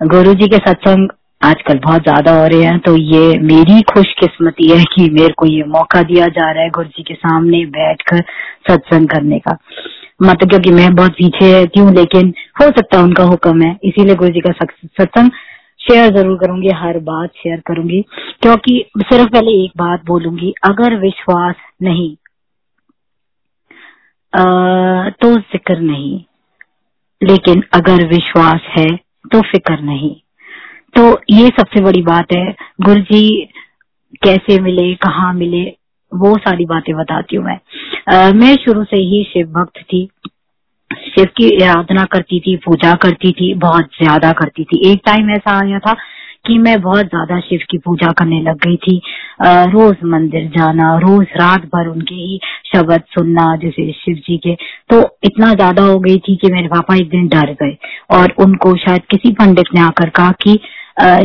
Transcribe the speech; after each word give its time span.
गुरु 0.00 0.32
जी 0.34 0.46
के 0.48 0.56
सत्संग 0.58 1.08
आजकल 1.40 1.78
बहुत 1.84 2.02
ज़्यादा 2.02 2.32
हो 2.34 2.46
रहे 2.46 2.62
हैं 2.62 2.78
तो 2.78 2.94
ये 2.96 3.38
मेरी 3.42 3.80
खुशकिस्मती 3.92 4.68
है 4.70 4.82
कि 4.94 5.08
मेरे 5.10 5.32
को 5.38 5.46
ये 5.46 5.62
मौका 5.68 6.02
दिया 6.02 6.26
जा 6.28 6.50
रहा 6.50 6.62
है 6.62 6.70
गुरु 6.70 6.88
जी 6.88 7.02
के 7.02 7.14
सामने 7.14 7.64
बैठकर 7.76 8.20
सत्संग 8.68 9.08
करने 9.08 9.38
का। 9.38 9.56
मतलब 10.22 10.48
क्योंकि 10.50 10.70
मैं 10.70 10.94
बहुत 10.94 11.12
पीछे 11.12 11.52
रहती 11.52 11.80
हूँ 11.80 11.94
लेकिन 11.94 12.32
हो 12.60 12.66
सकता 12.68 12.98
है 12.98 13.04
उनका 13.04 13.24
हुक्म 13.24 13.62
है। 13.62 13.70
इसीलिए 13.84 14.14
गुरु 14.14 14.30
जी 14.32 14.40
का 14.40 14.52
सत्संग 14.52 15.30
शेयर 15.80 16.12
ज़रूर 16.16 16.36
करूँगी 16.38 16.70
हर 16.74 16.98
बात 17.08 17.30
शेयर 17.36 17.62
करूँगी। 17.66 18.02
क्योंकि 18.42 18.78
सिर्फ़ 19.00 19.32
पहले 19.32 19.56
एक 19.64 19.72
बात 19.78 20.04
बोलूँगी 20.06 20.52
अगर 20.64 20.98
विश्वास 21.00 21.54
नहीं 21.82 22.10
आ, 24.32 25.08
तो 25.10 25.34
ज़िक्र 25.34 25.78
नहीं। 25.80 26.20
लेकिन 27.20 27.62
अगर 27.74 28.06
विश्वास 28.08 28.60
है 28.70 28.88
तो 29.32 29.40
फ़िक्र 29.42 29.78
नहीं। 29.80 30.14
तो 30.94 31.20
ये 31.30 31.48
सबसे 31.48 31.80
बड़ी 31.80 32.02
बात 32.02 32.32
है 32.32 32.44
गुरु 32.80 33.00
जी 33.00 33.48
कैसे 34.22 34.58
मिले 34.60 34.94
कहाँ 34.94 35.32
मिले 35.34 35.62
वो 36.12 36.36
सारी 36.38 36.64
बातें 36.66 36.94
बताती 36.96 37.36
हूँ 37.36 37.44
मैं। 37.44 37.58
आ, 38.14 38.32
मैं 38.32 38.54
शुरू 38.56 38.84
से 38.84 38.96
ही 38.96 39.22
शिव 39.24 39.46
भक्त 39.52 39.82
थी। 39.82 40.08
शिव 40.90 41.24
की 41.36 41.50
आराधना 41.64 42.04
करती 42.04 42.40
थी 42.40 42.56
पूजा 42.56 42.94
करती 42.94 43.32
थी 43.32 43.52
बहुत 43.54 43.84
ज़्यादा 44.02 44.32
करती 44.32 44.64
थी। 44.64 44.90
एक 44.90 45.00
टाइम 45.06 45.30
ऐसा 45.30 45.58
आया 45.58 45.78
था 45.78 45.96
कि 46.46 46.56
मैं 46.58 46.80
बहुत 46.82 47.06
ज़्यादा 47.06 47.38
शिव 47.40 47.60
की 47.70 47.78
पूजा 47.78 48.10
करने 48.12 48.40
लग 48.42 48.56
गई 48.58 48.76
थी। 48.78 49.00
रोज 49.70 49.96
मंदिर 50.04 50.46
जाना, 50.56 50.96
रोज 50.98 51.26
रात 51.36 51.64
भर 51.66 51.88
उनके 51.88 52.14
ही 52.14 52.38
शब्द 52.66 53.02
सुनना, 53.10 53.44
जैसे 53.56 53.90
शिव 53.94 54.16
जी 54.26 54.36
के। 54.38 54.54
तो 54.90 55.00
इतना 55.24 55.52
ज़्यादा 55.54 55.82
हो 55.82 55.98
गई 56.00 56.18
थी 56.18 56.36
कि 56.36 56.52
मेरे 56.52 56.68
पापा 56.68 56.96
एक 56.96 57.08
दिन 57.10 57.28
डर 57.28 57.52
गए 57.62 57.76
और 58.10 58.34
उनको 58.38 58.74
शायद 58.78 59.02
किसी 59.10 59.32
पंडित 59.34 59.74
ने 59.74 59.80
आकर 59.80 60.10
कहा 60.10 60.32
कि 60.42 60.58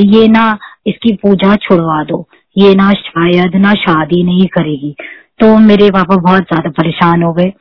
ये 0.10 0.28
ना 0.28 0.46
इसकी 0.88 1.14
पूजा 1.16 1.56
छुड़वा 1.58 2.04
दो। 2.04 2.26
ये 2.56 2.74
ना 2.76 2.92
शायद, 2.94 3.56
ना 3.56 3.74
शादी 3.76 4.24
नहीं 4.24 4.48
करेगी। 4.54 4.96
तो 5.40 5.58
मेरे 5.60 5.90
पापा 5.90 6.16
बहुत 6.18 6.44
ज़्यादा 6.44 6.70
परेशान 6.72 7.24
हो 7.24 7.34
गए। 7.34 7.52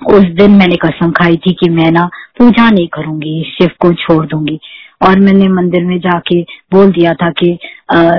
उस 0.00 0.24
दिन 0.36 0.50
मैंने 0.52 0.76
कसम 0.76 1.10
खाई 1.10 1.36
थी 1.36 1.52
कि 1.52 1.68
मैं 1.70 1.90
ना 1.92 2.04
पूजा 2.38 2.68
नहीं 2.70 2.86
करूँगी, 2.88 3.42
शिव 3.52 3.70
को 3.80 3.92
छोड़ 3.94 4.24
दूँगी। 4.26 4.58
और 5.00 5.18
मैंने 5.20 5.48
मंदिर 5.48 5.84
में 5.84 5.98
जाके 6.00 6.40
बोल 6.72 6.92
दिया 6.92 7.12
था 7.14 7.30
कि 7.42 7.58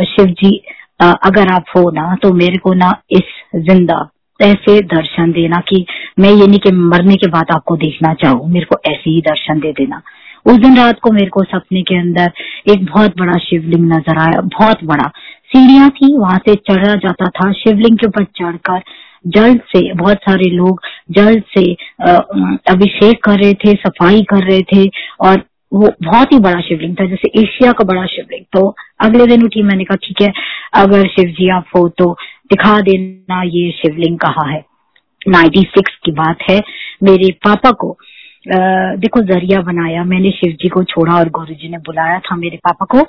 शिव 0.08 0.34
जी 0.42 0.56
अगर 1.00 1.52
आप 1.54 1.66
हो 1.76 1.90
ना 1.92 2.16
तो 2.22 2.34
मेरे 2.34 2.58
को 2.58 2.74
ना 2.74 2.92
इस 3.12 3.34
ज़िंदा 3.58 4.08
ऐसे 4.40 4.80
दर्शन 4.88 5.32
देना 5.32 5.60
कि 5.70 5.86
मैं 6.20 6.30
ये 6.30 6.48
नहीं 6.48 6.60
कि 6.60 6.72
मरने 6.72 7.16
के 7.16 7.28
बाद 7.28 7.52
आपको 7.52 7.76
देखना 7.78 8.14
चाहूँ, 8.14 8.50
मेरे 8.50 8.66
को 8.66 8.76
ऐसे 8.86 9.10
ही 9.10 9.22
दर्शन 9.22 9.60
दे 9.60 9.72
देना। 9.72 10.02
उस 10.46 10.58
दिन 10.58 10.78
रात 10.78 11.00
को 11.00 11.12
मेरे 11.12 11.30
को 11.30 11.44
सपने 11.44 11.82
के 11.82 11.98
अंदर 12.00 12.32
एक 12.72 12.86
बहुत 12.86 13.18
बड़ा 13.20 13.38
शिवलिंग 13.40 13.88
नज़र 13.94 14.20
आया, 14.20 14.42
बहुत 14.42 14.84
बड़ा। 14.84 15.08
सीढ़ियाँ 15.52 15.90
थी, 15.90 16.16
वहाँ 16.18 16.38
से 16.48 16.56
चढ़ा 16.70 16.94
जाता 16.98 17.30
था, 17.30 17.52
शिवलिंग 17.54 17.98
के 17.98 18.08
ऊपर 18.08 18.24
चढ़कर 18.40 18.82
जल 19.26 19.56
से, 19.68 19.94
बहुत 19.94 20.18
सारे 20.20 20.50
लोग 20.52 20.82
जल 21.12 21.42
से 21.58 21.64
अभिषेक 22.72 23.24
कर 23.24 23.40
रहे 23.40 23.54
थे, 23.56 23.74
सफ़ाई 23.78 24.22
कर 24.30 24.44
रहे 24.44 24.62
थे 24.74 24.90
और 25.22 25.44
वो 25.74 25.90
बहुत 26.04 26.34
ही 26.34 26.40
बड़ा 26.40 26.60
शिवलिंग 26.62 26.96
था 26.96 27.06
जैसे 27.06 27.42
एशिया 27.42 27.72
का 27.72 27.84
बड़ा 27.84 28.06
शिवलिंग। 28.06 28.46
तो 28.54 28.76
अगले 29.00 29.26
दिन 29.26 29.44
उठी 29.44 29.62
मैंने 29.62 29.84
कहा 29.84 29.96
ठीक 29.96 30.22
है 30.22 30.32
अगर 30.74 31.08
शिव 31.08 31.30
जी 31.30 31.50
आप 31.50 31.66
हो 31.76 31.88
तो 31.90 32.12
दिखा 32.52 32.80
देना 32.82 33.42
ये 33.44 33.72
शिवलिंग 33.72 34.18
कहाँ 34.20 34.52
है? 34.54 34.64
96 35.30 35.90
की 36.06 36.12
बात 36.12 36.38
है 36.50 36.62
मेरे 37.04 37.32
पापा 37.32 37.72
को 37.72 37.92
आ, 37.92 38.58
देखो 38.96 39.22
ज़रिया 39.22 39.62
बनाया 39.62 40.04
मैंने 40.04 40.30
शिव 40.32 40.52
जी 40.52 40.68
को 40.68 40.84
छोड़ा 40.84 41.16
और 41.16 41.30
गुरु 41.30 41.54
जी 41.54 41.70
ने 41.70 41.78
बुलाया 41.78 42.20
था 42.20 42.36
मेरे 42.36 42.58
पापा 42.58 42.86
को। 42.86 43.00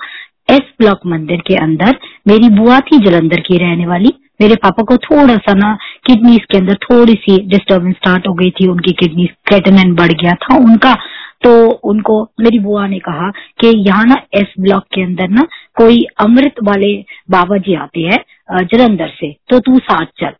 एस 0.55 0.63
ब्लॉक 0.81 1.01
मंदिर 1.07 1.41
के 1.47 1.55
अंदर 1.55 1.97
मेरी 2.29 2.49
बुआ 2.49 2.81
थी 2.81 2.99
जलंधर 2.99 3.41
की 3.41 3.57
रहने 3.57 3.87
वाली 3.87 4.11
मेरे 4.41 4.55
पापा 4.55 4.83
को 4.83 4.97
थोड़ा 4.97 5.37
सा 5.37 5.55
ना 5.55 5.79
किडनीज 6.07 6.45
के 6.51 6.59
अंदर 6.59 6.75
थोड़ी 6.75 7.13
सी 7.13 7.37
डिस्टर्बेंस 7.47 7.95
स्टार्ट 7.95 8.29
हो 8.29 8.35
गई 8.35 8.51
थी 8.51 8.69
उनकी 8.69 8.93
किडनी 8.93 9.27
क्रेटन 9.27 9.95
बढ़ 9.95 10.13
गया 10.13 10.33
था 10.33 10.57
उनका 10.57 10.97
तो 11.43 11.51
उनको, 11.85 12.23
मेरी 12.41 12.59
बुआ 12.59 12.87
ने 12.87 12.99
कहा 12.99 13.31
कि 13.61 13.69
यहाँ 13.79 14.05
ना 14.07 14.17
एस 14.35 14.53
ब्लॉक 14.61 14.85
के 14.95 15.03
अंदर 15.03 15.29
ना 15.31 15.47
कोई 15.77 16.05
अमृत 16.21 16.55
वाले 16.65 16.95
बाबा 17.31 17.57
जी 17.59 17.75
आते 17.77 18.01
हैं 18.03 18.65
जलंधर 18.65 19.09
से। 19.11 19.33
तो 19.51 19.59
तू 19.61 19.79
साथ 19.81 20.07
चल। 20.21 20.35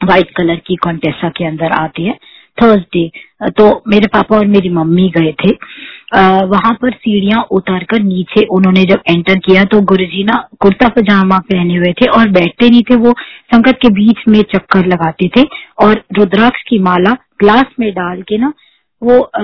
व्हाइट 0.00 0.30
कलर 0.36 0.56
की 0.66 0.76
कॉन्टेसा 0.76 1.28
के 1.28 1.44
अंदर 1.44 1.72
आती 1.72 2.04
है। 2.04 2.18
थर्सडे 2.58 3.10
तो 3.50 3.64
मेरे 3.88 4.06
पापा 4.06 4.36
और 4.36 4.46
मेरी 4.46 4.68
मम्मी 4.70 5.08
गए 5.16 5.32
थे। 5.42 5.50
वहाँ 6.46 6.72
पर 6.82 6.92
सीढ़ियाँ 6.92 7.42
उतार 7.52 7.84
कर 7.84 8.02
नीचे 8.02 8.44
उन्होंने 8.56 8.84
जब 8.84 9.00
एंटर 9.08 9.38
किया 9.38 9.64
तो 9.64 9.80
गुरुजी 9.84 10.22
ना 10.24 10.36
कुर्ता 10.60 10.88
पजामा 10.88 11.38
पहने 11.50 11.76
हुए 11.76 11.92
थे 11.92 12.06
और 12.10 12.28
बैठते 12.30 12.70
नहीं 12.70 12.82
थे। 12.82 12.96
वो 12.96 13.12
संकट 13.52 13.80
के 13.82 13.88
बीच 13.94 14.22
में 14.28 14.40
चक्कर 14.54 14.86
लगाते 14.86 15.28
थे 15.36 15.44
और 15.78 16.02
रुद्राक्ष 16.18 16.62
की 16.68 16.78
माला 16.82 17.12
ग्लास 17.40 17.74
में 17.80 17.90
डाल 17.92 18.22
के 18.22 18.38
ना 18.38 18.52
वो 19.02 19.20
आ, 19.20 19.42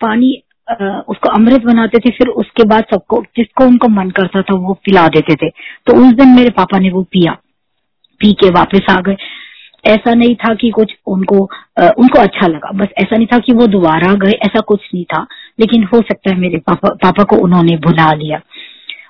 पानी 0.00 0.42
आ, 0.68 0.74
उसको 1.08 1.28
अमृत 1.28 1.62
बनाते 1.64 1.98
थे 1.98 2.10
फिर 2.10 2.28
उसके 2.40 2.64
बाद 2.68 2.84
सबको 2.92 3.22
जिसको 3.36 3.64
उनको 3.64 3.88
मन 3.88 4.10
करता 4.10 4.42
था 4.42 4.54
वो 4.56 4.74
पिला 4.84 5.06
देते 5.08 5.34
थे। 5.34 5.48
तो 5.86 5.96
उस 6.00 6.14
दिन 6.14 6.28
मेरे 6.28 6.50
पापा 6.50 6.78
ने 6.78 6.90
वो 6.90 7.02
पिया। 7.02 7.32
पी 8.20 8.32
के 8.32 8.50
वापस 8.50 8.86
आ 8.90 9.00
गए। 9.00 9.16
ऐसा 9.84 10.14
नहीं 10.14 10.34
था 10.34 10.54
कि 10.54 10.70
कुछ 10.70 10.92
उनको 11.06 11.44
आ, 11.80 11.88
उनको 11.98 12.20
अच्छा 12.20 12.46
लगा। 12.46 12.70
बस 12.72 12.88
ऐसा 12.98 13.16
नहीं 13.16 13.26
था 13.26 13.38
कि 13.38 13.52
वो 13.52 13.66
दोबारा 13.66 14.12
गए 14.14 14.32
ऐसा 14.46 14.60
कुछ 14.60 14.80
नहीं 14.94 15.04
था। 15.04 15.26
लेकिन 15.60 15.84
हो 15.84 16.00
सकता 16.00 16.30
है 16.30 16.38
मेरे 16.40 16.58
पापा 16.58 16.94
पापा 17.02 17.24
को 17.24 17.36
उन्होंने 17.36 17.76
भुला 17.76 18.12
लिया। 18.12 18.40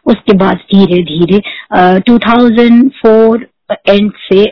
उसके 0.07 0.37
बाद 0.37 0.57
धीरे 0.75 1.03
धीरे 1.03 1.41
टू 2.01 2.19
थाउज़ेंड 2.19 2.91
फोर 2.91 3.47
एंड 3.89 4.13
से 4.33 4.45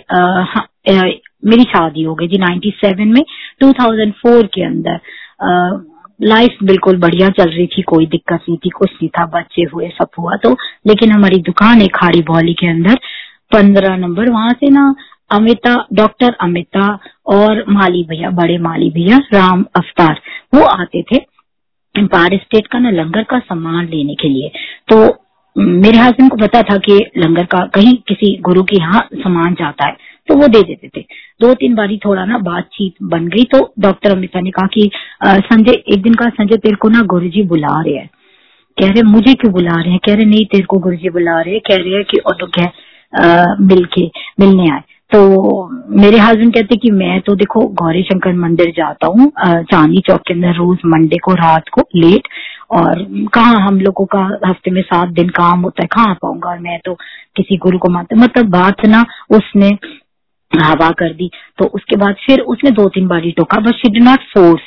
मेरी 1.44 1.62
शादी 1.62 2.02
हो 2.02 2.14
गई 2.14 2.28
थी 2.28 2.38
97 2.38 3.12
में 3.12 3.22
2004 3.62 4.46
के 4.46 4.62
अंदर। 4.62 5.00
लाइफ 6.22 6.56
बिल्कुल 6.62 6.96
बढ़िया 6.96 7.28
चल 7.28 7.50
रही 7.50 7.66
थी, 7.66 7.82
कोई 7.82 8.06
दिक्कत 8.06 8.40
नहीं 8.48 8.56
थी, 8.56 8.68
कुछ 8.68 8.90
नहीं 8.92 9.08
था, 9.08 9.26
बच्चे 9.26 9.62
हुए, 9.62 9.88
सब 9.88 10.08
हुआ 10.18 10.36
तो। 10.36 10.56
लेकिन 10.86 11.12
हमारी 11.12 11.38
दुकान 11.40 11.80
है 11.80 11.86
खाड़ी 11.88 12.22
बौली 12.22 12.54
के 12.54 12.66
अंदर, 12.66 12.94
पंद्रह 13.52 13.96
नंबर, 13.96 14.30
वहाँ 14.30 14.50
से 14.50 14.70
ना 14.70 14.94
अमिता 15.30 15.86
डॉक्टर 15.92 16.36
अमिता 16.40 16.98
और 17.26 17.64
माली 17.68 18.02
भैया, 18.04 18.30
बड़े 18.30 18.58
माली 18.58 18.90
भैया, 18.90 19.16
राम 19.16 19.64
अवतार, 19.76 20.20
वो 20.54 20.64
आते 20.64 21.02
थे 21.02 21.16
एम्पायर 21.94 22.36
स्टेट 22.38 22.66
का 22.66 22.78
ना 22.78 22.90
लंगर 22.90 23.22
का 23.22 23.38
सामान 23.38 23.86
लेने 23.86 24.14
के 24.14 24.28
लिए। 24.28 24.50
तो 24.88 25.24
मेरे 25.58 25.98
हस्बैंड 25.98 26.30
को 26.30 26.36
पता 26.36 26.62
था 26.62 26.76
कि 26.76 26.98
लंगर 27.16 27.44
का, 27.44 27.66
कहीं 27.66 27.94
किसी 28.08 28.36
गुरु 28.40 28.62
के 28.62 28.76
यहाँ 28.76 29.08
सामान 29.14 29.54
जाता 29.54 29.86
है। 29.86 29.96
तो 30.28 30.34
वो 30.34 30.48
दे 30.48 30.62
देते 30.62 30.88
थे। 30.96 31.00
दो 31.40 31.52
तीन 31.54 31.74
बारी 31.74 31.96
थोड़ा 32.04 32.24
ना 32.24 32.38
बातचीत 32.44 32.94
बन 33.10 33.26
गई 33.28 33.44
तो 33.52 33.60
डॉक्टर 33.80 34.12
अमिता 34.12 34.40
ने 34.40 34.50
कहा 34.50 34.66
कि 34.74 34.90
संजय, 35.24 35.82
एक 35.88 36.02
दिन 36.02 36.14
कहा, 36.14 36.28
संजय, 36.30 36.56
तेरे 36.56 36.76
को 36.76 36.88
ना 36.88 37.02
गुरु 37.06 37.28
जी 37.28 37.42
बुला 37.48 37.80
रहे 37.80 37.94
हैं। 37.94 38.08
कह 38.76 38.90
रहे, 38.90 39.02
मुझे 39.04 39.34
क्यों 39.34 39.52
बुला 39.52 39.74
रहे 39.74 39.90
हैं? 39.90 40.00
कह 40.06 40.14
रहे, 40.14 40.24
नहीं, 40.24 40.44
तेरे 40.46 40.64
को 40.64 40.78
गुरु 40.78 40.96
जी 40.96 41.10
बुला 41.10 41.40
रहे 41.40 41.54
हैं। 41.54 41.60
कह 41.68 41.76
रहे 41.76 41.94
हैं 41.94 42.04
कि, 42.04 42.18
और 42.18 42.36
तो 42.40 42.46
क्या 42.48 43.56
मिल 43.60 43.84
के 43.94 44.06
मिलने 44.40 44.70
आए। 44.72 44.82
तो 45.10 45.18
मेरे 46.00 46.18
हस्बैंड 46.18 46.52
कहते 46.54 46.76
कि, 46.76 46.90
मैं 46.92 47.20
तो 47.26 47.34
देखो 47.36 47.60
गौरी 47.80 48.02
शंकर 48.02 48.32
मंदिर 48.38 48.70
जाता 48.76 49.06
हूँ 49.08 49.30
चांदी 49.64 50.00
चौक 50.08 50.20
के 50.28 50.34
अंदर 50.34 50.54
रोज 50.54 50.78
मंडे 50.86 51.16
को 51.24 51.34
रात 51.34 51.68
को 51.72 51.82
लेट 51.96 52.28
और 52.70 53.04
कहा 53.34 53.64
हम 53.66 53.80
लोगों 53.80 54.04
का 54.14 54.20
हफ़्ते 54.46 54.70
में 54.70 54.82
सात 54.82 55.08
दिन 55.10 55.28
काम 55.36 55.60
होता 55.60 55.82
है, 55.82 55.88
कहाँ 55.92 56.14
पाऊँगा? 56.22 56.50
और 56.50 56.58
मैं 56.58 56.78
तो 56.84 56.94
किसी 57.36 57.56
गुरु 57.56 57.78
को 57.78 57.88
मानता 57.90 58.16
मतलब 58.16 58.50
बात 58.50 58.86
ना 58.86 59.04
उसने 59.30 59.70
हवा 60.56 60.90
कर 60.90 61.12
दी। 61.12 61.30
तो 61.58 61.64
उसके 61.64 61.96
बाद 61.96 62.14
फिर 62.26 62.40
उसने 62.40 62.70
दो 62.70 62.88
तीन 62.88 63.08
बार 63.08 63.30
टोका। 63.30 63.60
But 63.60 63.74
she 63.74 63.90
did 63.90 64.00
not 64.00 64.18
force 64.18 64.62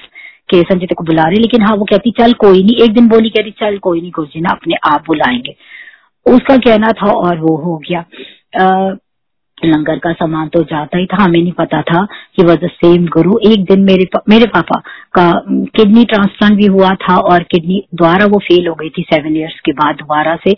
के 0.50 0.62
संजय 0.62 0.86
को 0.86 1.04
बुला 1.04 1.24
रही 1.24 1.38
लेकिन 1.38 1.62
हाँ 1.62 1.76
वो 1.76 1.86
कहती 1.86 2.12
चल 2.12 2.34
कोई 2.34 2.64
नहीं। 2.64 2.76
एक 2.76 2.94
दिन 2.94 3.08
बोली 3.08 3.30
कहती 3.30 3.52
चल 3.52 3.78
कोई 3.78 4.02
नहीं 4.02 4.12
गुरु 4.12 4.42
ना 4.42 4.50
अपने 4.50 4.76
आप 4.94 5.04
बुलाएँगे। 5.08 5.56
उसका 6.26 6.58
कहना 6.58 6.92
था 6.92 7.12
और 7.12 7.40
वो 7.40 7.56
हो 7.58 7.78
गया। 7.78 8.00
आ, 8.62 8.96
लंगर 9.66 9.98
का 9.98 10.12
सामान 10.12 10.48
तो 10.48 10.62
जाता 10.64 10.98
ही 10.98 11.06
था 11.06 11.24
हमें 11.24 11.42
नहीं 11.42 11.52
पता 11.52 11.82
था 11.82 12.06
कि 12.06 12.44
वॉज़ 12.44 12.58
द 12.58 12.68
सेम 12.68 13.06
गुरु। 13.06 13.40
एक 13.52 13.64
दिन 13.64 13.80
मेरे 13.80 14.06
पा, 14.06 14.24
मेरे 14.30 14.46
पापा 14.46 14.80
का 15.14 15.44
किडनी 15.50 16.06
ट्रांसप्लांट 16.06 16.56
भी 16.56 16.66
हुआ 16.66 16.90
था 16.90 17.18
और 17.18 17.44
किडनी 17.44 17.84
द्वारा 17.96 18.26
वो 18.26 18.40
फेल 18.40 18.68
हो 18.68 18.76
गई 18.76 18.90
थी 18.90 19.06
सेवन 19.14 19.38
इयर्स 19.38 19.60
के 19.66 19.72
बाद 19.72 19.96
दोबारा 19.96 20.36
से। 20.36 20.54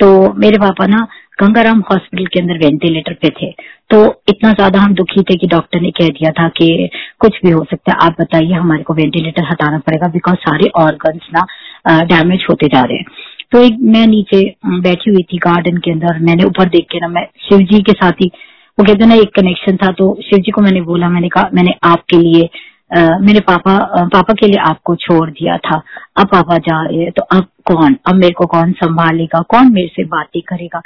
तो 0.00 0.32
मेरे 0.32 0.58
पापा 0.58 0.86
ना 0.86 1.06
गंगाराम 1.38 1.80
हॉस्पिटल 1.90 2.26
के 2.26 2.40
अंदर 2.40 2.58
वेंटिलेटर 2.58 3.14
पे 3.22 3.28
थे। 3.32 3.50
तो 3.90 3.98
इतना 4.28 4.52
ज़्यादा 4.52 4.80
हम 4.80 4.94
दुखी 4.94 5.22
थे 5.22 5.36
कि 5.38 5.46
डॉक्टर 5.46 5.80
ने 5.80 5.90
कह 5.90 6.08
दिया 6.10 6.30
था 6.38 6.48
कि 6.56 6.88
कुछ 7.20 7.38
भी 7.44 7.50
हो 7.50 7.64
सकता 7.70 7.92
है 7.92 8.06
आप 8.06 8.16
बताइए 8.20 8.52
हमारे 8.54 8.82
को 8.82 8.94
वेंटिलेटर 8.94 9.46
हटाना 9.50 9.78
पड़ेगा 9.78 10.08
बिकॉज़ 10.12 10.36
सारे 10.40 10.70
ऑर्गन्स 10.76 11.28
ना 11.34 12.02
डैमेज 12.04 12.46
होते 12.50 12.66
जा 12.68 12.82
रहे 12.82 12.96
हैं। 12.96 13.04
तो 13.52 13.62
एक 13.64 13.76
मैं 13.92 14.06
नीचे 14.06 14.42
बैठी 14.66 15.10
हुई 15.10 15.22
थी 15.22 15.38
गार्डन 15.44 15.76
के 15.84 15.90
अंदर 15.90 16.18
मैंने 16.20 16.44
ऊपर 16.44 16.68
देख 16.68 16.86
के 16.92 16.98
ना 17.00 17.08
मैं 17.08 17.26
शिव 17.48 17.58
जी 17.66 17.80
के 17.82 17.92
साथ 17.94 18.20
ही 18.22 18.30
वो 18.78 18.84
कहते 18.84 19.06
ना 19.06 19.14
एक 19.16 19.34
कनेक्शन 19.34 19.76
था 19.76 19.90
तो 19.92 20.14
शिव 20.24 20.38
जी 20.38 20.50
को 20.50 20.62
मैंने 20.62 20.80
बोला 20.82 21.08
मैंने 21.08 21.28
कहा 21.28 21.48
मैंने 21.54 21.74
आपके 21.84 22.16
लिए 22.18 22.48
आ, 22.90 23.18
मेरे 23.20 23.40
पापा 23.40 23.72
आ, 23.72 24.04
पापा 24.06 24.34
के 24.34 24.46
लिए 24.46 24.60
आपको 24.62 24.94
छोड़ 24.96 25.28
दिया 25.30 25.56
था। 25.58 25.82
अब 26.16 26.26
पापा 26.26 26.56
जा 26.58 26.82
रहे 26.82 26.98
हैं 26.98 27.12
तो 27.12 27.22
अब 27.32 27.46
कौन? 27.66 27.96
अब 28.06 28.14
मेरे 28.14 28.32
को 28.32 28.46
कौन 28.46 28.72
संभालेगा? 28.72 29.40
कौन 29.48 29.72
मेरे 29.72 29.88
से 29.88 30.04
बातें 30.06 30.40
करेगा? 30.48 30.80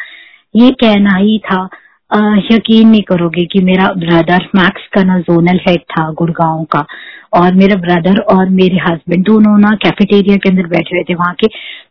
ये 0.55 0.71
कहना 0.81 1.17
ही 1.17 1.39
था 1.47 1.69
आ, 2.11 2.19
यकीन 2.51 2.89
नहीं 2.89 3.03
करोगे 3.03 3.45
कि 3.53 3.61
मेरा 3.65 3.87
ब्रदर 3.99 4.49
मैक्स 4.57 4.87
का 4.95 5.03
ना 5.03 5.19
जोनल 5.19 5.61
हेड 5.69 5.81
था 5.91 6.11
गुड़गांव 6.13 6.65
का 6.73 6.85
और 7.35 7.55
मेरा 7.55 7.77
ब्रदर 7.81 8.19
और 8.33 8.49
मेरे 8.51 8.79
हस्बैंड 8.79 9.25
दोनों 9.27 9.57
ना 9.59 9.71
कैफेटेरिया 9.83 10.37
के 10.37 10.49
अंदर 10.49 10.67
बैठे 10.69 10.97
हुए 10.97 11.05
थे 11.11 11.15
वहाँ 11.15 11.35
के 11.35 11.47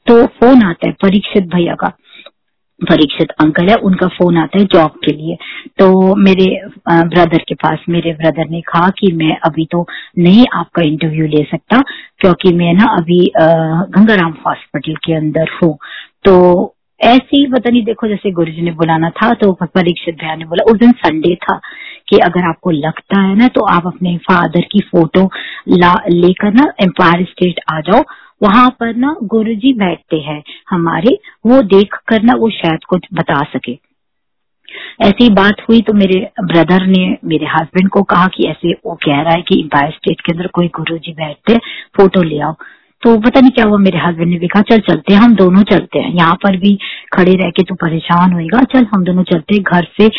तो 0.07 0.25
फ़ोन 0.25 0.61
आता 0.63 0.87
है 0.87 0.93
परीक्षित 1.01 1.47
भैया 1.55 1.75
का। 1.75 1.87
परीक्षित 2.81 3.31
अंकल 3.41 3.69
है 3.69 3.75
उनका 3.87 4.07
फ़ोन 4.07 4.37
आता 4.37 4.59
है 4.59 4.65
जॉब 4.73 4.99
के 5.05 5.11
लिए। 5.11 5.35
तो 5.79 6.15
मेरे 6.17 6.45
ब्रदर 6.87 7.43
के 7.49 7.55
पास 7.55 7.83
मेरे 7.89 8.13
ब्रदर 8.21 8.49
ने 8.49 8.61
कहा 8.67 8.89
कि 8.99 9.11
मैं 9.15 9.35
अभी 9.45 9.65
तो 9.71 9.85
नहीं 10.19 10.45
आपका 10.55 10.81
इंटरव्यू 10.83 11.27
ले 11.27 11.43
सकता 11.51 11.81
क्योंकि 12.19 12.53
मैं 12.55 12.73
ना 12.73 12.85
अभी 12.97 13.19
गंगाराम 13.37 14.35
हॉस्पिटल 14.47 14.95
के 15.05 15.13
अंदर 15.13 15.49
हूँ। 15.63 15.73
तो 16.25 16.35
ऐसे 17.01 17.37
ही 17.37 17.45
पता 17.51 17.69
नहीं, 17.69 17.83
देखो 17.83 18.07
जैसे 18.07 18.31
गुरु 18.31 18.51
जी 18.51 18.61
ने 18.61 18.71
बुलाना 18.73 19.09
था 19.11 19.33
तो 19.33 19.51
परीक्षित 19.53 20.15
भैया 20.15 20.35
ने 20.35 20.45
बोला, 20.45 20.63
उस 20.71 20.79
दिन 20.79 20.91
संडे 20.97 21.35
था 21.35 21.59
कि 22.09 22.17
अगर 22.19 22.47
आपको 22.47 22.71
लगता 22.71 23.21
है 23.21 23.35
ना 23.35 23.47
तो 23.47 23.65
आप 23.67 23.87
अपने 23.87 24.17
फादर 24.21 24.61
की 24.71 24.79
फ़ोटो 24.91 25.23
लेकर 25.67 26.53
ना 26.53 26.71
एम्पायर 26.81 27.23
स्टेट 27.25 27.59
आ 27.73 27.79
जाओ। 27.81 28.03
वहाँ 28.41 28.69
पर 28.79 28.95
ना 28.95 29.15
गुरु 29.23 29.53
जी 29.55 29.73
बैठते 29.75 30.17
हैं 30.19 30.41
हमारे, 30.69 31.17
वो 31.45 31.61
देख 31.69 31.95
कर 32.07 32.21
ना 32.23 32.33
वो 32.35 32.49
शायद 32.51 32.83
कुछ 32.89 33.07
बता 33.13 33.41
सके। 33.53 33.77
ऐसी 35.01 35.29
बात 35.33 35.61
हुई 35.69 35.81
तो 35.81 35.93
मेरे 35.93 36.19
ब्रदर 36.41 36.85
ने 36.87 37.05
मेरे 37.25 37.45
हस्बैंड 37.47 37.89
को 37.89 38.01
कहा 38.03 38.27
कि 38.35 38.47
ऐसे 38.47 38.71
वो 38.85 38.93
कह 39.05 39.21
रहा 39.21 39.33
है 39.33 39.41
कि 39.41 39.59
एम्पायर 39.61 39.91
स्टेट 39.91 40.21
के 40.21 40.31
अंदर 40.33 40.47
कोई 40.53 40.67
गुरु 40.75 40.97
जी 40.97 41.13
बैठते 41.13 41.57
फ़ोटो 41.97 42.21
ले 42.23 42.39
आओ। 42.39 42.53
तो 43.03 43.15
पता 43.19 43.39
नहीं 43.39 43.51
क्या 43.51 43.65
हुआ, 43.65 43.77
मेरे 43.79 43.99
हस्बैंड 43.99 44.29
ने 44.29 44.37
भी 44.39 44.47
कहा, 44.47 44.61
चल 44.63 44.79
चलते 44.81 45.13
हैं, 45.13 45.19
हम 45.21 45.35
दोनों 45.35 45.61
चलते 45.63 45.99
हैं। 45.99 46.11
यहाँ 46.13 46.35
पर 46.43 46.57
भी 46.57 46.77
खड़े 47.13 47.31
रह 47.33 47.49
के 47.49 47.63
तू 47.63 47.75
परेशान 47.77 48.33
होएगा, 48.33 48.61
चल, 48.73 48.85
हम 48.93 49.03
दोनों 49.03 49.23
चलते 49.23 49.55
हैं, 49.55 49.63
घर 49.63 49.87
से 49.97 50.09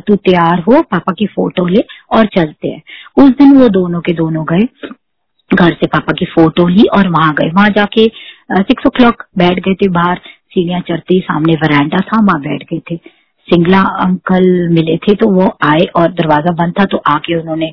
तू 0.00 0.16
तैयार 0.18 0.60
हो, 0.60 0.82
पापा 0.82 1.12
की 1.12 1.26
फ़ोटो 1.26 1.66
ले 1.66 1.82
और 2.16 2.26
चलते 2.36 2.68
हैं। 2.68 2.82
उस 3.18 3.30
दिन 3.38 3.56
वो 3.58 3.68
दोनों 3.70 4.00
के 4.00 4.12
दोनों 4.14 4.44
गए, 4.50 4.66
घर 5.50 5.72
से 5.74 5.86
पापा 5.86 6.12
की 6.18 6.26
फ़ोटो 6.26 6.66
ली 6.68 6.84
और 6.96 7.08
वहाँ 7.10 7.32
गए। 7.34 7.50
वहाँ 7.50 7.68
जाके 7.76 8.06
सिक्स 8.58 8.86
ओ 8.86 8.90
क्लॉक 8.90 9.24
बैठ 9.38 9.60
गए 9.60 9.74
थे 9.74 9.88
बाहर, 9.90 10.20
सीढ़ियाँ 10.48 10.80
चढ़ते 10.88 11.20
सामने 11.22 11.54
वरांडा 11.56 11.98
था, 12.02 12.20
वहाँ 12.22 12.40
बैठ 12.40 12.62
गए 12.72 12.80
थे। 12.90 12.96
सिंगला 13.48 13.80
अंकल 14.00 14.44
मिले 14.70 14.96
थे 14.98 15.14
तो 15.14 15.28
वो 15.30 15.46
आए 15.64 15.84
और 15.96 16.10
दरवाज़ा 16.12 16.52
बंद 16.54 16.74
था 16.78 16.84
तो 16.84 16.96
आके 17.08 17.34
उन्होंने 17.34 17.70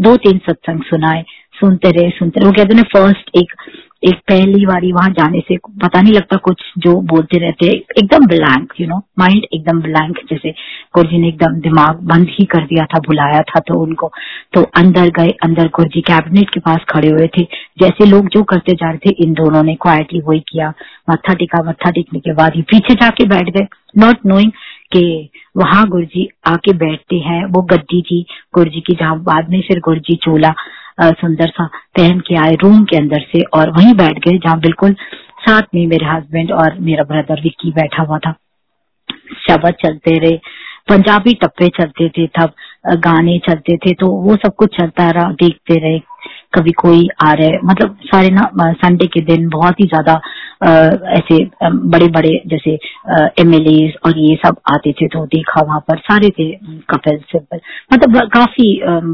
दो 0.00 0.16
तीन 0.18 0.38
सत्संग 0.46 0.80
सुनाए। 0.84 1.24
सुनते 1.60 1.90
रहे 1.90 2.10
सुनते 2.10 2.40
रहे। 2.40 2.48
वो 2.48 2.52
कहते 2.52 2.74
ना 2.74 2.82
फ़र्स्ट 2.82 3.36
एक 3.36 3.52
एक 4.04 4.14
पहली 4.28 4.66
बारी 4.66 4.92
वहाँ 4.92 5.08
जाने 5.10 5.40
से 5.40 5.56
पता 5.56 6.00
नहीं 6.00 6.12
लगता 6.12 6.36
कुछ 6.36 6.62
जो 6.78 6.94
बोलते 7.02 7.38
रहते 7.38 7.66
एकदम 7.66 8.26
ब्लैंक 8.26 8.72
यू 8.80 8.86
नो 8.86 8.96
माइंड 9.18 9.44
एकदम 9.54 9.80
ब्लैंक 9.80 10.18
जैसे 10.30 10.50
गुरुजी 10.94 11.18
ने 11.18 11.28
एकदम 11.28 11.60
दिमाग 11.60 11.98
बंद 12.02 12.28
ही 12.30 12.44
कर 12.44 12.64
दिया 12.64 12.84
था, 12.84 12.98
बुलाया 12.98 13.40
था 13.40 13.60
तो 13.60 13.80
उनको। 13.82 14.10
तो 14.54 14.62
अंदर 14.62 15.08
गए, 15.08 15.28
अंदर 15.28 15.68
गुरुजी 15.68 16.00
कैबिनेट 16.00 16.50
के 16.50 16.60
पास 16.60 16.78
खड़े 16.90 17.08
हुए 17.08 17.26
थे। 17.26 17.42
जैसे 17.80 18.06
लोग 18.06 18.28
जो 18.28 18.42
करते 18.42 18.72
जा 18.72 18.90
रहे 18.90 19.10
थे, 19.10 19.14
इन 19.24 19.32
दोनों 19.32 19.62
ने 19.62 19.74
क्वाइटली 19.74 20.20
वही 20.20 20.40
किया। 20.40 20.72
मत्था 21.10 21.34
टिका, 21.34 21.62
मत्था 21.68 21.90
टिकने 21.90 22.20
के 22.20 22.32
बाद 22.32 22.52
ही 22.56 22.62
पीछे 22.62 22.94
जाके 22.94 23.24
बैठ 23.24 23.50
गए। 23.50 23.66
नॉट 23.98 24.26
नोइंग 24.26 24.50
कि 24.92 25.30
वहाँ 25.56 25.88
गुरुजी 25.88 26.28
आके 26.46 26.72
बैठते 26.72 27.16
हैं, 27.16 27.44
वो 27.44 27.62
गद्दी 27.62 28.02
थी 28.02 28.26
गुरुजी 28.54 28.80
की, 28.80 28.94
जहाँ 28.94 29.18
बाद 29.22 29.50
में 29.50 29.60
फिर 29.60 29.80
गुरुजी 29.80 30.14
चोला। 30.14 30.54
सुंदर 30.98 31.48
सा 31.48 31.66
पहन 31.96 32.20
के 32.20 32.36
आए 32.38 32.54
रूम 32.62 32.84
के 32.84 32.96
अंदर 32.96 33.20
से 33.22 33.42
और 33.54 33.70
वहीं 33.70 33.94
बैठ 33.94 34.18
गए 34.18 34.38
जहाँ 34.38 34.58
बिल्कुल 34.60 34.92
साथ 35.40 35.62
में 35.74 35.86
मेरे 35.86 36.06
हस्बैंड 36.06 36.52
और 36.52 36.78
मेरा 36.80 37.04
ब्रदर 37.04 37.42
विक्की 37.42 37.70
बैठा 37.72 38.02
हुआ 38.02 38.18
था। 38.18 38.32
शब्द 39.40 39.74
चलते 39.82 40.18
रहे, 40.18 40.36
पंजाबी 40.88 41.32
टप्पे 41.34 41.68
चलते 41.76 42.08
थे 42.08 42.26
तब 42.38 42.52
गाने 42.98 43.38
चलते 43.46 43.76
थे 43.76 43.92
तो 43.94 44.10
वो 44.22 44.36
सब 44.36 44.54
कुछ 44.54 44.76
चलता 44.76 45.10
रहा, 45.10 45.30
देखते 45.32 45.78
रहे। 45.80 45.98
कभी 46.54 46.72
कोई 46.74 47.08
आ 47.22 47.32
रहे 47.32 47.58
मतलब 47.64 47.96
सारे 48.04 48.28
ना 48.30 48.50
संडे 48.74 49.06
के 49.06 49.20
दिन 49.24 49.48
बहुत 49.48 49.80
ही 49.80 49.86
ज़्यादा 49.86 50.20
ऐसे 50.60 51.38
बड़े 51.64 52.06
बड़े 52.10 52.30
जैसे 52.46 52.78
एमएलए 53.40 53.88
और 54.06 54.18
ये 54.18 54.34
सब 54.36 54.56
आते 54.72 54.92
थे 54.92 55.06
तो 55.08 55.24
देखा 55.28 55.64
वहाँ 55.64 55.80
पर 55.88 55.98
सारे 56.00 56.30
थे 56.30 56.50
कपिल 56.90 57.18
सिब्बल 57.30 57.60
मतलब 57.92 58.28
काफ़ी 58.30 58.68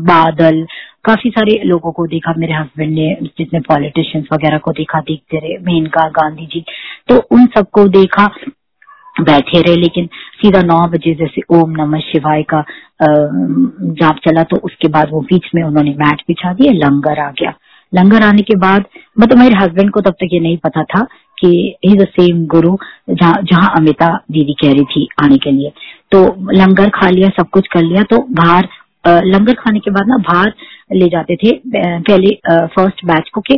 बादल, 0.07 0.65
काफ़ी 1.05 1.31
सारे 1.31 1.61
लोगों 1.65 1.93
को 1.93 2.07
देखा। 2.07 2.35
मेरे 2.39 2.53
हस्बैंड 2.55 2.93
ने, 2.93 3.17
जितने 3.39 3.61
पॉलिटिशियंस 3.63 4.27
वगैरह 4.33 4.59
को 4.59 4.73
देखा, 4.73 5.01
देखते 5.01 5.39
रहे, 5.39 5.57
मेनका 5.63 6.09
गांधी 6.11 6.47
जी 6.47 6.65
तो 7.09 7.17
उन 7.31 7.47
सबको 7.57 7.87
देखा, 7.91 8.27
बैठे 9.17 9.61
रहे, 9.61 9.77
लेकिन 9.77 10.07
सीधा 10.43 10.61
नौ 10.63 10.87
बजे 10.89 11.15
जैसे 11.15 11.43
ओम 11.53 11.71
नमः 11.73 12.01
शिवाय 12.03 12.43
का 12.55 12.65
जाप 13.01 14.19
चला 14.27 14.43
तो 14.45 14.57
उसके 14.65 14.89
बाद 14.89 15.11
वो 15.13 15.21
बीच 15.23 15.51
में 15.55 15.63
उन्होंने 15.63 15.91
मैट 15.99 16.23
बिछा 16.29 16.53
दिया, 16.53 16.73
लंगर 16.75 17.21
आ 17.21 17.31
गया। 17.33 17.53
लंगर 17.93 18.23
आने 18.23 18.43
के 18.43 18.55
बाद 18.59 18.85
मतलब 19.17 19.39
मेरे 19.39 19.57
हस्बैंड 19.57 19.91
को 19.91 20.01
तब 20.01 20.13
तक 20.13 20.29
ये 20.33 20.41
नहीं 20.41 20.57
पता 20.59 20.83
था 20.85 21.07
कि 21.45 21.53
ही 21.87 21.95
द 21.97 22.07
सेम 22.11 22.45
गुरु 22.47 22.77
जहाँ 23.11 23.41
जहाँ 23.43 23.73
अमिता 23.77 24.15
दीदी 24.33 24.53
कह 24.63 24.73
रही 24.73 24.85
थी 24.95 25.09
आने 25.23 25.37
के 25.39 25.51
लिए। 25.53 25.73
तो 26.13 26.25
लंगर 26.53 26.89
खा 26.95 27.09
लिया 27.11 27.29
सब 27.39 27.49
कुछ 27.53 27.69
कर 27.73 27.83
लिया 27.83 28.03
तो 28.11 28.19
बाहर 28.41 28.69
लंगर 29.07 29.55
खाने 29.55 29.79
के 29.81 29.91
बाद 29.91 30.09
ना 30.09 30.17
बाहर 30.19 30.53
ले 30.93 31.07
जाते 31.11 31.37
थे 31.37 31.51
पहले 31.67 32.29
फ़र्स्ट 32.75 33.05
बैच 33.07 33.29
को 33.35 33.41
के 33.51 33.55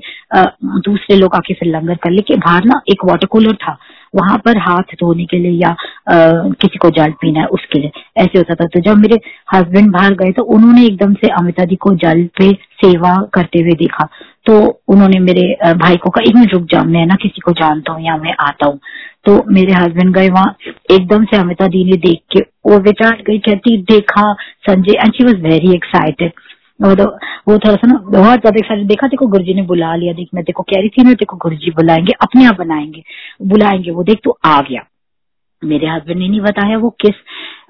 दूसरे 0.86 1.16
लोग 1.16 1.34
आके 1.34 1.54
फिर 1.54 1.68
लंगर 1.68 1.94
कर 2.04 2.10
ले 2.10 2.22
के 2.28 2.36
बाहर 2.36 2.64
ना 2.64 2.80
एक 2.90 3.04
वाटर 3.04 3.26
कूलर 3.26 3.54
था। 3.62 3.76
वहाँ 4.14 4.36
पर 4.44 4.58
हाथ 4.58 4.94
धोने 5.00 5.24
के 5.24 5.38
लिए 5.38 5.50
या 5.52 5.68
आ, 5.68 5.74
किसी 6.60 6.78
को 6.78 6.90
जल 6.98 7.12
पीना 7.20 7.40
है 7.40 7.46
उसके 7.52 7.78
लिए। 7.80 7.90
ऐसे 8.16 8.38
होता 8.38 8.54
था। 8.54 8.66
तो 8.66 8.80
जब 8.80 8.98
मेरे 8.98 9.18
हस्बैंड 9.54 9.90
बाहर 9.92 10.14
गए 10.14 10.32
तो 10.32 10.42
उन्होंने 10.56 10.84
एकदम 10.86 11.14
से 11.14 11.28
अमिता 11.38 11.64
जी 11.64 11.76
को 11.76 11.94
जल 12.04 12.24
पे 12.38 12.52
सेवा 12.84 13.14
करते 13.34 13.58
हुए 13.58 13.74
देखा। 13.78 14.08
तो 14.46 14.54
उन्होंने 14.88 15.18
मेरे 15.20 15.42
भाई 15.74 15.96
को 15.96 16.10
कहा 16.10 16.22
एक 16.28 16.52
रुक 16.52 16.62
जाओ 16.64 16.84
मैं 16.84 17.04
ना 17.06 17.14
किसी 17.14 17.40
को 17.40 17.52
जानता 17.52 17.92
हूँ 17.92 18.04
या 18.04 18.16
मैं 18.16 18.34
आता 18.40 18.66
हूँ। 18.66 18.78
तो 19.26 19.42
मेरे 19.52 19.72
हस्बैंड 19.72 20.14
गए 20.14 20.28
वहाँ 20.28 20.56
एकदम 20.92 21.24
से 21.24 21.36
अमिता 21.36 21.66
दी 21.66 21.84
ने 21.84 21.96
देख 21.98 22.20
के 22.32 22.40
वो 22.70 22.78
बेचार 22.80 23.22
गई 23.26 23.38
कहती 23.38 23.76
देखा 23.92 24.32
Sanjay 24.68 24.98
and 25.00 25.12
she 25.12 25.24
was 25.24 25.36
very 25.42 25.72
excited 25.74 26.32
तो 26.80 27.04
वो 27.48 27.56
थोड़ा 27.58 27.74
सा 27.74 27.86
ना 27.86 27.98
बहुत 27.98 28.40
ज़्यादा 28.40 28.58
एक्साइटेड 28.58 28.86
देखा 28.88 29.06
देखो 29.06 29.26
गुरुजी 29.26 29.54
ने 29.54 29.62
बुला 29.62 29.94
लिया 29.96 30.12
देख 30.12 30.28
मैं 30.34 30.44
देखो 30.44 30.62
कह 30.62 30.80
रही 30.80 30.88
थी 30.88 31.04
ना 31.04 31.12
देखो 31.14 31.36
गुरुजी 31.42 31.70
बुलाएँगे 31.70 32.12
अपने 32.22 32.46
आप 32.46 32.56
बनाएँगे 32.58 33.02
बुलाएँगे 33.46 33.90
वो 33.90 34.02
देख 34.02 34.20
तो 34.24 34.38
आ 34.44 34.60
गया। 34.60 34.84
मेरे 35.62 35.86
हस्बैंड 35.86 36.18
ने 36.18 36.28
नहीं 36.28 36.40
बताया 36.40 36.78
वो 36.78 36.90
किस 37.00 37.14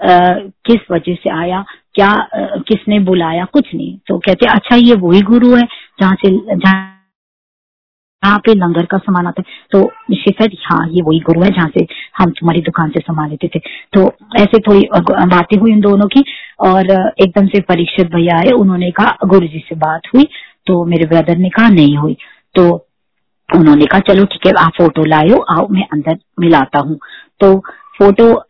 आ, 0.02 0.18
किस 0.66 0.90
वजह 0.90 1.14
से 1.14 1.30
आया 1.30 1.64
क्या 1.94 2.08
आ, 2.08 2.46
किसने 2.68 2.98
बुलाया 3.00 3.44
कुछ 3.52 3.74
नहीं। 3.74 3.96
तो 4.08 4.18
कहते 4.18 4.46
अच्छा 4.46 4.76
ये 4.76 4.94
वही 5.00 5.20
गुरु 5.22 5.54
है 5.56 5.62
जहाँ 5.98 6.14
से, 6.16 6.30
जहाँ 6.56 8.38
पे 8.44 8.54
लंगर 8.54 8.84
का 8.86 8.98
सामान 8.98 9.26
आता 9.26 9.42
है। 9.42 9.52
तो 9.72 9.80
शिफर 10.14 10.56
हाँ 10.62 10.86
ये 10.90 11.02
वही 11.02 11.18
गुरु 11.20 11.42
है 11.42 11.50
जहाँ 11.50 11.68
से 11.68 11.86
हम 12.18 12.30
तुम्हारी 12.30 12.60
दुकान 12.62 12.90
से 12.90 13.00
सामान 13.00 13.30
लेते 13.30 13.48
थे। 13.54 13.58
तो 13.94 14.04
ऐसे 14.40 14.58
थोड़ी 14.60 14.80
बातें 14.92 15.58
हुई 15.60 15.72
उन 15.72 15.80
दोनों 15.80 16.06
की 16.08 16.24
और 16.60 16.90
एकदम 17.20 17.46
से 17.46 17.60
परीक्षित 17.62 18.14
भैया 18.14 18.36
आए, 18.38 18.50
उन्होंने 18.52 18.90
कहा, 18.90 19.16
गुरु 19.26 19.46
जी 19.46 19.64
से 19.68 19.74
बात 19.76 20.08
हुई 20.14 20.24
तो 20.66 20.84
मेरे 20.84 21.06
ब्रदर 21.06 21.38
ने 21.38 21.48
कहा, 21.50 21.68
नहीं 21.70 21.96
हुई। 21.96 22.16
तो 22.54 22.68
उन्होंने 23.48 23.86
कहा, 23.86 24.00
चलो, 24.00 24.24
ठीक 24.24 24.46
है, 24.46 24.52
आप 24.58 24.72
फ़ोटो 24.78 25.04
लाओ 25.04 25.40
आओ, 25.52 25.66
मैं 25.70 25.86
अंदर 25.92 26.18
मिलाता 26.40 26.78
हूँ। 26.78 26.98
तो 27.40 27.56
फ़ोटो 27.98 28.44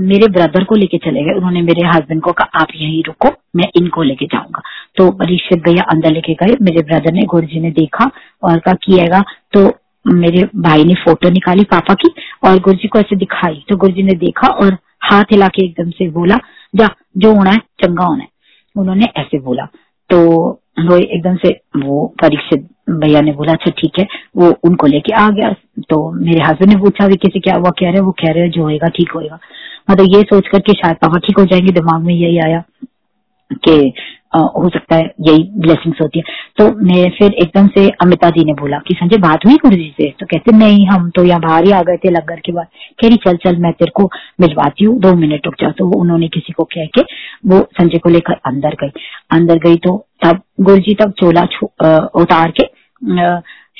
मेरे 0.00 0.28
ब्रदर 0.28 0.64
को 0.64 0.74
लेके 0.74 0.98
चले 0.98 1.22
गए। 1.22 1.32
उन्होंने 1.32 1.62
मेरे 1.62 1.88
हस्बैंड 1.88 2.22
को 2.22 2.32
कहा, 2.32 2.50
आप 2.60 2.68
यहीं 2.74 3.02
रुको, 3.06 3.28
मैं 3.56 3.68
इनको 3.76 4.02
लेके 4.02 4.26
जाऊँगा। 4.26 4.62
तो 4.96 5.10
परीक्षित 5.10 5.62
भैया 5.64 5.82
अंदर 5.82 6.10
लेके 6.10 6.34
गए। 6.34 6.56
मेरे 6.62 6.82
ब्रदर 6.82 7.12
ने 7.12 7.22
गुरु 7.22 7.60
ने 7.60 7.70
देखा 7.70 8.10
और 8.42 8.58
कहा, 8.58 8.74
किएगा? 8.74 9.24
तो 9.52 9.72
मेरे 10.06 10.48
भाई 10.56 10.84
ने 10.84 10.94
फ़ोटो 10.94 11.30
निकाली 11.30 11.64
पापा 11.64 11.94
की 11.94 12.14
और 12.44 12.58
गुरु 12.58 12.88
को 12.92 12.98
ऐसे 12.98 13.16
दिखाई। 13.16 13.64
तो 13.68 13.76
गुरु 13.76 13.92
ने 13.92 14.12
देखा 14.12 14.48
और 14.48 14.76
हाथ 15.02 15.24
हिला 15.24 15.48
के 15.48 15.64
एकदम 15.64 15.90
से 15.90 16.10
बोला, 16.10 16.38
जा, 16.74 16.88
जो 17.16 17.34
होना 17.34 17.50
है, 17.50 17.58
चंगा 17.58 18.04
होना 18.04 18.22
है। 18.22 18.28
उन्होंने 18.76 19.06
ऐसे 19.16 19.38
बोला। 19.38 19.68
तो 20.10 20.18
वो 20.88 20.96
एकदम 20.96 21.36
से, 21.36 21.60
वो 21.76 22.14
परीक्षित 22.22 22.68
भैया 22.90 23.20
ने 23.20 23.32
बोला 23.32 23.52
अच्छा 23.52 23.70
ठीक 23.70 23.92
है। 23.98 24.06
वो 24.36 24.50
उनको 24.64 24.86
लेके 24.86 25.12
आ 25.14 25.28
गया। 25.30 25.52
तो 25.90 26.12
मेरे 26.12 26.40
हस्बैंड 26.42 26.72
ने 26.72 26.80
पूछा 26.80 27.08
भी 27.08 27.14
किसी 27.14 27.40
क्या 27.40 27.54
हुआ 27.54 27.70
कह 27.70 27.90
रहे 27.90 28.00
वो 28.00 28.12
कह 28.12 28.32
रहे 28.32 28.48
जो 28.48 28.62
होएगा, 28.62 28.88
ठीक 28.88 29.10
होएगा। 29.10 29.38
मतलब 29.90 30.06
ये 30.16 30.22
सोच 30.22 30.48
करके 30.48 30.72
शायद 30.72 30.96
पापा 30.96 31.18
ठीक 31.18 31.38
हो 31.38 31.44
जाएँगे, 31.44 31.72
दिमाग 31.72 32.02
में 32.02 32.14
यही 32.14 32.38
आया। 32.38 32.62
कि 33.52 33.92
हो 34.34 34.68
सकता 34.68 34.96
है 34.96 35.04
यही 35.20 35.42
ब्लेसिंग्स 35.60 36.00
होती 36.02 36.18
है। 36.18 36.34
तो 36.58 36.64
मैं 36.82 37.08
फिर 37.10 37.32
एकदम 37.34 37.66
से 37.68 37.88
अमिता 38.02 38.28
जी 38.30 38.44
ने 38.44 38.52
बोला 38.60 38.78
कि 38.88 38.94
संजय, 38.94 39.18
बात 39.18 39.46
हुई 39.46 39.54
गुरु 39.56 39.76
जी 39.76 39.88
से? 39.96 40.10
तो 40.20 40.26
कहते, 40.26 40.56
नहीं, 40.56 40.86
हम 40.88 41.08
तो 41.10 41.24
यहाँ 41.24 41.40
बाहर 41.40 41.64
ही 41.64 41.72
आ 41.72 41.80
गए 41.82 41.96
थे 42.04 42.10
लंगर 42.10 42.40
के 42.40 42.52
बाद। 42.52 42.66
कह 43.00 43.08
रही, 43.08 43.16
चल 43.24 43.36
चल, 43.44 43.56
मैं 43.56 43.72
तेरे 43.72 43.92
को 43.94 44.08
मिलवाती 44.40 44.84
हूँ, 44.84 44.98
दो 45.00 45.14
मिनट 45.16 45.46
रुक 45.46 45.54
जाओ 45.60 45.72
तो 45.78 45.86
वो 45.86 46.00
उन्होंने 46.00 46.28
किसी 46.30 46.52
को 46.52 46.64
कह 46.66 46.86
के 46.94 47.02
वो 47.46 47.60
संजय 47.72 47.98
को 47.98 48.10
लेकर 48.10 48.40
अंदर 48.46 48.76
गई। 48.82 48.92
अंदर 49.32 49.58
गई 49.60 49.76
तो 49.78 49.96
तब 50.24 50.42
गुरु 50.60 50.78
जी 50.78 50.94
तब 50.94 51.12
चोला 51.20 51.42
उतार 52.16 52.52
के 52.52 52.68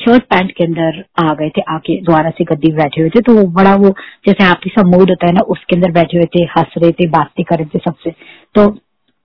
शर्ट 0.01 0.23
पैंट 0.25 0.51
के 0.53 0.65
अंदर 0.65 1.03
आ 1.21 1.33
गए 1.35 1.49
थे, 1.49 1.61
आके 1.69 2.01
द्वारा 2.03 2.31
से 2.31 2.45
गद्दी 2.45 2.73
बैठे 2.75 3.01
हुए 3.01 3.11
थे। 3.11 3.21
तो 3.21 3.33
वो 3.35 3.43
बड़ा 3.55 3.75
वो, 3.77 3.89
जैसे 4.27 4.45
आपकी 4.45 4.71
सब 4.71 4.87
मूड 4.89 5.11
होता 5.11 5.27
है 5.27 5.33
ना, 5.33 5.41
उसके 5.49 5.77
अंदर 5.77 5.91
बैठे 5.93 6.17
हुए 6.17 6.27
थे, 6.27 6.45
हंस 6.51 6.75
रहे 6.79 6.91
थे, 6.93 7.07
बातें 7.09 7.45
कर 7.45 7.59
रहे 7.59 7.67
थे 7.75 7.79
सबसे। 7.81 8.11
तो 8.55 8.69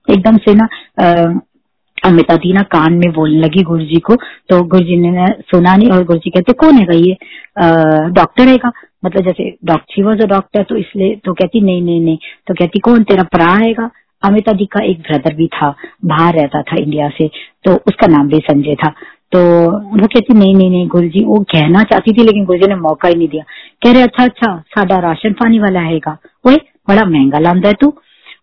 एकदम 0.08 0.36
से 0.38 0.54
ना 0.54 0.68
अमिता 1.98 2.34
दी 2.36 2.52
ना 2.52 2.62
कान 2.72 2.92
में 2.94 3.12
बोलने 3.12 3.38
लगी 3.40 3.62
गुरु 3.62 3.84
जी 3.84 3.98
को 4.00 4.14
तो 4.50 4.62
गुरु 4.64 4.84
जी 4.84 4.96
ने 5.00 5.26
सुना 5.50 5.74
नहीं 5.76 5.88
और 5.90 6.04
गुरु 6.04 6.18
जी 6.18 6.30
कहते, 6.30 6.52
कौन 6.54 6.76
है 6.78 6.96
ये? 6.98 7.16
डॉक्टर 8.12 8.48
है 8.48 8.56
का। 8.56 8.72
मतलब 9.04 9.24
जैसे 9.24 9.50
डॉक्टर 9.64 10.04
वॉज़ 10.04 10.22
अ 10.22 10.26
डॉक्टर 10.26 10.62
तो 10.62 10.76
इसलिए 10.76 11.14
तो 11.24 11.32
कहती, 11.32 11.60
नहीं 11.60 11.82
नहीं 11.82 12.00
नहीं। 12.00 12.18
तो 12.48 12.54
कहती, 12.54 12.78
कौन 12.80 13.02
तेरा 13.04 13.22
परा 13.34 13.52
है 13.54 13.74
अमिता 14.22 14.52
दी 14.52 14.66
का 14.66 14.84
एक 14.84 15.00
ब्रदर 15.00 15.34
भी 15.34 15.46
था, 15.48 15.74
बाहर 16.04 16.34
रहता 16.34 16.62
था 16.62 16.76
इंडिया 16.76 17.08
से 17.18 17.28
तो 17.64 17.74
उसका 17.88 18.06
नाम 18.06 18.28
भी 18.28 18.38
संजय 18.44 18.74
था। 18.74 18.92
तो 19.32 19.40
वो 19.40 20.06
कहती, 20.06 20.34
नहीं 20.34 20.54
नहीं 20.54 20.70
नहीं 20.70 20.86
गुरु 20.88 21.08
जी 21.08 21.24
वो 21.24 21.38
कहना 21.52 21.82
चाहती 21.84 22.12
थी, 22.12 22.22
लेकिन 22.22 22.44
गुरु 22.44 22.58
जी 22.58 22.66
ने 22.68 22.74
मौका 22.78 23.08
ही 23.08 23.14
नहीं 23.14 23.28
दिया। 23.28 23.44
कह 23.84 23.92
रहे 23.92 24.02
अच्छा 24.02 24.24
अच्छा 24.24 24.56
साडा 24.68 24.98
राशन 25.00 25.32
पानी 25.40 25.58
वाला 25.58 25.80
हैगा 25.82 26.16
वही 26.46 26.56
बड़ा 26.88 27.04
महँगा 27.06 27.38
लादा 27.38 27.68
है 27.68 27.74
तू। 27.80 27.92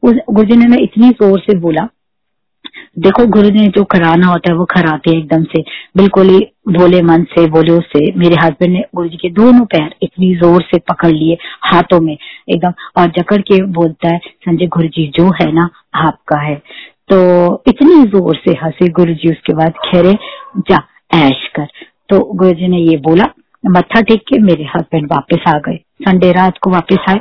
गुरु 0.03 0.43
जी 0.43 0.55
ने 0.55 0.65
मैं 0.65 0.77
इतनी 0.77 1.10
ज़ोर 1.10 1.39
से 1.39 1.57
बोला, 1.57 1.88
देखो 3.00 3.25
गुरु 3.27 3.50
ने 3.50 3.65
जो 3.67 3.83
कराना 3.83 4.27
होता 4.27 4.51
है 4.51 4.55
वो 4.57 4.65
कराते 4.65 5.12
हैं 5.12 5.17
एकदम 5.17 5.43
से, 5.43 5.63
बिल्कुल 5.98 6.29
ही 6.29 6.39
बोले 6.69 7.01
मन 7.01 7.24
से, 7.24 7.45
बोले 7.48 7.72
उससे, 7.72 8.12
मेरे 8.12 8.36
हस्बैंड 8.36 8.74
ने 8.74 8.83
गुरु 8.95 9.10
जी 9.10 9.17
के 9.17 9.29
दोनों 9.29 9.65
पैर 9.65 9.95
इतनी 10.03 10.33
ज़ोर 10.36 10.62
से 10.62 10.79
पकड़ 10.79 11.12
लिए 11.12 11.38
हाथों 11.63 12.00
में, 12.00 12.17
एकदम, 12.50 12.74
और 12.98 13.07
जकड़ 13.07 13.41
के 13.41 13.62
बोलता 13.63 14.13
है, 14.13 14.19
संजय 14.45 14.67
गुरु 14.67 14.88
जी, 14.88 15.07
जो 15.19 15.29
है 15.31 15.51
ना 15.51 15.69
आपका 15.95 16.39
है। 16.41 16.55
तो 17.10 17.63
इतनी 17.67 18.03
ज़ोर 18.03 18.36
से 18.36 18.51
हंसे 18.63 18.89
गुरु 18.89 19.13
जी, 19.13 19.31
उसके 19.31 19.53
बाद 19.53 19.74
खेरे 19.86 20.13
जा, 20.60 20.83
ऐश 21.15 21.48
कर। 21.55 21.67
तो 22.10 22.19
गुरु 22.33 22.51
जी 22.51 22.67
ने 22.67 22.77
ये 22.77 22.98
बोला, 22.98 23.33
मत्था 23.63 24.01
टेक 24.01 24.22
के 24.22 24.39
मेरे 24.39 24.63
हस्बैंड 24.65 25.12
वापस 25.12 25.43
आ 25.48 25.57
गए। 25.57 25.77
संडे 26.01 26.31
रात 26.31 26.57
को 26.57 26.69
वापस 26.69 27.05
आए। 27.10 27.19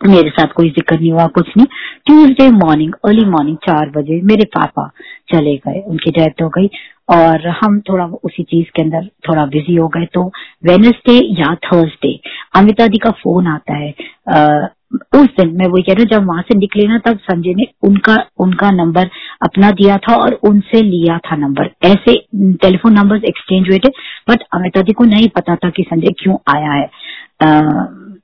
मेरे 0.00 0.30
साथ 0.30 0.52
कोई 0.56 0.68
ज़िक्र 0.70 0.98
नहीं 0.98 1.12
हुआ 1.12 1.26
कुछ 1.34 1.48
नहीं। 1.56 1.66
ट्यूसडे 2.06 2.50
मॉर्निंग 2.50 2.92
अर्ली 3.04 3.24
मॉर्निंग 3.26 3.56
चार 3.58 3.90
बजे 3.90 4.20
मेरे 4.24 4.44
पापा 4.56 4.86
चले 5.32 5.56
गए 5.56 5.80
उनकी 5.82 6.10
डेथ 6.10 6.42
हो 6.42 6.48
गई 6.56 6.68
और 7.10 7.46
हम 7.60 7.80
थोड़ा 7.80 8.04
उसी 8.24 8.42
चीज़ 8.42 8.70
के 8.76 8.82
अंदर 8.82 9.06
थोड़ा 9.28 9.44
बिज़ी 9.46 9.74
हो 9.74 9.88
गए। 9.88 10.06
तो 10.14 10.24
वेनसडे 10.66 11.18
या 11.40 11.54
थर्सडे 11.64 12.18
अमिता 12.56 12.86
दी 12.86 12.98
का 12.98 13.10
फ़ोन 13.22 13.46
आता 13.46 13.76
है। 13.76 13.94
आ, 14.28 14.66
उस 15.14 15.28
दिन 15.38 15.48
मैं 15.58 15.66
वही 15.66 15.82
कह 15.82 15.92
रही 15.92 16.04
जब 16.06 16.26
वहाँ 16.26 16.42
से 16.42 16.58
निकले 16.58 16.86
ना 16.88 16.98
तब 17.06 17.18
संजय 17.20 17.54
ने 17.54 17.66
उनका 17.82 18.16
उनका 18.38 18.70
नंबर 18.70 19.08
अपना 19.42 19.70
दिया 19.72 19.96
था 19.98 20.14
और 20.16 20.38
उनसे 20.44 20.82
लिया 20.82 21.18
था 21.26 21.36
नंबर 21.36 21.70
ऐसे 21.84 22.14
टेलीफोन 22.62 22.92
नंबर्स 22.92 23.24
एक्सचेंज 23.24 23.68
हुए 23.68 23.78
थे 23.78 23.88
बट 24.30 24.42
अमिता 24.54 24.82
दी 24.82 24.92
को 24.92 25.04
नहीं 25.06 25.28
पता 25.36 25.56
था 25.56 25.70
कि 25.70 25.82
संजय 25.82 26.14
क्यों 26.18 26.36
आया 26.48 26.72
है। 26.72 26.88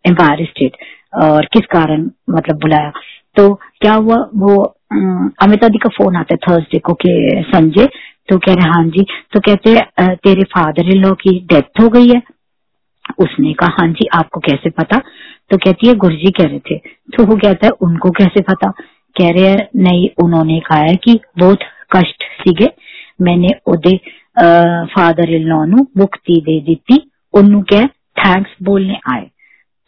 एम्पायर 0.09 0.45
स्टेट 0.45 0.77
और 1.13 1.47
किस 1.53 1.67
कारण 1.73 2.11
मतलब 2.31 2.59
बुलाया? 2.61 2.93
तो 3.37 3.55
क्या 3.55 3.93
हुआ, 3.95 4.17
वो 4.37 4.63
अमिता 5.43 5.69
दी 5.69 5.79
का 5.79 5.89
फ़ोन 5.89 6.17
आता 6.17 6.35
है 6.35 6.39
थर्सडे 6.49 6.79
को 6.79 6.93
कि 7.05 7.43
संजय 7.47 7.89
तो 8.29 8.39
कह 8.39 8.55
रहे 8.55 8.69
हाँ 8.71 8.85
जी। 8.87 9.05
तो 9.33 9.41
कहते 9.47 9.75
तेरे 10.17 10.43
फादर 10.53 10.91
इन 10.91 11.03
लॉ 11.03 11.11
की 11.23 11.39
डेथ 11.53 11.81
हो 11.81 11.89
गई 11.89 12.09
है। 12.09 12.23
उसने 13.21 13.53
कहा 13.53 13.77
हाँ 13.81 13.89
जी, 13.89 14.07
आपको 14.15 14.41
कैसे 14.41 14.71
पता? 14.71 14.99
तो 15.51 15.57
कहती 15.59 15.89
है, 15.89 15.95
गुरुजी 15.95 16.31
कह 16.31 16.45
रहे 16.45 16.59
थे। 16.71 16.77
तो 17.17 17.25
वो 17.25 17.37
कहता 17.37 17.67
है 17.67 17.71
उनको 17.83 18.11
कैसे 18.19 18.41
पता? 18.43 18.71
कह 19.17 19.31
रहे 19.31 19.47
हैं, 19.47 19.69
नहीं, 19.77 20.09
उन्होंने 20.25 20.59
कहा 20.61 20.79
है 20.81 20.95
कि 21.05 21.19
बहुत 21.39 21.59
कष्ट 21.97 22.25
सीगे 22.41 22.69
मैंने 23.21 23.49
ओदे 23.69 23.97
फादर 24.95 25.39
लॉ 25.41 25.65
नु 25.65 25.85
मुक्ति 25.97 26.41
दे 26.47 26.61
दी 26.69 27.03
उन्होंने 27.35 27.63
कह 27.73 27.87
थैंक्स 28.19 28.51
बोलने 28.63 28.99
आए। 29.13 29.29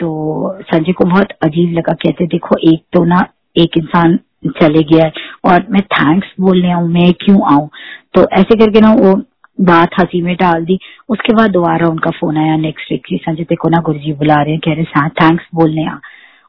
तो 0.01 0.59
संजय 0.63 0.93
को 0.93 1.05
बहुत 1.05 1.27
अजीब 1.43 1.73
लगा 1.73 1.93
कहते, 1.93 2.27
देखो, 2.27 2.57
एक 2.73 2.85
तो 2.93 3.05
ना, 3.05 3.27
एक 3.57 3.71
इंसान 3.79 4.19
चले 4.47 4.83
गया 4.83 5.05
है 5.05 5.13
और 5.45 5.67
मैं 5.71 5.83
थैंक्स 5.83 6.29
बोलने 6.41 6.73
आऊ, 6.73 6.87
मैं 6.87 7.13
क्यों 7.13 7.53
आऊँ? 7.53 7.71
तो 8.15 8.29
ऐसे 8.33 8.57
करके 8.57 8.81
ना 8.81 8.93
वो 8.93 9.23
बात 9.61 9.89
हँसी 10.01 10.23
में 10.23 10.37
डाल 10.37 10.65
दी। 10.65 10.79
उसके 11.09 11.35
बाद 11.35 11.51
दोबारा 11.51 11.87
उनका 11.87 12.11
फ़ोन 12.11 12.37
आया 12.37 12.57
नेक्स्ट 12.57 12.93
वीक 12.93 13.03
की, 13.09 13.17
संजय, 13.17 13.43
देखो 13.43 13.69
ना 13.69 13.79
गुरु 13.79 13.99
जी 13.99 14.13
बुला 14.13 14.43
रहे 14.43 14.51
हैं, 14.51 14.61
कह 14.65 14.73
रहे 14.73 15.09
थैंक्स 15.09 15.45
बोलने 15.55 15.87
आ। 15.87 15.95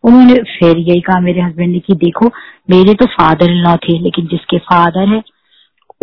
उन्होंने 0.04 0.34
फिर 0.34 0.78
यही 0.78 1.02
कहा 1.02 1.20
मेरे 1.20 1.42
हस्बैंड 1.42 1.72
ने 1.72 1.80
कि, 1.80 1.94
देखो, 1.94 2.26
मेरे 2.70 2.94
तो 2.94 3.06
फादर 3.06 3.52
इन 3.52 3.58
लॉ 3.58 3.76
थे, 3.76 4.00
लेकिन 4.00 4.28
जिसके 4.28 4.58
फादर 4.58 5.08
है 5.08 5.24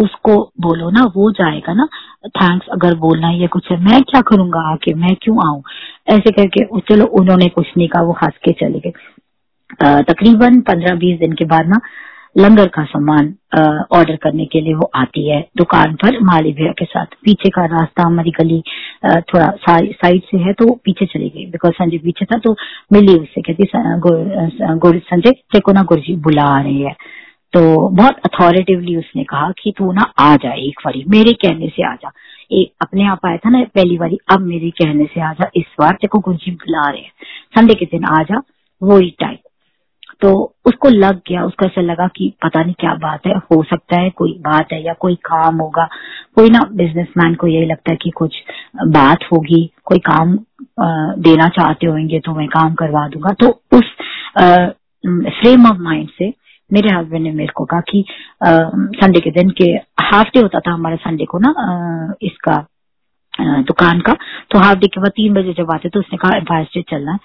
उसको 0.03 0.35
बोलो 0.61 0.91
ना, 0.91 1.05
वो 1.17 1.31
जाएगा 1.33 1.73
ना 1.75 1.87
थैंक्स 2.29 2.67
अगर 2.73 2.95
बोलना 2.99 3.29
है 3.29 3.41
या 3.41 3.47
कुछ 3.53 3.71
है, 3.71 3.79
मैं 3.85 4.03
क्या 4.03 4.21
करूँगा 4.29 4.61
आके? 4.73 4.95
मैं 4.95 5.15
क्यों 5.23 5.37
आऊँ? 5.47 5.63
ऐसे 6.11 6.31
करके 6.33 6.65
चलो, 6.81 7.07
उन्होंने 7.21 7.49
कुछ 7.51 7.67
नहीं 7.77 7.89
कहा, 7.89 8.03
वो 8.03 8.13
हंस 8.23 8.39
के 8.45 8.53
चले 8.61 8.81
गए। 8.81 8.93
तकरीबन 10.05 10.61
पंद्रह 10.63 10.95
बीस 10.97 11.19
दिन 11.19 11.33
के 11.33 11.45
बाद 11.47 11.69
ना, 11.69 11.81
लंगर 12.39 12.69
का 12.75 12.83
सामान 12.85 13.27
ऑर्डर 13.93 14.17
करने 14.17 14.45
के 14.53 14.61
लिए 14.61 14.75
वो 14.75 14.91
आती 14.97 15.29
है 15.29 15.41
दुकान 15.57 15.95
पर, 15.95 16.19
माली 16.25 16.53
भैया 16.53 16.73
के 16.79 16.85
साथ। 16.85 17.07
पीछे 17.25 17.49
का 17.51 17.65
रास्ता, 17.69 18.07
हमारी 18.07 18.31
गली 18.39 18.61
थोड़ा 19.05 19.51
साइड 19.63 20.23
से 20.23 20.39
है 20.39 20.53
तो 20.53 20.73
पीछे 20.85 21.07
चली 21.07 21.29
गई 21.29 21.47
बिकॉज़ 21.47 21.73
संजय 21.73 21.99
पीछे 21.99 22.25
था 22.25 22.39
तो 22.39 22.57
मिली 22.93 23.19
उससे, 23.19 23.41
कहती 23.43 23.65
संजय 25.01 25.31
देखो 25.31 25.73
ना 25.73 25.83
गुरु 25.83 26.01
जी 26.01 26.17
बुला 26.25 26.51
रहे 26.61 26.73
हैं। 26.75 26.97
तो 27.53 27.89
बहुत 27.89 28.19
अथॉरिटिवली 28.27 28.97
उसने 28.97 29.25
कहा 29.25 29.51
कि 29.59 29.73
तू 29.79 29.93
ना 29.93 30.13
आ 30.21 30.35
जा 30.37 30.53
एक 30.59 30.81
बारी, 30.85 31.05
मेरे 31.09 31.33
कहने 31.43 31.69
से 31.69 31.83
आ 31.85 31.95
जा। 31.95 32.13
एक 32.53 32.73
अपने 32.83 33.07
आप 33.09 33.27
आया 33.27 33.37
था 33.37 33.51
ना 33.51 33.63
पहली 33.75 33.99
बारी, 33.99 34.19
अब 34.33 34.41
मेरे 34.43 34.71
कहने 34.73 35.05
से 35.05 35.21
आ 35.21 35.33
जा, 35.33 35.51
इस 35.57 35.75
बार 35.81 35.97
तेको 36.01 36.19
गुरुजी 36.19 36.51
बुला 36.53 36.89
रहे 36.91 37.01
हैं। 37.01 37.13
संडे 37.57 37.75
के 37.75 37.87
दिन 37.87 38.05
आ 38.11 38.23
जा 38.23 38.43
वो 38.83 38.99
ही 38.99 39.11
टाइम 39.21 39.37
तो 40.23 40.33
उसको 40.67 40.89
लग 40.89 41.17
गया, 41.29 41.45
उसको 41.45 41.67
ऐसा 41.67 41.81
लगा 41.81 42.07
कि 42.09 42.29
पता 42.45 42.63
नहीं 42.63 42.75
क्या 42.81 42.93
बात 42.97 43.27
है, 43.27 43.33
हो 43.33 43.63
सकता 43.63 44.01
है 44.01 44.11
कोई 44.11 44.33
बात 44.41 44.73
है 44.73 44.83
या 44.83 44.93
कोई 45.01 45.15
काम 45.25 45.57
होगा। 45.61 45.89
कोई 46.37 46.51
ना 46.51 46.61
बिजनेसमैन 46.73 47.35
को 47.35 47.47
यही 47.47 47.67
लगता 47.67 47.91
है 47.91 47.97
कि 48.03 48.11
कुछ 48.11 48.35
बात 48.89 49.25
होगी, 49.33 49.65
कोई 49.85 49.99
काम 50.01 50.37
देना 51.21 51.49
चाहते 51.49 51.87
होंगे 51.87 52.21
तो 52.21 52.35
मैं 52.35 52.47
काम 52.49 52.75
करवा 52.75 53.07
दूँगा। 53.09 53.33
तो 53.41 53.49
उस 53.79 53.91
फ्रेम 55.41 55.67
ऑफ़ 55.67 55.79
माइंड 55.81 56.09
से 56.19 56.31
मेरे 56.73 56.95
हस्बैंड 56.95 57.23
ने 57.23 57.31
मेरे 57.33 57.53
को 57.57 57.65
कहा 57.65 57.81
कि 57.91 58.05
संडे 58.45 59.21
के 59.21 59.31
दिन 59.31 59.51
के 59.61 59.71
हाफ़ 60.05 60.29
डे 60.35 60.41
होता 60.41 60.61
था 60.61 60.73
हमारे 60.73 60.97
संडे 60.99 61.25
को 61.25 61.39
ना 61.39 61.55
इसका 62.23 62.65
दुकान 63.63 64.01
का। 64.01 64.13
तो 64.51 64.59
हाफ़ 64.59 64.79
डे 64.79 64.87
के 64.87 65.01
बाद 65.01 65.11
तीन 65.17 65.35
बजे 65.35 65.53
जब 65.59 65.71
आते 65.73 65.89
तो 65.89 66.01
उसने 66.01 66.19
कहा 66.19 66.37
एम्पायर 66.37 66.65
स्टेट 66.65 66.91
चलना 66.91 67.13
है। 67.13 67.19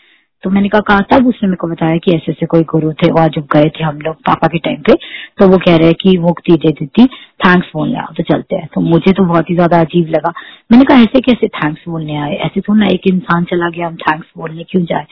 तो 0.44 0.50
मैंने 0.50 0.70
कहा 0.70 0.82
कहा 0.88 1.02
तब? 1.12 1.28
उसने 1.28 1.48
मेरे 1.48 1.58
को 1.62 1.68
बताया 1.68 1.98
कि 1.98 2.12
ऐसे 2.12 2.32
ऐसे 2.32 2.46
कोई 2.46 2.64
गुरु 2.72 2.92
थे 2.94 3.10
वहाँ 3.12 3.30
जब 3.36 3.48
गए 3.54 3.70
थे 3.78 3.84
हम 3.84 4.00
लोग 4.02 4.16
पापा 4.28 4.48
के 4.48 4.58
टाइम 4.68 4.82
पे 4.88 4.94
तो 5.40 5.48
वो 5.48 5.58
कह 5.66 5.76
रहे 5.78 5.88
हैं 5.88 5.96
कि 6.02 6.18
मुक्ति 6.18 6.54
दे 6.56 6.72
देती 6.80 7.06
थैंक्स 7.46 7.68
बोलने 7.76 7.98
आओ 8.00 8.14
तो 8.18 8.24
चलते 8.24 8.56
हैं। 8.56 8.68
तो 8.76 8.82
मुझे 8.82 9.14
तो 9.14 9.24
बहुत 9.24 9.50
ही 9.50 9.56
ज़्यादा 9.56 9.80
अजीब 9.82 10.10
लगा। 10.10 10.34
मैंने 10.72 10.86
कहा, 10.86 10.98
ऐसे 11.02 11.22
कैसे 11.22 11.48
थैंक्स 11.58 11.82
बोलने 11.88 12.18
आए? 12.18 12.36
ऐसे 12.48 12.62
तो 12.62 12.74
ना 12.74 12.88
एक 12.88 13.08
इंसान 13.08 13.44
चला 13.52 13.70
गया, 13.70 13.88
हम 13.88 13.96
थैंक्स 13.98 14.28
बोलने 14.38 14.64
क्यों 14.70 14.84
जाए? 14.86 15.06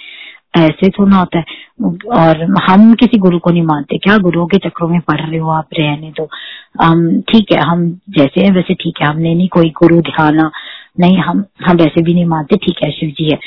ऐसे 0.58 0.90
ना 1.00 1.18
होता 1.18 1.40
है। 1.40 1.44
और 2.18 2.44
हम 2.70 2.94
किसी 2.94 3.18
गुरु 3.18 3.40
को 3.40 3.52
नहीं 3.52 3.62
मानते। 3.62 3.98
क्या 3.98 4.18
गुरुओं 4.18 4.46
के 4.46 4.58
चक्रों 4.58 4.88
में 4.90 5.00
पढ़ 5.02 5.22
रहे 5.22 5.40
हो 5.40 5.50
आप 5.50 5.68
रहने 5.80 6.12
तो 6.12 6.28
हम 6.84 7.22
ठीक 7.22 7.52
है, 7.52 7.60
हम 7.62 7.90
जैसे 8.10 8.44
हैं 8.46 8.52
वैसे 8.52 8.74
ठीक 8.74 9.02
है। 9.02 9.08
हमने 9.08 9.34
नहीं 9.36 9.48
कोई 9.48 9.70
गुरु 9.82 10.02
ध्यान 10.02 10.50
नहीं, 11.00 11.18
हम 11.18 11.44
हम 11.68 11.78
वैसे 11.78 12.02
भी 12.02 12.14
नहीं 12.14 12.26
मानते। 12.26 12.56
ठीक 12.56 12.76
है, 12.84 12.92
शिव 12.92 13.10
जी 13.10 13.26
है। 13.26 13.38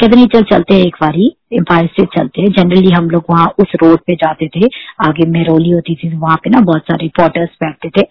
कहते 0.00 0.16
नहीं, 0.16 0.26
चल 0.26 0.42
चलते 0.42 0.74
हैं 0.74 0.80
एक 0.80 0.96
बारी। 1.00 1.26
एम्पायर 1.52 1.86
से 1.86 2.04
चलते 2.16 2.42
हैं। 2.42 2.48
जनरली 2.48 2.90
हम 2.90 3.08
लोग 3.10 3.24
वहाँ 3.30 3.46
उस 3.58 3.72
रोड 3.82 3.98
पे 4.06 4.14
जाते 4.14 4.48
थे। 4.56 4.66
आगे 5.06 5.26
मेरोली 5.30 5.70
होती 5.70 5.94
थी, 5.94 6.08
वहाँ 6.16 6.36
पे 6.36 6.50
ना 6.50 6.60
बहुत 6.60 6.82
सारे 6.82 7.02
रिपोर्टर्स 7.02 7.50
बैठते 7.64 7.90
थे। 7.98 8.06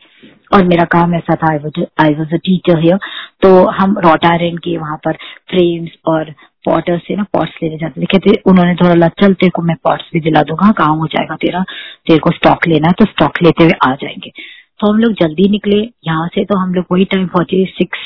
और 0.53 0.63
मेरा 0.63 0.83
काम 0.91 1.13
ऐसा 1.15 1.35
था 1.35 1.51
I 1.51 2.13
was 2.13 2.33
a 2.33 2.37
teacher 2.37 2.79
here 2.79 2.97
तो 3.41 3.49
हम 3.71 3.97
रोटारेन 3.99 4.57
के 4.57 4.77
वहाँ 4.77 4.97
पर 5.05 5.13
फ्रेम्स 5.49 5.89
और 6.07 6.33
पॉटर्स 6.67 7.01
से 7.01 7.15
ना 7.15 7.23
पॉट्स 7.33 7.57
लेने 7.63 7.77
जाते 7.77 8.01
थे। 8.01 8.05
कहते, 8.07 8.41
उन्होंने 8.47 8.75
थोड़ा 8.75 8.93
लग 8.95 9.11
चल 9.21 9.33
तेरे 9.33 9.49
को 9.55 9.61
मैं 9.61 9.75
पॉट्स 9.83 10.09
भी 10.13 10.19
दिला 10.21 10.41
दूँगा, 10.43 10.71
काम 10.73 10.97
हो 10.97 11.07
जाएगा 11.07 11.35
तेरा, 11.41 11.63
तेरे 12.07 12.19
को 12.19 12.31
स्टॉक 12.31 12.67
लेना 12.67 12.87
है 12.87 12.93
तो 12.99 13.05
स्टॉक 13.07 13.41
लेते 13.43 13.63
हुए 13.63 13.73
आ 13.85 13.93
जाएँगे। 13.95 14.31
तो 14.79 14.91
हम 14.91 14.99
लोग 14.99 15.13
जल्दी 15.19 15.49
निकले। 15.51 15.77
यहाँ 16.07 16.27
से 16.33 16.43
तो 16.45 16.57
हम 16.57 16.73
लोग 16.73 16.85
वही 16.91 17.05
टाइम 17.05 17.27
पहुँचे 17.27 17.63
six 17.67 17.99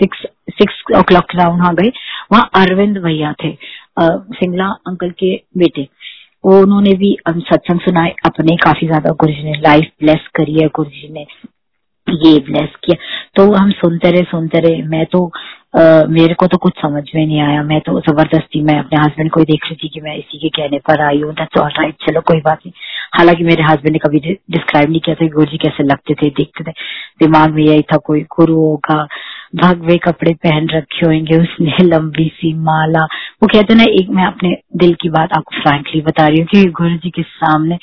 six 0.00 0.18
six 0.52 0.74
o'clock 1.02 1.34
round 1.36 1.60
वहाँ 1.60 1.74
गए। 1.74 1.90
वहाँ 2.32 2.50
अरविंद 2.56 2.98
भैया 2.98 3.32
थे 3.42 3.52
सिंगला 4.00 4.66
अंकल 4.86 5.10
के 5.18 5.34
बेटे। 5.58 5.86
वो 6.44 6.60
उन्होंने 6.62 6.92
भी 6.96 7.16
सत्संग 7.28 7.80
सुनाए। 7.80 8.14
अपने 8.26 8.56
काफ़ी 8.56 8.86
ज़्यादा 8.86 9.10
गुरु 9.20 9.32
जी 9.32 9.42
ने 9.44 9.52
लाइफ 9.60 9.90
ब्लेस 10.02 10.26
करी 10.34 10.54
है 10.54 10.68
गुरु 10.76 10.90
जी 10.90 11.08
ने 11.12 11.26
ये 12.06 12.38
ब्लेस 12.42 12.76
किया। 12.84 12.96
तो 13.36 13.52
हम 13.54 13.70
सुनते 13.72 14.10
रहे 14.10 14.22
सुनते 14.26 14.60
रहे। 14.60 14.82
मैं 14.88 15.04
तो 15.06 15.30
मेरे 15.76 16.34
को 16.34 16.46
तो 16.46 16.56
कुछ 16.56 16.72
समझ 16.82 17.02
में 17.14 17.26
नहीं 17.26 17.40
आया। 17.40 17.62
मैं 17.62 17.80
तो 17.80 18.00
ज़बरदस्ती, 18.00 18.62
मैं 18.62 18.78
अपने 18.78 19.00
हस्बैंड 19.00 19.30
को 19.30 19.40
ही 19.40 19.46
देख 19.46 19.64
रही 19.64 19.76
थी 19.76 19.88
कि 19.88 20.00
मैं 20.00 20.16
इसी 20.16 20.38
के 20.38 20.48
कहने 20.48 20.78
पर 20.78 21.00
आई 21.00 21.20
हूँ। 21.20 21.32
दैट्स 21.32 21.60
ऑल 21.60 21.70
राइट 21.70 21.94
चलो, 22.08 22.20
कोई 22.20 22.40
बात 22.40 22.58
नहीं। 22.58 22.72
हालाँकि 23.18 23.44
मेरे 23.44 23.62
हस्बैंड 23.62 23.92
ने 23.92 23.98
कभी 23.98 24.20
डिस्क्राइब 24.50 24.90
नहीं 24.90 25.00
किया 25.00 25.16
था 25.16 25.26
गुरु 25.28 25.46
जी 25.46 25.56
कैसे 25.56 25.82
लगते 25.82 26.14
थे, 26.14 26.30
देखते 26.30 26.64
थे। 26.64 26.70
दिमाग 27.20 27.50
में 27.50 27.62
यही 27.62 27.82
था, 27.82 27.96
कोई 27.96 28.20
गुरु 28.20 28.54
होगा, 28.54 29.06
भगवे 29.56 29.96
कपड़े 29.96 30.34
पहन 30.34 30.68
रखे 30.68 31.06
होंगे, 31.06 31.36
उसने 31.36 31.76
लंबी 31.84 32.32
सी 32.34 32.54
माला। 32.54 33.04
वो 33.42 33.46
कहते 33.46 33.74
ना, 33.74 33.84
एक 33.84 34.10
मैं 34.10 34.24
अपने 34.24 34.56
दिल 34.76 34.94
की 34.94 35.08
बात 35.08 35.32
आपको 35.32 35.60
फ्रैंकली 35.62 36.00
बता 36.00 36.26
रही 36.26 36.38
हूँ 36.38 36.46
कि 36.46 36.64
गुरु 36.64 36.96
जी 36.96 37.10
के 37.10 37.22
सामने 37.22 37.78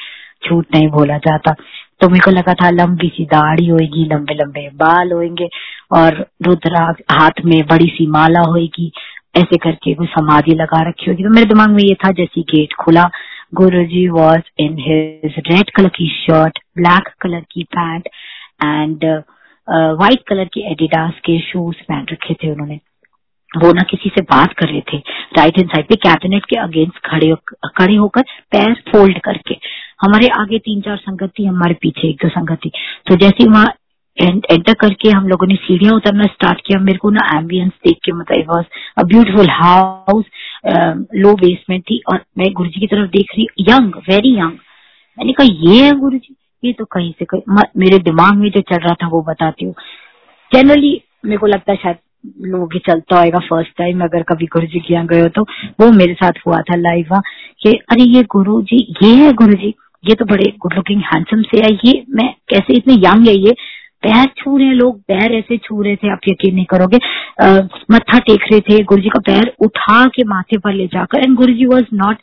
झूठ 0.49 0.65
नहीं 0.75 0.87
बोला 0.87 1.17
जाता। 1.17 1.55
तो 2.01 2.09
मेरे 2.09 2.23
को 2.25 2.31
लगा 2.31 2.53
था 2.53 2.69
लंबी 2.69 3.07
सी 3.07 3.25
दाढ़ी 3.25 3.67
होगी 3.67 4.05
लंबे 4.05 4.33
लंबे 4.33 4.67
बाल 4.75 5.11
होंगे 5.11 5.47
और 5.93 6.25
रुद्राक्ष 6.47 7.03
हाथ 7.11 7.45
में 7.45 7.61
बड़ी 7.67 7.87
सी 7.89 8.07
माला 8.11 8.41
होगी 8.47 8.91
ऐसे 9.37 9.57
करके 9.63 9.93
कोई 9.93 10.07
समाधि 10.07 10.53
लगा 10.55 10.81
रखी 10.89 11.09
होगी। 11.11 11.23
तो 11.23 11.29
मेरे 11.29 11.45
दिमाग 11.45 11.69
में 11.69 11.83
ये 11.83 11.93
था, 11.95 12.11
जैसे 12.11 12.41
गेट 12.43 12.73
खुला 12.79 13.09
Guru 13.55 13.83
ji 13.85 14.07
was 14.09 14.41
in 14.59 14.77
his 14.79 15.33
red 15.47 15.69
colour 15.75 15.89
की 15.95 16.07
शर्ट 16.09 16.59
ब्लैक 16.77 17.09
कलर 17.21 17.43
की 17.51 17.63
पैंट 17.75 18.07
एंड 18.63 19.05
व्हाइट 19.67 20.23
कलर 20.27 20.45
की 20.53 20.61
एडिडास 20.71 21.19
के 21.25 21.39
शूज़ 21.41 21.83
पहन 21.83 22.05
रखे 22.11 22.33
थे 22.33 22.51
उन्होंने। 22.51 22.79
वो 23.57 23.71
ना 23.73 23.83
किसी 23.89 24.09
से 24.09 24.21
बात 24.23 24.53
कर 24.53 24.67
रहे 24.67 24.81
थे। 24.91 24.97
राइट 25.37 25.57
हैंड 25.57 25.69
साइड 25.69 25.87
पे 25.87 25.95
कैबिनेट 26.01 26.45
के 26.45 26.55
अगेंस्ट 26.57 26.97
खड़े 27.05 27.33
खड़े 27.77 27.95
होकर 27.95 28.21
पैर 28.51 28.73
फोल्ड 28.91 29.19
करके। 29.23 29.57
हमारे 30.01 30.27
आगे 30.39 30.59
तीन 30.59 30.81
चार 30.81 30.97
संगत 30.97 31.31
थी 31.39 31.45
हमारे 31.45 31.73
पीछे 31.81 32.07
एक 32.09 32.15
दो 32.23 32.29
संगत। 32.29 32.59
थी 32.65 32.71
तो 33.07 33.15
जैसे 33.17 33.49
वहाँ 33.49 33.73
एंटर 34.17 34.73
करके 34.73 35.09
हम 35.09 35.27
लोगों 35.27 35.47
ने 35.47 35.55
सीढ़ियाँ 35.57 35.93
उतरना 35.95 36.25
स्टार्ट 36.25 36.59
किया, 36.67 36.79
मेरे 36.79 36.97
को 36.97 37.09
ना 37.09 37.27
एम्बियंस 37.37 37.71
देख 37.85 37.97
के 38.05 38.11
मतलब 38.11 38.45
was 38.49 38.65
a 38.97 39.03
beautiful 39.05 39.49
house 39.51 40.25
low 41.15 41.33
basement 41.35 41.83
थी 41.83 42.01
और 42.09 42.23
मैं 42.37 42.51
गुरु 42.53 42.69
जी 42.69 42.79
की 42.79 42.87
तरफ़ 42.87 43.09
देख 43.11 43.35
रही 43.37 43.65
यंग 43.69 43.95
वेरी 44.09 44.33
यंग 44.35 44.57
मैंने 45.17 45.33
कहा, 45.33 45.47
ये 45.47 45.83
है 45.83 45.91
गुरु 45.99 46.17
जी 46.17 46.35
ये 46.63 46.71
तो 46.73 46.85
कहीं 46.87 47.11
से 47.19 47.25
कहीं 47.25 47.63
मेरे 47.77 47.99
दिमाग 48.01 48.37
में 48.37 48.49
जो 48.51 48.61
चल 48.63 48.77
रहा 48.77 48.93
था 48.93 49.07
वो 49.07 49.21
बताती 49.23 49.65
हूँ। 49.65 49.73
जनरली 50.51 51.01
मेरे 51.25 51.37
को 51.37 51.47
लगता 51.47 51.71
है 51.71 51.77
शायद 51.77 51.97
लोगों 52.43 52.67
के 52.67 52.79
चलता 52.81 53.19
होगा 53.19 53.39
फ़र्स्ट 53.47 53.77
टाइम 53.77 54.03
अगर 54.03 54.23
कभी 54.29 54.45
गुरु 54.53 54.67
जी 54.67 54.79
के 54.79 54.93
यहाँ 54.93 55.05
गए 55.07 55.21
हो 55.21 55.29
तो। 55.29 55.41
वो 55.81 55.91
मेरे 55.93 56.13
साथ 56.15 56.39
हुआ 56.47 56.61
था 56.69 56.75
लाइव 56.77 57.07
वहाँ, 57.11 57.23
कि 57.61 57.73
अरे 57.91 58.03
ये 58.15 58.23
गुरु 58.31 58.61
जी 58.63 58.85
ये 59.03 59.13
है 59.15 59.31
गुरु 59.35 59.53
जी 59.55 59.73
ये 60.03 60.15
तो 60.15 60.25
बड़े 60.25 60.51
गुड 60.61 60.73
लुकिंग 60.75 61.01
हैंडसम 61.03 61.41
से 61.43 61.63
है 61.63 61.71
ये 61.85 62.03
मैं 62.15 62.29
कैसे 62.49 62.73
इतने 62.73 62.93
यंग 63.05 63.27
है 63.27 63.35
ये? 63.35 63.55
पैर 64.03 64.25
छू 64.37 64.57
रहे 64.57 64.73
लोग, 64.73 64.99
पैर 65.01 65.33
ऐसे 65.33 65.57
छू 65.57 65.81
रहे 65.81 65.95
थे, 65.95 66.11
आप 66.11 66.27
यकीन 66.27 66.53
नहीं 66.55 66.65
करोगे। 66.71 66.97
मत्था 67.91 68.19
टेक 68.19 68.43
रहे 68.51 68.59
थे 68.61 68.83
गुरु 68.83 69.01
जी 69.01 69.09
का 69.09 69.19
पैर 69.25 69.51
उठा 69.65 70.05
के 70.15 70.23
माथे 70.29 70.57
पर 70.57 70.73
ले 70.73 70.85
जाकर 70.87 71.23
and 71.23 71.35
Guru 71.37 71.53
ji 71.53 71.65
was 71.65 71.85
not 71.93 72.17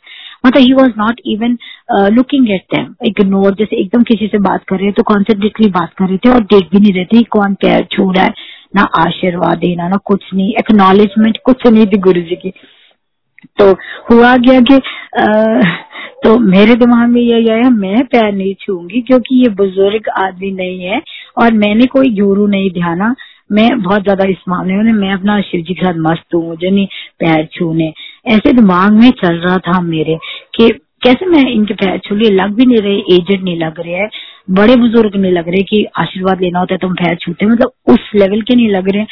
मतलब 0.45 0.61
he 0.61 0.73
was 0.73 0.91
not 0.97 1.19
even 1.25 1.57
looking 2.13 2.49
at 2.51 2.65
them 2.75 2.93
ignore 3.07 3.55
जैसे 3.59 3.81
एकदम 3.81 4.03
किसी 4.03 4.27
से 4.27 4.37
बात 4.47 4.63
कर 4.67 4.75
रहे 4.75 4.85
हैं 4.85 4.93
तो 4.93 5.03
कॉन्सेंट्रेटली 5.03 5.69
बात 5.71 5.93
कर 5.97 6.07
रहे 6.07 6.17
थे 6.17 6.29
और 6.29 6.43
देख 6.53 6.69
भी 6.71 6.79
नहीं 6.79 6.93
रहे 6.93 7.05
थे 7.05 7.23
कौन 7.31 7.53
पैर 7.61 7.85
छू 7.91 8.11
रहा 8.11 8.23
है। 8.23 8.33
ना 8.73 8.81
आशीर्वाद 8.99 9.57
देना 9.57 9.87
ना 9.87 9.97
कुछ 10.05 10.23
नहीं 10.33 10.53
एक्नॉलेजमेंट 10.59 11.37
कुछ 11.45 11.67
नहीं 11.67 11.85
थी 11.87 11.97
गुरु 11.99 12.21
जी 12.21 12.35
की। 12.35 12.53
तो 13.57 13.71
हुआ 14.11 14.35
गया 14.37 14.59
कि 14.61 14.79
तो 16.23 16.37
मेरे 16.41 16.75
दिमाग 16.75 17.09
में 17.09 17.21
यही 17.21 17.49
आया, 17.49 17.69
मैं 17.69 18.03
पैर 18.05 18.31
नहीं 18.33 18.53
छूँगी 18.59 19.01
क्योंकि 19.01 19.41
ये 19.41 19.49
बुज़ुर्ग 19.55 20.09
आदमी 20.17 20.51
नहीं 20.53 20.79
है 20.81 21.01
और 21.37 21.53
मैंने 21.55 21.85
कोई 21.87 22.09
गुरु 22.15 22.47
नहीं 22.47 22.69
ध्याना। 22.73 23.13
मैं 23.51 23.69
बहुत 23.81 24.03
ज़्यादा 24.03 24.25
इस 24.25 24.43
मामले 24.49 24.75
में, 24.75 24.91
मैं 24.93 25.11
अपना 25.13 25.39
शिव 25.41 25.61
जी 25.61 25.73
के 25.73 25.85
साथ 25.85 25.99
मस्त 26.01 26.35
हूँ, 26.35 26.47
मुझे 26.47 26.69
नहीं 26.69 26.85
पैर 27.19 27.45
छूने। 27.53 27.91
ऐसे 28.27 28.53
दिमाग 28.53 28.93
में 28.93 29.09
चल 29.21 29.35
रहा 29.37 29.57
था 29.67 29.81
मेरे 29.83 30.17
कि 30.55 30.69
कैसे 31.03 31.25
मैं 31.25 31.43
इनके 31.51 31.73
पैर 31.75 31.97
छू 32.05 32.15
लिए? 32.15 32.29
लग 32.31 32.53
भी 32.55 32.65
नहीं 32.65 32.81
रहे 32.81 33.15
एजेड 33.15 33.43
नहीं 33.43 33.57
लग 33.59 33.79
रहे 33.79 33.93
हैं। 33.93 34.09
बड़े 34.47 34.75
बुज़ुर्ग 34.75 35.15
नहीं 35.15 35.31
लग 35.31 35.47
रहे 35.47 35.61
कि 35.63 35.83
आशीर्वाद 35.97 36.41
लेना 36.41 36.59
होता 36.59 36.73
है 36.73 36.77
तो 36.77 36.87
हम 36.87 36.93
पैर 36.93 37.15
छूते 37.15 37.45
मतलब 37.45 37.71
उस 37.89 38.09
लेवल 38.15 38.41
के 38.41 38.55
नहीं 38.55 38.69
लग 38.69 38.89
रहे 38.89 39.05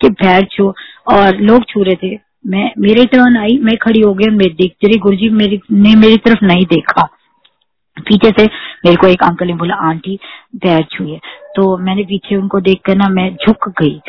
कि 0.00 0.10
पैर 0.12 0.44
छू। 0.52 0.72
और 1.12 1.40
लोग 1.40 1.64
छू 1.64 1.82
रहे 1.82 1.94
थे। 2.02 2.18
मैं, 2.46 2.70
मेरी 2.78 3.04
टर्न 3.04 3.36
आई, 3.36 3.58
मैं 3.62 3.76
खड़ी 3.76 4.00
हो 4.00 4.12
गई 4.14 4.30
मैं 4.30 4.48
देखती 4.48 4.86
रही 4.86 4.98
गुरु 4.98 5.16
जी 5.16 5.28
मेरी, 5.30 5.60
ने 5.72 5.94
मेरी 5.96 6.16
तरफ़ 6.16 6.44
नहीं 6.44 6.64
देखा। 6.64 7.08
पीछे 7.96 8.30
से 8.30 8.44
मेरे 8.84 8.96
को 8.96 9.06
एक 9.06 9.22
अंकल 9.22 9.46
ने 9.46 9.54
बोला, 9.54 9.74
आंटी 9.74 10.18
पैर 10.56 10.82
छुए 10.92 11.18
तो 11.56 11.76
मैंने 11.78 12.02
पीछे 12.04 12.36
उनको 12.36 12.60
देख 12.60 12.80
कर 12.84 12.96
ना 12.96 13.08
मैं 13.08 13.30
झुक 13.36 13.68
गई। 13.80 14.00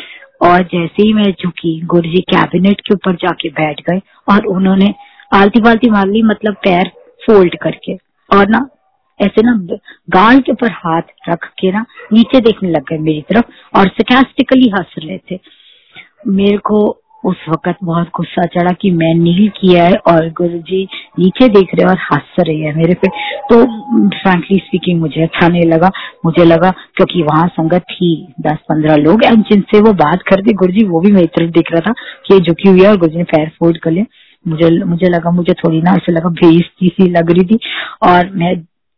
और 0.42 0.62
जैसे 0.62 1.02
ही 1.02 1.12
मैं 1.12 1.30
झुकी 1.32 1.80
गुरु 1.86 2.10
जी 2.10 2.20
कैबिनेट 2.30 2.80
के 2.80 2.94
ऊपर 2.94 3.14
जाके 3.16 3.48
बैठ 3.50 3.80
गए 3.80 4.00
और 4.28 4.46
उन्होंने 4.46 4.94
आलती 5.34 5.60
पालती 5.60 5.90
मार 5.90 6.06
ली 6.06 6.22
मतलब 6.22 6.54
पैर 6.64 6.90
फोल्ड 7.26 7.56
करके। 7.62 7.94
और 8.30 8.48
ना 8.48 8.68
ऐसे 9.20 9.42
ना 9.42 9.52
गाल 10.10 10.38
के 10.38 10.52
ऊपर 10.52 10.70
हाथ 10.74 11.02
रख 11.28 11.44
के 11.60 11.72
ना 11.72 11.84
नीचे 12.12 12.40
देखने 12.40 12.70
लग 12.70 12.82
गए 12.82 12.98
मेरी 12.98 13.20
तरफ़ 13.30 13.78
और 13.78 13.88
सिकेस्टिकली 13.88 14.68
हंस 14.68 14.94
रहे 14.98 15.18
थे। 15.30 15.38
मेरे 16.28 16.56
को 16.56 16.80
उस 17.24 17.36
वक्त 17.48 17.78
बहुत 17.84 18.08
गुस्सा 18.16 18.44
चढ़ा 18.46 18.72
कि 18.72 18.90
मैं 18.90 19.12
नील 19.14 19.48
किया 19.50 19.84
है 19.84 19.94
और 20.08 20.28
गुरु 20.30 20.58
जी 20.58 20.82
नीचे 21.18 21.48
देख 21.48 21.74
रहे 21.74 21.86
और 21.86 21.98
हंस 22.02 22.36
रहे 22.40 22.56
हैं 22.56 22.74
मेरे 22.74 22.94
पे। 22.94 23.08
तो 23.50 23.56
फ्रेंकली 24.08 24.58
स्पीकिंग 24.58 25.00
मुझे 25.00 25.22
अच्छा 25.22 25.48
नहीं 25.48 25.64
लगा। 25.64 25.90
मुझे 26.24 26.44
लगा 26.44 26.70
क्योंकि 26.70 27.22
वहाँ 27.22 27.48
संगत 27.48 27.82
थी 27.90 28.12
दस 28.40 28.58
पंद्रह 28.68 28.96
लोग 28.96 29.24
एंड 29.24 29.44
जिनसे 29.44 29.80
वो 29.80 29.92
बात 30.04 30.22
करते 30.22 30.52
गुरु 30.52 30.72
जी 30.72 30.84
वो 30.84 31.00
भी 31.00 31.12
मेरी 31.12 31.26
तरफ़ 31.26 31.50
देख 31.50 31.72
रहा 31.72 31.80
था 31.80 31.92
कि 32.26 32.34
ये 32.34 32.40
झुकी 32.40 32.68
हुई 32.68 32.82
है 32.82 32.90
और 32.90 32.96
गुरु 32.96 33.12
जी 33.12 33.18
ने 33.18 33.24
पैर 33.24 33.48
फोल्ड 33.58 33.78
कर 33.78 33.90
लिया। 33.90 34.04
मुझे 34.46 34.70
मुझे 34.84 35.08
लगा, 35.08 35.30
मुझे 35.30 35.52
थोड़ी 35.54 35.80
ना 35.82 35.92
ऐसे 35.92 36.12
लगा 36.12 36.28
बेइज्जती 36.36 36.88
सी 36.88 37.10
लग 37.10 37.30
रही 37.30 37.44
थी 37.46 37.58
और 38.02 38.30
मैं 38.34 38.54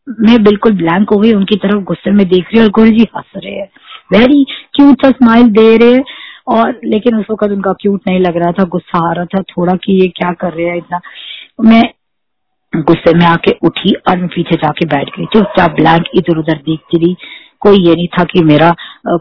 मैं 0.08 0.42
बिल्कुल 0.42 0.72
ब्लैंक 0.72 1.10
हो 1.10 1.18
गई, 1.18 1.32
उनकी 1.32 1.56
तरफ़ 1.56 1.82
गुस्से 1.84 2.10
में 2.10 2.26
देख 2.28 2.48
रही 2.54 2.62
और 2.62 2.70
गुरु 2.70 2.90
जी 2.90 3.06
हंस 3.16 3.32
रहे 3.36 3.54
हैं। 3.54 3.68
वेरी 4.12 4.44
क्यूट 4.74 5.02
सा 5.02 5.10
स्माइल 5.10 5.48
दे 5.48 5.76
रहे 5.76 6.00
और 6.48 6.80
लेकिन 6.84 7.16
उस 7.16 7.26
वक्त 7.30 7.52
उनका 7.52 7.72
क्यूट 7.72 8.00
नहीं 8.08 8.20
लग 8.20 8.36
रहा 8.36 8.52
था, 8.52 8.64
गुस्सा 8.64 9.08
आ 9.10 9.12
रहा 9.12 9.24
था, 9.24 9.42
थोड़ा 9.42 9.74
कि 9.74 10.00
ये 10.02 10.08
क्या 10.08 10.32
कर 10.32 10.52
रहे 10.52 10.66
हैं 10.66 10.76
इतना। 10.76 11.00
मैं 11.60 11.82
गुस्से 12.72 13.14
में 13.14 13.26
आके 13.26 13.50
उठी 13.62 13.92
और 14.08 14.16
मैं 14.16 14.28
पीछे 14.28 14.56
जाके 14.56 14.86
बैठ 14.86 15.08
गई, 15.08 15.24
चुपचाप 15.24 15.70
ब्लैंक 15.70 16.04
इधर 16.14 16.38
उधर 16.38 16.56
देखती 16.56 16.98
रही। 16.98 17.16
कोई 17.60 17.76
ये 17.86 17.94
नहीं 17.94 18.06
था 18.08 18.24
कि 18.24 18.42
मेरा 18.44 18.74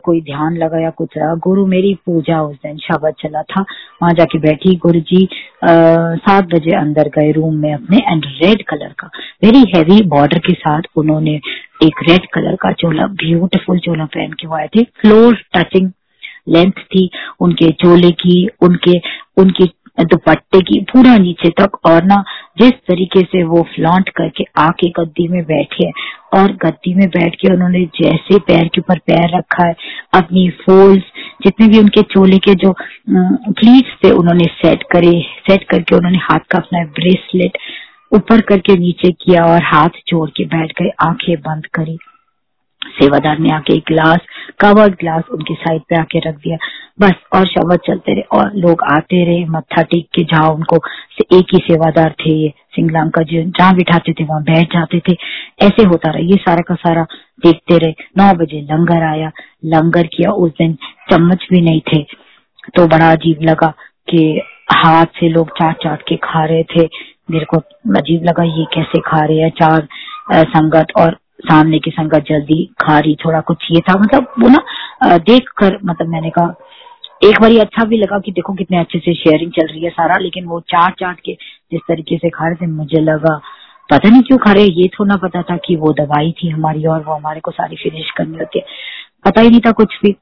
कोई 0.03 0.21
ध्यान 0.21 0.57
लगा 0.57 0.81
या 0.81 0.89
कुछ 0.97 1.17
रहा 1.17 1.33
गुरु 1.43 1.65
मेरी 1.67 1.93
पूजा 2.05 2.41
उस 2.41 2.55
दिन 2.55 2.77
शब्द 2.77 3.13
चला 3.21 3.41
था। 3.43 3.61
वहाँ 4.01 4.13
जाके 4.13 4.39
बैठी 4.39 4.75
गुरु 4.77 4.99
जी 5.11 5.27
सात 5.63 6.45
बजे 6.53 6.75
अंदर 6.75 7.09
गए 7.17 7.31
रूम 7.31 7.55
में 7.55 7.73
अपने 7.73 7.97
एंड 8.11 8.25
रेड 8.41 8.63
कलर 8.63 8.93
का। 8.99 9.09
वेरी 9.43 9.63
हैवी 9.75 10.01
बॉर्डर 10.09 10.39
के 10.39 10.53
साथ 10.55 10.81
उन्होंने 10.97 11.35
एक 11.83 12.03
रेड 12.09 12.25
कलर 12.33 12.55
का 12.55 12.71
चोला 12.73 13.07
ब्यूटीफुल 13.21 13.79
चोला 13.79 14.05
पहन 14.07 14.31
के 14.33 14.55
आए 14.55 14.67
थे। 14.67 14.83
फ्लोर 15.01 15.37
टचिंग 15.55 15.91
लेंथ 16.49 16.71
थी। 16.71 17.09
उनके 17.41 17.69
चोले 17.81 18.09
की, 18.11 18.47
उनके, 18.61 18.97
उनकी 19.37 19.65
दुपट्टे 20.03 20.59
की 20.61 20.79
पूरा 20.91 21.15
नीचे 21.17 21.49
तक 21.59 21.77
और 21.85 22.03
ना 22.03 22.23
जिस 22.59 22.71
तरीके 22.89 23.21
से 23.21 23.43
वो 23.43 23.61
फ्लॉन्ट 23.75 24.09
करके 24.17 24.43
आके 24.61 24.89
गद्दी 24.99 25.27
में 25.27 25.41
बैठे 25.45 25.89
और 26.37 26.51
गद्दी 26.63 26.93
में 26.95 27.07
बैठ 27.09 27.35
के 27.35 27.53
उन्होंने 27.53 27.83
जैसे 28.01 28.37
पैर 28.47 28.67
के 28.67 28.81
ऊपर 28.81 28.99
पैर 29.07 29.37
रखा 29.37 29.65
है, 29.67 29.75
अपनी 30.13 30.49
फोल्ड 30.61 31.01
जितने 31.43 31.67
भी 31.67 31.79
उनके 31.79 32.01
चोले 32.13 32.37
के 32.37 32.53
जो 32.55 32.71
प्लीट्स 33.09 33.97
थे 34.03 34.11
उन्होंने 34.11 34.45
सेट 34.57 34.83
करे 34.91 35.11
सेट 35.49 35.63
करके 35.69 35.95
उन्होंने 35.95 36.17
हाथ 36.21 36.39
का 36.51 36.57
अपना 36.57 36.83
ब्रेसलेट 36.99 37.57
ऊपर 38.11 38.41
करके 38.41 38.75
नीचे 38.79 39.11
किया 39.21 39.43
और 39.45 39.63
हाथ 39.63 39.99
जोड़ 40.07 40.29
के 40.29 40.45
बैठ 40.45 40.71
गए, 40.81 40.89
आँखें 41.01 41.35
बंद 41.39 41.65
करी। 41.73 41.97
सेवादार 42.87 43.39
ने 43.39 43.51
आके 43.51 43.73
एक 43.73 43.83
ग्लास 43.87 44.19
कवर्ड 44.59 44.93
ग्लास 44.93 45.23
उनकी 45.31 45.53
साइड 45.53 45.81
पे 45.81 45.95
आके 45.95 46.19
रख 46.19 46.35
दिया। 46.35 46.57
बस, 46.99 47.13
और 47.33 47.45
शब्द 47.47 47.79
चलते 47.87 48.13
रहे, 48.13 48.21
और 48.21 48.51
लोग 48.55 48.83
आते 48.91 49.23
रहे, 49.25 49.45
मत्था 49.45 49.81
टेक 49.81 50.07
के, 50.15 50.23
जहाँ 50.23 50.49
उनको 50.49 50.77
से 51.11 51.37
एक 51.37 51.45
ही 51.53 51.59
सेवादार 51.59 52.15
थे 52.19 52.31
ये 52.31 52.53
का 52.79 53.21
जहाँ 53.23 53.73
बिठाते 53.75 54.13
थे, 54.13 54.23
वहाँ 54.23 54.41
बैठ 54.43 54.73
जाते 54.73 54.99
थे। 54.99 55.13
ऐसे 55.61 55.83
होता 55.83 56.09
रहा, 56.09 56.19
ये 56.19 56.35
सारा 56.35 56.61
का 56.67 56.75
सारा 56.75 57.03
देखते 57.45 57.77
रहे। 57.77 57.93
नौ 58.17 58.33
बजे 58.33 58.61
लंगर 58.61 59.03
आया। 59.03 59.31
लंगर 59.65 60.07
किया, 60.07 60.31
उस 60.31 60.51
दिन 60.51 60.73
चम्मच 61.11 61.47
भी 61.51 61.61
नहीं 61.61 61.81
थे। 61.93 62.03
तो 62.75 62.87
बड़ा 62.87 63.11
अजीब 63.11 63.41
लगा 63.41 63.73
कि 64.09 64.41
हाथ 64.73 65.05
से 65.05 65.29
लोग 65.29 65.49
चाट 65.49 65.75
चाट 65.75 66.01
के 66.01 66.15
खा 66.15 66.45
रहे 66.45 66.63
थे। 66.63 66.87
मेरे 67.31 67.45
को 67.45 67.57
अजीब 67.97 68.23
लगा, 68.23 68.43
ये 68.43 68.65
कैसे 68.73 68.99
खा 68.99 69.23
रहे 69.25 69.37
हैं? 69.37 69.49
चार 69.49 69.87
संगत 70.33 70.87
और 70.97 71.17
सामने 71.39 71.79
की 71.79 71.91
संगत 71.91 72.25
जल्दी 72.29 72.63
खा 72.81 72.97
रही 72.99 73.15
थोड़ा 73.15 73.39
कुछ 73.41 73.67
ये 73.71 73.81
था। 73.81 73.99
मतलब 73.99 74.33
वो 74.39 74.49
ना 74.49 75.17
देख 75.19 75.49
कर 75.57 75.77
मतलब 75.85 76.07
मैंने 76.07 76.29
कहा, 76.29 76.53
एक 77.23 77.39
बार 77.41 77.57
अच्छा 77.59 77.85
भी 77.85 77.97
लगा 77.97 78.19
कि 78.19 78.31
देखो 78.31 78.53
कितने 78.53 78.79
अच्छे 78.79 78.99
से 78.99 79.13
शेयरिंग 79.13 79.51
चल 79.51 79.67
रही 79.67 79.83
है 79.83 79.89
सारा, 79.89 80.17
लेकिन 80.17 80.45
वो 80.45 80.59
चाट 80.69 80.99
चाट 80.99 81.19
के 81.19 81.33
जिस 81.71 81.81
तरीके 81.87 82.17
से 82.17 82.29
खा 82.29 82.45
रहे 82.45 82.55
थे, 82.55 82.67
मुझे 82.67 83.01
लगा, 83.01 83.35
पता 83.89 84.09
नहीं 84.09 84.21
क्यों 84.21 84.37
खा 84.37 84.51
रहे 84.51 84.63
ये 84.63 84.87
थोड़ा 84.89 85.15
पता 85.17 85.41
था 85.41 85.57
कि 85.57 85.75
वो 85.75 85.91
दवाई 85.93 86.31
थी 86.33 86.49
हमारी 86.49 86.85
और 86.85 87.03
वो 87.03 87.13
हमारे 87.13 87.39
को 87.39 87.51
सारी 87.51 87.75
फिनिश 87.75 88.11
करनी 88.17 88.37
होती 88.37 88.59
है। 88.59 88.65
पता 89.25 89.41
ही 89.41 89.49
नहीं 89.49 89.59
था 89.59 89.71
कुछ 89.71 89.97
भी। 90.03 90.15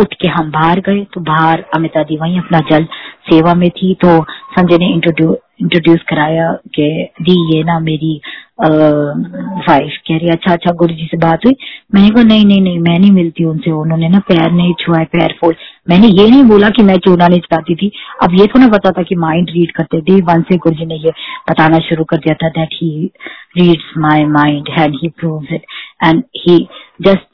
उठ 0.00 0.14
के 0.22 0.28
हम 0.28 0.50
बाहर 0.50 0.80
गए 0.88 1.04
तो 1.14 1.20
बाहर 1.22 1.64
अमिता 1.76 2.02
दी 2.02 2.16
वही 2.16 2.38
अपना 2.38 2.58
जल 2.70 2.84
सेवा 3.30 3.54
में 3.54 3.68
थी 3.70 3.94
तो 4.04 4.20
संजय 4.58 4.78
ने 4.78 4.92
इंट्रोड्यूस 4.92 6.02
कराया 6.08 6.50
कि, 6.74 7.08
दी, 7.22 7.34
ये 7.54 7.62
ना 7.64 7.78
मेरी 7.80 8.20
वाइफ 8.60 9.96
कह 10.08 10.16
रही 10.16 10.28
अच्छा 10.30 10.52
अच्छा 10.52 10.72
गुरु 10.78 10.94
जी 10.94 11.06
से 11.10 11.16
बात 11.16 11.44
हुई। 11.46 11.54
मैंने 11.94 12.08
कहा, 12.10 12.22
नहीं 12.22 12.44
नहीं 12.46 12.60
नहीं, 12.62 12.78
मैं 12.78 12.98
नहीं 12.98 13.10
मिलती 13.12 13.44
उनसे। 13.44 13.70
उन्होंने 13.72 14.08
ना 14.08 14.18
पैर 14.28 14.50
नहीं 14.52 14.72
छुआ 14.80 15.02
पैर 15.12 15.34
फोल 15.40 15.54
मैंने 15.90 16.08
ये 16.08 16.28
नहीं 16.30 16.42
बोला 16.44 16.68
कि 16.78 16.82
मैं 16.82 16.96
चूना 17.06 17.26
नहीं 17.28 17.40
चलाती 17.40 17.74
थी। 17.74 17.90
अब 18.22 18.34
ये 18.40 18.46
तो 18.46 18.58
ना 18.58 18.68
पता 18.68 18.90
था 18.98 19.02
कि 19.02 19.14
माइंड 19.26 19.50
रीड 19.50 19.72
करते 19.76 20.00
थे 20.08 20.20
वन 20.30 20.42
से 20.50 20.56
गुरु 20.66 20.76
जी 20.76 20.86
ने 20.86 20.96
ये 21.04 21.12
बताना 21.50 21.78
शुरू 21.88 22.04
कर 22.12 22.16
दिया 22.26 22.34
था 22.42 22.48
that 22.58 22.74
he 22.74 22.90
reads 23.58 23.92
my 23.98 24.24
mind 24.36 24.68
and 24.78 24.96
he 25.02 25.08
prove 25.18 25.54
it 25.54 25.62
and 26.04 26.22
he 26.38 26.58
just 27.02 27.27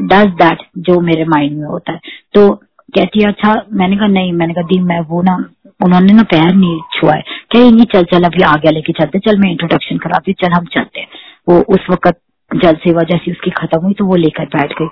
does 0.00 0.28
that 0.34 0.58
जो 0.78 1.00
मेरे 1.00 1.24
माइंड 1.24 1.58
में 1.58 1.66
होता 1.66 1.92
है। 1.92 2.00
तो 2.34 2.54
कहती 2.94 3.22
है 3.22 3.28
अच्छा 3.28 3.54
मैंने 3.72 3.96
कहा, 3.96 4.06
नहीं, 4.06 4.32
मैंने 4.32 4.54
कहा 4.54 4.62
दी 4.62 4.78
मैं 4.80 5.00
वो 5.00 5.22
ना, 5.22 5.36
उन्होंने 5.84 6.12
ना 6.12 6.22
पैर 6.22 6.54
नहीं 6.54 6.80
छुआ 6.94 7.14
है। 7.14 7.22
कहेंगी 7.52 7.84
चल 7.84 8.02
चल, 8.02 8.24
अभी 8.24 8.42
आगे 8.42 8.70
लेके 8.70 8.92
चलते 8.92 9.18
चल, 9.18 9.38
मैं 9.38 9.50
इंट्रोडक्शन 9.50 9.98
कराती 9.98 10.32
चल, 10.32 10.52
हम 10.52 10.64
चलते 10.64 11.00
हैं। 11.00 11.08
वो 11.48 11.60
उस 11.74 11.86
वक्त 11.90 12.20
जल 12.50 12.74
सेवा 12.74 13.02
जैसी 13.02 13.30
उसकी 13.30 13.50
खत्म 13.50 13.80
हुई 13.80 13.92
तो 13.92 14.04
वो 14.04 14.16
लेकर 14.16 14.44
बैठ 14.44 14.72
गई। 14.72 14.88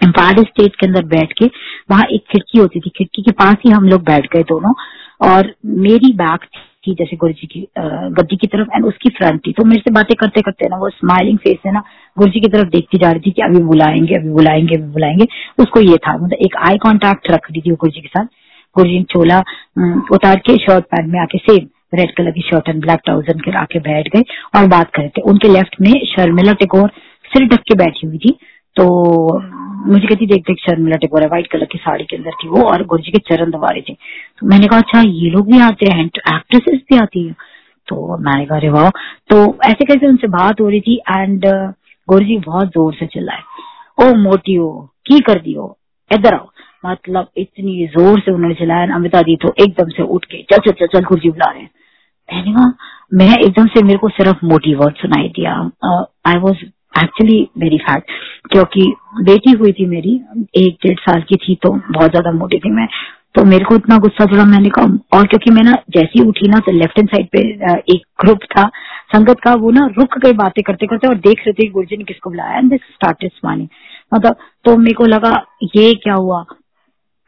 एम्पायर 0.00 0.42
स्टेट 0.42 0.76
के 0.76 0.86
अंदर 0.86 1.04
बैठ 1.04 1.32
के 1.32 1.46
वहाँ 1.90 2.04
एक 2.04 2.24
खिड़की 2.32 2.58
होती 2.58 2.80
थी। 2.80 2.90
खिड़की 2.90 3.22
के 3.22 3.30
पास 3.30 3.56
ही 3.64 3.70
हम 3.70 3.88
लोग 3.88 4.02
बैठ 4.02 4.26
गए 4.32 4.42
दोनों। 4.42 4.72
और 5.22 5.54
मेरी 5.66 6.12
बैक 6.12 6.40
थी 6.86 6.94
जैसे 6.94 7.16
गुरु 7.16 7.32
जी 7.32 7.46
की 7.46 7.60
गद्दी 8.18 8.36
की 8.36 8.46
तरफ़ 8.46 8.68
एंड 8.74 8.84
उसकी 8.86 9.10
फ्रंट 9.10 9.40
थी। 9.46 9.52
तो 9.52 9.64
मेरे 9.64 9.80
से 9.80 9.90
बातें 9.92 10.14
करते 10.20 10.40
करते 10.40 10.68
ना, 10.68 10.76
वो 10.76 10.88
स्माइलिंग 10.90 11.38
फेस 11.38 11.58
है 11.66 11.72
ना 11.72 11.82
गुरु 12.16 12.30
जी 12.30 12.40
की 12.40 12.48
तरफ़ 12.48 12.68
देखती 12.70 12.98
जा 12.98 13.10
रही 13.10 13.20
थी 13.20 13.30
कि 13.30 13.42
अभी 13.42 13.62
बुलाएँगे 13.64 14.14
अभी 14.14 14.30
बुलाएँगे 14.30 14.74
अभी 14.74 14.92
बुलाएँगे। 14.92 15.26
उसको 15.58 15.80
ये 15.80 15.96
था 15.98 16.16
मतलब 16.16 16.46
एक 16.46 16.56
आई 16.68 16.78
कॉन्टेक्ट 16.82 17.30
रख 17.30 17.50
रही 17.50 17.60
थी 17.60 17.74
गुरु 17.74 17.92
जी 17.92 18.00
के 18.00 18.08
साथ। 18.08 18.26
गुरु 18.76 18.88
जी 18.88 18.98
ने 18.98 19.04
चोला 19.10 19.38
उतार 20.12 20.38
के 20.46 20.56
शर्ट 20.58 20.84
पैंट 20.86 21.12
में 21.12 21.18
आके 21.20 21.38
सेम 21.40 21.66
रेड 21.94 22.14
कलर 22.16 22.30
की 22.30 22.40
शर्ट 22.42 22.68
एंड 22.68 22.80
ब्लैक 22.82 23.00
ट्राउज़र 23.04 23.40
के 23.40 23.56
आके 23.58 23.78
बैठ 23.80 24.08
गए 24.14 24.22
और 24.56 24.66
बात 24.68 24.90
कर 24.90 25.02
रहे 25.02 25.08
थे। 25.08 25.22
उनके 25.30 25.48
लेफ़्ट 25.48 25.76
में 25.80 25.92
शर्मिला 26.06 26.52
टेकोर 26.60 26.88
सिर 27.30 27.46
ढक 27.48 27.60
के 27.68 27.74
बैठी 27.74 28.06
हुई 28.06 28.18
थी। 28.18 28.36
तो 28.76 28.84
मुझे 29.86 30.06
कहती 30.06 30.26
देख 30.26 30.42
देख 30.42 30.58
शर्मिला 30.60 30.96
टेकोर 30.96 31.22
है 31.22 31.28
व्हाइट 31.28 31.46
कलर 31.46 31.64
की 31.72 31.78
साड़ी 31.78 32.04
के 32.04 32.16
अंदर 32.16 32.30
थी 32.42 32.48
वो 32.48 32.62
और 32.68 32.84
गुरु 32.86 33.02
जी 33.02 33.12
के 33.12 33.18
चरण 33.28 33.50
दबा 33.50 33.68
रहे 33.68 33.80
थे। 33.80 33.94
तो 33.94 34.46
मैंने 34.46 34.66
कहा 34.66 34.78
अच्छा 34.78 35.00
ये 35.00 35.30
लोग 35.30 35.50
भी 35.52 35.60
आते 35.60 35.90
हैं 35.90 36.04
एक्ट्रेसेस 36.04 36.80
भी 36.90 36.98
आती 36.98 37.26
है। 37.26 37.32
तो 37.88 38.16
मैंने 38.18 38.46
कहा 38.46 38.70
वाह! 38.72 38.88
तो 39.30 39.36
ऐसे 39.64 39.84
कैसे 39.84 40.06
उनसे 40.06 40.28
बात 40.28 40.60
हो 40.60 40.68
रही 40.68 40.80
थी 40.80 40.96
एंड 41.10 41.46
uh, 41.46 41.72
गुरु 42.08 42.24
जी 42.24 42.38
बहुत 42.46 42.68
ज़ोर 42.68 42.94
से 42.94 43.06
चिल्लाए। 43.06 43.42
ओ 43.98 44.14
मोटी 44.18 44.54
हो 44.54 44.70
की 45.06 45.18
कर 45.20 45.40
दियो 45.40 45.76
इधर 46.10 46.34
आओ। 46.34 46.48
मतलब 46.86 47.28
इतनी 47.36 47.86
ज़ोर 47.88 48.20
से 48.20 48.32
उन्होंने 48.32 48.54
चलाया 48.54 48.94
अमिता 48.94 49.20
दी 49.22 49.36
तो 49.42 49.54
एकदम 49.64 49.88
से 49.90 50.02
उठ 50.04 50.24
के 50.24 50.42
चल 50.42 50.58
चल 50.64 50.72
चल 50.80 50.86
चल 50.94 51.04
गुरु 51.04 51.20
जी 51.20 51.30
बुला 51.30 51.50
रहे 51.50 51.62
हैं। 51.62 51.70
कहा 52.28 52.72
मैं 53.14 53.36
एकदम 53.38 53.66
से 53.66 53.82
मेरे 53.82 53.98
को 53.98 54.08
सिर्फ़ 54.10 54.44
मोटी 54.46 54.74
वर्ड 54.74 54.96
सुनाई 54.96 55.28
दिया। 55.36 55.52
I 56.26 56.38
was 56.40 56.64
actually 56.94 57.40
very 57.58 57.78
fat 57.80 58.04
क्योंकि 58.52 58.92
बेटी 59.22 59.52
हुई 59.52 59.72
थी 59.72 59.86
मेरी, 59.86 60.14
एक 60.56 60.76
डेढ़ 60.84 60.98
साल 61.00 61.22
की 61.28 61.36
थी 61.38 61.54
तो 61.62 61.70
बहुत 61.70 62.10
ज़्यादा 62.10 62.32
मोटी 62.32 62.58
थी 62.58 62.70
मैं। 62.72 62.86
तो 63.34 63.44
मेरे 63.44 63.64
को 63.64 63.74
इतना 63.74 63.96
गुस्सा 63.98 64.24
चढ़ा 64.24 64.44
मैंने 64.46 64.68
कहा, 64.70 64.84
और 65.14 65.26
क्योंकि 65.26 65.50
मैं 65.50 65.62
ना 65.64 65.72
जैसी 65.90 66.22
उठी 66.24 66.48
ना 66.48 66.58
तो 66.58 66.72
लेफ़्ट 66.72 66.98
हैंड 66.98 67.08
साइड 67.08 67.28
पे 67.28 67.38
एक 67.94 68.02
ग्रुप 68.20 68.44
था, 68.48 68.68
संगत 69.14 69.40
का, 69.40 69.54
वो 69.54 69.70
ना 69.70 69.86
रुक 69.98 70.18
गई 70.18 70.32
बातें 70.34 70.62
करते 70.64 70.86
करते 70.86 71.08
और 71.08 71.14
देख 71.20 71.42
रहे 71.46 71.52
थे 71.54 71.68
गुरु 71.70 71.86
जी 71.86 71.96
ने 71.96 72.04
किसको 72.04 72.30
बुलाया 72.30 72.58
एंड 72.58 72.74
स्टार्टेड 72.76 73.30
स्माइलिंग 73.32 73.68
मतलब 74.12 74.36
तो 74.64 74.76
मेरे 74.76 74.94
को 74.94 75.06
लगा, 75.06 75.30
ये 75.66 75.92
क्या 75.94 76.14
हुआ? 76.14 76.44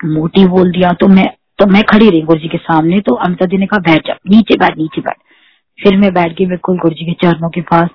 मोटी 0.00 0.46
बोल 0.48 0.70
दिया 0.72 0.92
तो 0.92 1.08
मैं 1.08 1.26
तो 1.58 1.66
मैं 1.66 1.82
खड़ी 1.84 2.08
रही 2.10 2.20
गुरु 2.22 2.40
जी 2.40 2.48
के 2.48 2.58
सामने 2.60 2.98
तो 3.00 3.14
अमिता 3.16 3.46
जी 3.46 3.58
ने 3.58 3.66
कहा, 3.66 3.80
बैठ 3.82 4.06
जा, 4.06 4.14
नीचे 4.30 4.56
बैठ 4.56 4.76
नीचे 4.78 5.00
बैठ। 5.00 5.16
फिर 5.78 5.96
मैं 5.96 6.12
बैठ 6.14 6.32
गई 6.32 6.46
बिल्कुल 6.46 6.78
गुरु 6.78 6.94
जी 6.94 7.04
के 7.04 7.12
चरणों 7.22 7.48
के 7.50 7.60
पास। 7.62 7.88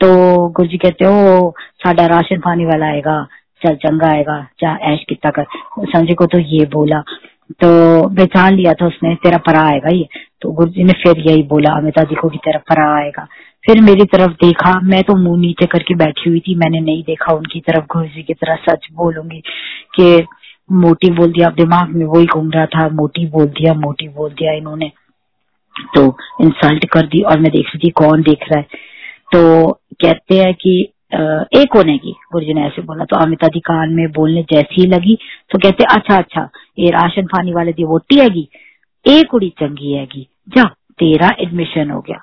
तो 0.00 0.08
गुरु 0.48 0.68
जी 0.68 0.76
कहते 0.76 1.04
हो 1.04 1.54
साडा 1.84 2.06
राशन 2.06 2.40
पानी 2.40 2.64
वाला 2.64 2.86
आएगा, 2.86 3.26
चल 3.62 3.74
चंगा 3.74 4.10
आएगा 4.10 4.40
चा 4.60 4.76
ऐश 4.82 5.04
कितना 5.08 5.30
कर। 5.30 5.44
समझे 5.92 6.14
को 6.14 6.26
तो 6.26 6.38
ये 6.38 6.64
बोला 6.64 7.00
तो 7.52 7.68
पहचान 8.08 8.54
लिया 8.54 8.72
था 8.72 8.86
उसने, 8.86 9.14
तेरा 9.14 9.38
परा 9.38 9.60
आएगा 9.60 9.94
ये। 9.94 10.08
तो 10.40 10.50
गुरु 10.52 10.70
जी 10.70 10.84
ने 10.84 10.92
फिर 10.92 11.18
यही 11.18 11.42
बोला, 11.42 11.70
अमिता 11.70 12.02
जी 12.02 12.14
को 12.14 12.28
कि 12.28 12.38
तेरा 12.38 12.58
परा 12.68 12.88
आएगा। 12.96 13.26
फिर 13.64 13.80
मेरी 13.80 14.04
तरफ़ 14.04 14.32
देखा, 14.32 14.80
मैं 14.80 15.02
तो 15.02 15.16
मुँह 15.16 15.40
नीचे 15.40 15.66
करके 15.66 15.94
बैठी 15.94 16.30
हुई 16.30 16.40
थी, 16.40 16.54
मैंने 16.54 16.80
नहीं 16.80 17.02
देखा 17.02 17.32
उनकी 17.32 17.60
तरफ़। 17.60 17.84
गुरु 17.92 18.06
जी 18.06 18.22
की 18.22 18.34
तरह 18.34 18.56
सच 18.68 18.88
बोलूँगी 18.92 19.42
कि 19.94 20.26
मोटी 20.72 21.10
बोल 21.10 21.32
दिया 21.32 21.48
दिमाग 21.50 21.88
में 21.88 22.04
वही 22.06 22.26
घूम 22.26 22.50
रहा 22.50 22.66
था, 22.66 22.88
मोटी 22.88 23.26
बोल 23.26 23.46
दिया, 23.46 23.74
मोटी 23.74 24.08
बोल 24.08 24.30
दिया 24.30 24.52
इन्होंने। 24.52 24.90
तो 25.96 26.06
इंसल्ट 26.40 26.84
कर 26.84 27.06
दी 27.06 27.20
और 27.22 27.38
मैं 27.38 27.52
देख 27.52 27.66
रही 27.66 27.78
थी 27.78 27.90
कौन 27.90 28.22
देख 28.22 28.44
रहा 28.52 28.58
है। 28.58 28.66
तो 29.34 29.70
कहते 30.02 30.36
हैं 30.36 30.52
कि 30.54 30.80
एक 31.58 31.76
होने 31.76 31.96
की 31.98 32.14
गुरु 32.32 32.54
ने 32.54 32.66
ऐसे 32.66 32.82
बोला 32.82 33.04
तो 33.04 33.16
अमिता 33.16 33.48
दी 33.48 33.60
कान 33.60 33.92
में 33.94 34.06
बोलने 34.12 34.42
जैसी 34.52 34.80
ही 34.80 34.86
लगी 34.88 35.16
तो 35.50 35.58
कहते 35.58 35.84
अच्छा 35.94 36.16
अच्छा 36.16 36.48
ये 36.78 36.90
राशन 36.90 37.26
पानी 37.26 37.52
वाले 37.52 37.72
दी 37.72 37.84
वोटी 37.84 38.18
हैगी 38.18 38.48
एक 39.04 39.26
कुड़ी 39.30 39.48
चंगी 39.58 39.92
हैगी, 39.92 40.26
जा, 40.48 40.62
तेरा 40.98 41.28
एडमिशन 41.40 41.90
हो 41.90 42.00
गया। 42.00 42.22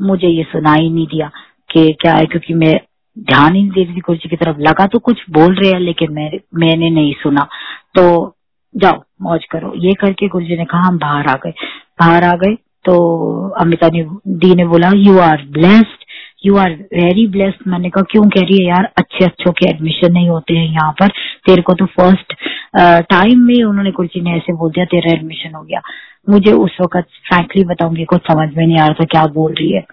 मुझे 0.00 0.28
ये 0.28 0.42
सुनाई 0.42 0.88
नहीं 0.88 1.06
दिया 1.06 1.30
कि 1.70 1.92
क्या 2.00 2.12
है, 2.14 2.24
क्योंकि 2.24 2.54
मैं 2.54 2.74
ध्यान 3.16 3.54
ही 3.54 3.62
नहीं 3.62 3.70
दे 3.70 3.84
रही 3.84 3.94
थी 3.94 4.00
गुरु 4.00 4.18
जी 4.18 4.28
की 4.28 4.36
तरफ़। 4.36 4.58
लगा 4.60 4.86
तो 4.86 4.98
कुछ 4.98 5.24
बोल 5.30 5.54
रहे 5.54 5.70
हैं, 5.70 5.80
लेकिन 5.80 6.12
मैं, 6.12 6.30
मैंने 6.54 6.90
नहीं 6.90 7.12
सुना। 7.22 7.46
तो 7.94 8.36
जाओ, 8.74 9.02
मौज 9.22 9.44
करो। 9.50 9.72
ये 9.76 9.92
करके 9.94 10.28
गुरु 10.28 10.44
जी 10.44 10.56
ने 10.56 10.64
कहा, 10.64 10.80
हम 10.80 10.98
बाहर 10.98 11.26
आ 11.26 11.34
गए। 11.44 11.52
बाहर 12.00 12.24
आ 12.24 12.32
गए 12.36 12.54
तो 12.84 12.94
अमिता 13.60 13.88
ने, 13.88 14.02
दी 14.28 14.54
ने 14.54 14.64
बोला 14.66 14.90
you 14.96 15.18
are 15.20 15.42
blessed 15.50 16.03
you 16.44 16.56
are 16.56 16.72
very 16.72 17.26
blessed 17.28 17.68
मैंने 17.70 17.90
कहा, 17.90 18.02
क्यों 18.10 18.22
कह 18.30 18.40
रही 18.40 18.58
है 18.58 18.68
यार? 18.68 18.88
अच्छे 18.98 19.24
अच्छों 19.24 19.52
के 19.52 19.68
एडमिशन 19.68 20.12
नहीं 20.12 20.28
होते 20.28 20.54
हैं 20.54 20.66
यहाँ 20.66 20.92
पर। 21.00 21.08
तेरे 21.46 21.62
को 21.62 21.74
तो 21.74 21.86
फ़र्स्ट 21.98 22.34
टाइम 23.10 23.40
में 23.46 23.62
उन्होंने 23.64 23.90
जी 24.00 24.20
ने 24.20 24.36
ऐसे 24.36 24.52
बोल 24.52 24.70
दिया, 24.70 24.84
तेरा 24.84 25.12
एडमिशन 25.12 25.54
हो 25.54 25.62
गया। 25.62 25.80
मुझे 26.30 26.52
उस 26.54 26.76
वक्त 26.80 27.08
फ्रैंकली 27.28 27.64
बताऊँगी, 27.64 28.04
कुछ 28.04 28.20
समझ 28.22 28.48
में 28.56 28.66
नहीं 28.66 28.78
आ 28.78 28.86
रहा 28.86 28.94
था 29.00 29.04
क्या 29.10 29.24
बोल 29.34 29.52
रही 29.52 29.70
है। 29.72 29.84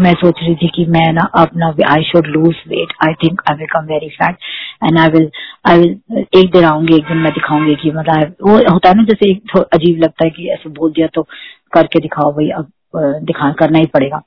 मैं 0.00 0.12
सोच 0.14 0.40
रही 0.42 0.54
थी 0.54 0.68
कि 0.74 0.84
मैं 0.86 1.12
ना 1.12 1.22
अपना 1.36 1.72
I 1.92 2.02
should 2.04 2.26
lose 2.26 2.56
weight 2.68 2.92
I 3.06 3.14
think 3.22 3.40
I 3.50 3.56
will 3.58 3.66
come 3.72 3.86
very 3.86 4.08
fat 4.16 4.36
and 4.84 4.98
I 4.98 5.08
will 5.08 5.30
I 5.68 5.78
will 5.78 6.24
एक 6.38 6.50
दिन 6.52 6.64
आऊँगी, 6.64 6.94
एक 6.96 7.04
दिन 7.04 7.16
मैं 7.16 7.32
दिखाऊँगी 7.32 7.74
कि 7.82 7.90
मतलब 7.90 8.34
वो 8.42 8.56
होता 8.72 8.88
है 8.88 8.96
ना, 8.96 9.04
जैसे 9.04 9.30
एक 9.30 9.56
अजीब 9.58 10.02
लगता 10.02 10.24
है 10.24 10.30
कि 10.30 10.48
ऐसे 10.54 10.70
बोल 10.70 10.92
दिया 10.92 11.06
तो 11.14 11.22
करके 11.72 12.00
दिखाओ 12.00 12.32
भाई, 12.32 12.48
अब 12.50 12.70
दिखा, 13.24 13.50
करना 13.52 13.78
ही 13.78 13.86
पड़ेगा। 13.86 14.22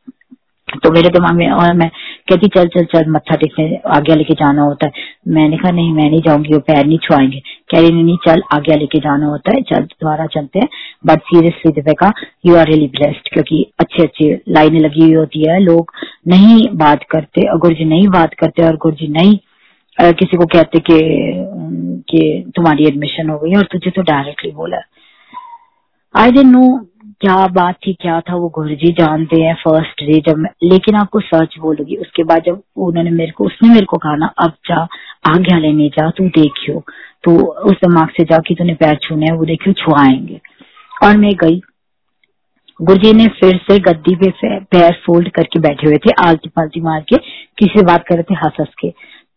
तो 0.73 0.91
मेरे 0.91 1.09
दिमाग 1.09 1.35
में 1.35 1.49
और 1.51 1.73
मैं 1.73 1.89
कहती 2.29 2.47
चल 2.49 2.67
चल 2.75 2.83
चल 2.93 3.09
मत्था 3.11 3.35
टेकने 3.35 3.79
आगे 3.95 4.15
लेके 4.15 4.33
जाना 4.33 4.61
होता 4.63 4.85
है। 4.85 4.91
मैंने 5.27 5.57
कहा 5.57 5.71
नहीं 5.71 5.91
मैं 5.93 6.09
नहीं 6.09 6.21
जाऊँगी 6.21 6.53
वो 6.53 6.59
पैर 6.61 6.85
नहीं 6.85 6.97
छुआएँगे। 7.03 7.39
कह 7.71 7.79
रही 7.79 7.91
नहीं, 7.93 8.17
चल 8.27 8.41
आगे 8.53 8.77
लेके 8.77 8.99
जाना 8.99 9.27
होता 9.27 9.55
है 9.55 9.61
चल 9.63 9.83
दोबारा 9.83 10.25
चलते 10.27 10.59
हैं। 10.59 10.67
But 11.05 11.21
seriously 11.25 11.71
Divya 11.73 12.11
you 12.45 12.55
are 12.55 12.67
really 12.67 12.87
blessed 12.95 13.29
क्योंकि 13.33 13.65
अच्छी 13.79 14.03
अच्छी 14.03 14.33
लाइनें 14.49 14.79
लगी 14.79 15.03
हुई 15.03 15.13
होती 15.13 15.47
है। 15.49 15.59
लोग 15.61 15.91
नहीं 16.27 16.67
बात 16.77 17.03
करते 17.11 17.47
और 17.51 17.59
गुरु 17.59 17.75
जी 17.75 17.85
नहीं 17.85 18.07
बात 18.09 18.33
करते 18.33 18.65
और 18.67 18.77
गुरु 18.77 18.95
जी 18.95 19.07
नहीं 19.13 19.37
किसी 19.97 20.37
को 20.37 20.45
कहते 20.47 20.79
कि 20.81 20.99
कि 22.09 22.51
तुम्हारी 22.55 22.85
एडमिशन 22.85 23.29
हो 23.29 23.37
गई 23.39 23.55
और 23.55 23.63
तुझे 23.71 23.89
तो 23.89 24.01
डायरेक्टली 24.03 24.51
बोला। 24.51 24.77
आई 26.15 26.31
डेंट 26.31 26.45
नो 26.47 26.61
क्या 27.21 27.47
बात 27.47 27.75
थी, 27.75 27.93
क्या 27.93 28.21
था, 28.21 28.35
वो 28.35 28.49
गुरु 28.49 28.69
जी 28.69 28.91
जानते 28.91 29.41
हैं 29.41 29.55
फ़र्स्ट 29.55 30.03
डे 30.03 30.21
जब 30.27 30.37
मैं, 30.37 30.49
लेकिन 30.63 30.95
आपको 30.95 31.19
सच 31.19 31.55
बोलूँगी, 31.59 31.95
उसके 31.95 32.23
बाद 32.23 32.43
जब 32.45 32.61
उन्होंने 32.75 33.11
मेरे 33.11 33.31
को, 33.31 33.45
उसने 33.45 33.69
मेरे 33.69 33.85
को 33.85 33.97
कहा 33.97 34.15
ना, 34.15 34.25
अब 34.25 34.49
जा, 34.49 34.87
आज्ञा 35.29 35.57
लेने 35.57 35.89
जा, 35.89 36.09
तू 36.09 36.27
देखियो। 36.27 36.79
तो 37.23 37.45
उस 37.45 37.71
दिमाग 37.71 38.09
से 38.09 38.23
जा 38.23 38.37
कि 38.37 38.55
तूने 38.55 38.73
पैर 38.73 38.95
छूने 38.95 39.25
हैं, 39.25 39.37
वो 39.37 39.45
देखियो, 39.45 39.73
छुआएँगे। 39.73 40.41
और 41.03 41.17
मैं 41.17 41.31
गई। 41.31 41.61
गुरुजी 42.81 43.13
ने 43.13 43.27
फिर 43.27 43.57
से 43.57 43.79
गद्दी 43.79 44.15
पे 44.15 44.59
पैर 44.59 44.93
फोल्ड 45.05 45.29
करके 45.29 45.59
बैठे 45.59 45.87
हुए 45.87 45.97
थे 45.97 46.27
आलती 46.27 46.49
पालती 46.49 46.81
मार 46.81 47.01
के, 47.01 47.17
किसी 47.57 47.81
बात 47.85 48.03
कर 48.07 48.15
रहे 48.15 48.23
थे 48.23 48.33
हंस 48.33 48.53
हंस 48.59 48.73
के। 48.79 48.89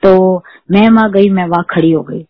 तो 0.03 0.43
मैं 0.71 0.89
वहाँ 0.89 1.11
गई, 1.11 1.29
मैं 1.31 1.47
वहाँ 1.47 1.65
खड़ी 1.71 1.93
हो 1.93 2.03
गई। 2.03 2.27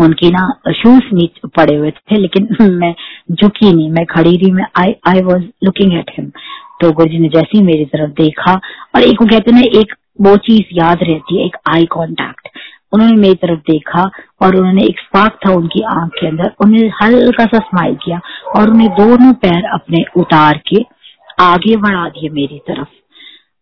उनकी 0.00 0.30
ना 0.30 0.72
शूज़ 0.72 1.14
नीचे 1.14 1.48
पड़े 1.48 1.76
हुए 1.76 1.90
थे, 1.90 2.16
लेकिन 2.16 2.48
मैं 2.60 2.94
झुकी 3.32 3.72
नहीं, 3.72 3.90
मैं 3.90 4.06
खड़ी 4.06 4.36
रही, 4.36 4.50
मैं 4.50 4.66
I 4.78 4.94
I 5.08 5.20
was 5.20 5.42
looking 5.64 5.92
at 5.92 6.10
him 6.10 6.32
तो 6.80 6.92
गुरु 6.92 7.08
जी 7.08 7.18
ने 7.18 7.28
जैसे 7.28 7.58
ही 7.58 7.62
मेरी 7.62 7.84
तरफ़ 7.84 8.10
देखा, 8.10 8.60
और 8.94 9.02
एक 9.02 9.22
वो 9.22 9.26
कहते 9.26 9.52
ना, 9.52 9.60
एक 9.60 9.94
वो 10.20 10.36
चीज़ 10.36 10.62
याद 10.72 10.98
रहती 11.02 11.40
है, 11.40 11.46
एक 11.46 11.56
आई 11.68 11.84
कांटेक्ट 11.84 12.48
उन्होंने 12.92 13.16
मेरी 13.16 13.34
तरफ़ 13.34 13.58
देखा, 13.58 14.10
और 14.42 14.56
उन्होंने 14.56 14.82
एक 14.82 14.98
स्पार्क 14.98 15.38
था 15.46 15.52
उनकी 15.52 15.82
आँख 15.82 16.12
के 16.20 16.26
अंदर, 16.26 16.52
उन्होंने 16.64 16.92
हल्का 17.02 17.44
सा 17.44 17.58
स्माइल 17.58 17.94
किया, 17.94 18.20
और 18.56 18.70
उन्हें 18.70 18.88
दोनों 18.88 19.32
पैर 19.32 19.64
अपने 19.64 20.04
उतार 20.16 20.60
के 20.68 20.84
आगे 21.40 21.76
बढ़ा 21.76 22.08
दिए 22.08 22.30
मेरी 22.30 22.58
तरफ़. 22.58 22.88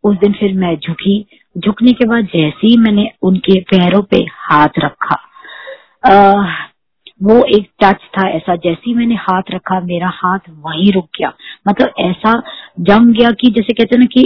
उस 0.05 0.17
दिन 0.17 0.33
फिर 0.33 0.55
मैं 0.55 0.77
झुकी, 0.77 1.27
झुकने 1.59 1.93
के 1.93 2.07
बाद 2.07 2.25
जैसे 2.25 2.67
ही 2.67 2.77
मैंने 2.77 3.11
उनके 3.23 3.61
पैरों 3.61 4.03
पे 4.03 4.17
हाथ 4.17 4.69
रखा 4.79 5.21
वो 6.03 7.43
एक 7.57 7.69
टच 7.83 8.05
था 8.17 8.29
ऐसा, 8.29 8.55
जैसे 8.57 8.83
ही 8.87 8.95
मैंने 8.95 9.15
हाथ 9.15 9.51
रखा, 9.51 9.81
मेरा 9.81 10.09
हाथ 10.15 10.39
वहीं 10.59 10.93
रुक 10.93 11.09
गया। 11.19 11.33
मतलब 11.69 11.93
ऐसा 12.01 12.33
जम 12.81 13.13
गया 13.13 13.31
कि 13.41 13.51
जैसे 13.51 13.73
कहते 13.73 13.97
ना 13.97 14.05
कि 14.15 14.25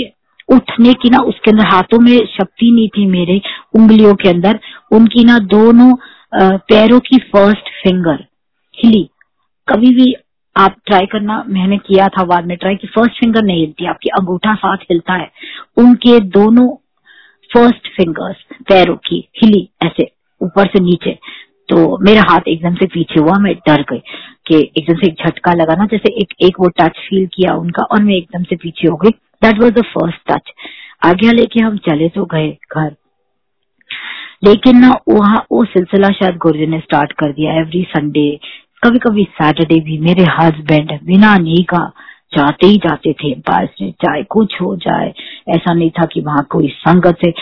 उठने 0.48 0.92
की 1.02 1.10
ना 1.10 1.18
उसके 1.28 1.50
अंदर 1.50 1.66
हाथों 1.66 1.98
में 2.00 2.16
शक्ति 2.28 2.70
नहीं 2.70 2.88
थी 2.88 3.06
मेरे 3.06 3.40
उंगलियों 3.74 4.14
के 4.14 4.28
अंदर। 4.28 4.58
उनकी 4.92 5.24
ना 5.24 5.38
दोनों 5.54 5.94
पैरों 6.34 6.98
की 7.00 7.18
फ़र्स्ट 7.32 7.70
फिंगर 7.82 8.24
हिली। 8.74 9.08
कभी 9.68 9.90
भी 9.94 10.14
आप 10.56 10.76
ट्राई 10.86 11.06
करना, 11.12 11.42
मैंने 11.48 11.76
किया 11.78 12.08
था 12.08 12.24
बाद 12.24 12.46
में 12.46 12.56
ट्राई 12.56 12.76
की 12.76 12.86
फ़र्स्ट 12.88 13.20
फिंगर 13.20 13.42
नहीं 13.42 13.60
हिलती, 13.60 13.86
आपकी 13.86 14.08
अंगूठा 14.18 14.54
साथ 14.54 14.84
हिलता 14.90 15.14
है। 15.14 15.30
उनके 15.76 16.18
दोनों 16.30 16.68
फ़र्स्ट 17.50 17.88
फिंगर्स 17.96 18.44
पैरों 18.68 18.96
की 19.06 19.28
हिली 19.36 19.68
ऐसे, 19.82 20.10
ऊपर 20.40 20.66
से 20.66 20.80
नीचे। 20.80 21.18
तो 21.74 21.98
मेरा 22.04 22.22
हाथ 22.28 22.48
एकदम 22.48 22.74
से 22.74 22.86
पीछे 22.86 23.20
हुआ, 23.20 23.32
मैं 23.38 23.54
डर 23.68 23.82
गई 23.82 23.98
कि 24.46 24.58
एकदम 24.78 24.94
से 24.94 25.06
एक 25.06 25.26
झटका 25.26 25.52
लगा 25.52 25.74
ना, 25.74 25.86
जैसे 25.86 26.12
एक 26.20 26.34
एक 26.42 26.60
वो 26.60 26.68
टच 26.68 26.98
फील 27.08 27.26
किया 27.26 27.54
उनका 27.54 27.82
और 27.82 28.02
मैं 28.02 28.14
एकदम 28.14 28.42
से 28.42 28.56
पीछे 28.56 28.88
हो 28.88 28.96
गई। 28.96 29.10
That 29.42 29.62
was 29.62 29.72
the 29.72 29.82
first 29.84 30.32
touch 30.32 30.52
आगे 31.04 31.32
लेके 31.32 31.60
हम 31.60 31.76
चले 31.76 32.08
तो 32.08 32.24
गए 32.24 32.48
घर। 32.76 32.94
लेकिन 34.44 34.78
ना 34.78 34.88
वहाँ 35.08 35.46
वो 35.52 35.64
सिलसिला 35.64 36.08
शायद 36.08 36.36
गुरुजी 36.36 36.66
ने 36.66 36.78
स्टार्ट 36.78 37.12
कर 37.12 37.32
दिया 37.32 37.52
एवरी 37.52 37.82
संडे 37.82 38.40
कभी 38.84 38.98
कभी 38.98 39.24
सैटरडे 39.24 39.80
भी 39.80 39.98
मेरे 39.98 40.24
हस्बैंड 40.38 40.98
बिना 41.04 41.36
नी 41.38 41.62
का 41.62 41.84
जाते 42.36 42.66
ही 42.66 42.76
जाते 42.84 43.12
थे 43.12 43.32
में 43.40 43.90
चाहे 43.92 44.22
कुछ 44.30 44.54
हो 44.60 44.74
जाए, 44.76 45.12
ऐसा 45.48 45.72
नहीं 45.74 45.90
था 45.90 46.04
कि 46.12 46.20
वहाँ 46.20 46.46
कोई 46.50 46.68
संगत 46.78 47.18
से 47.24 47.32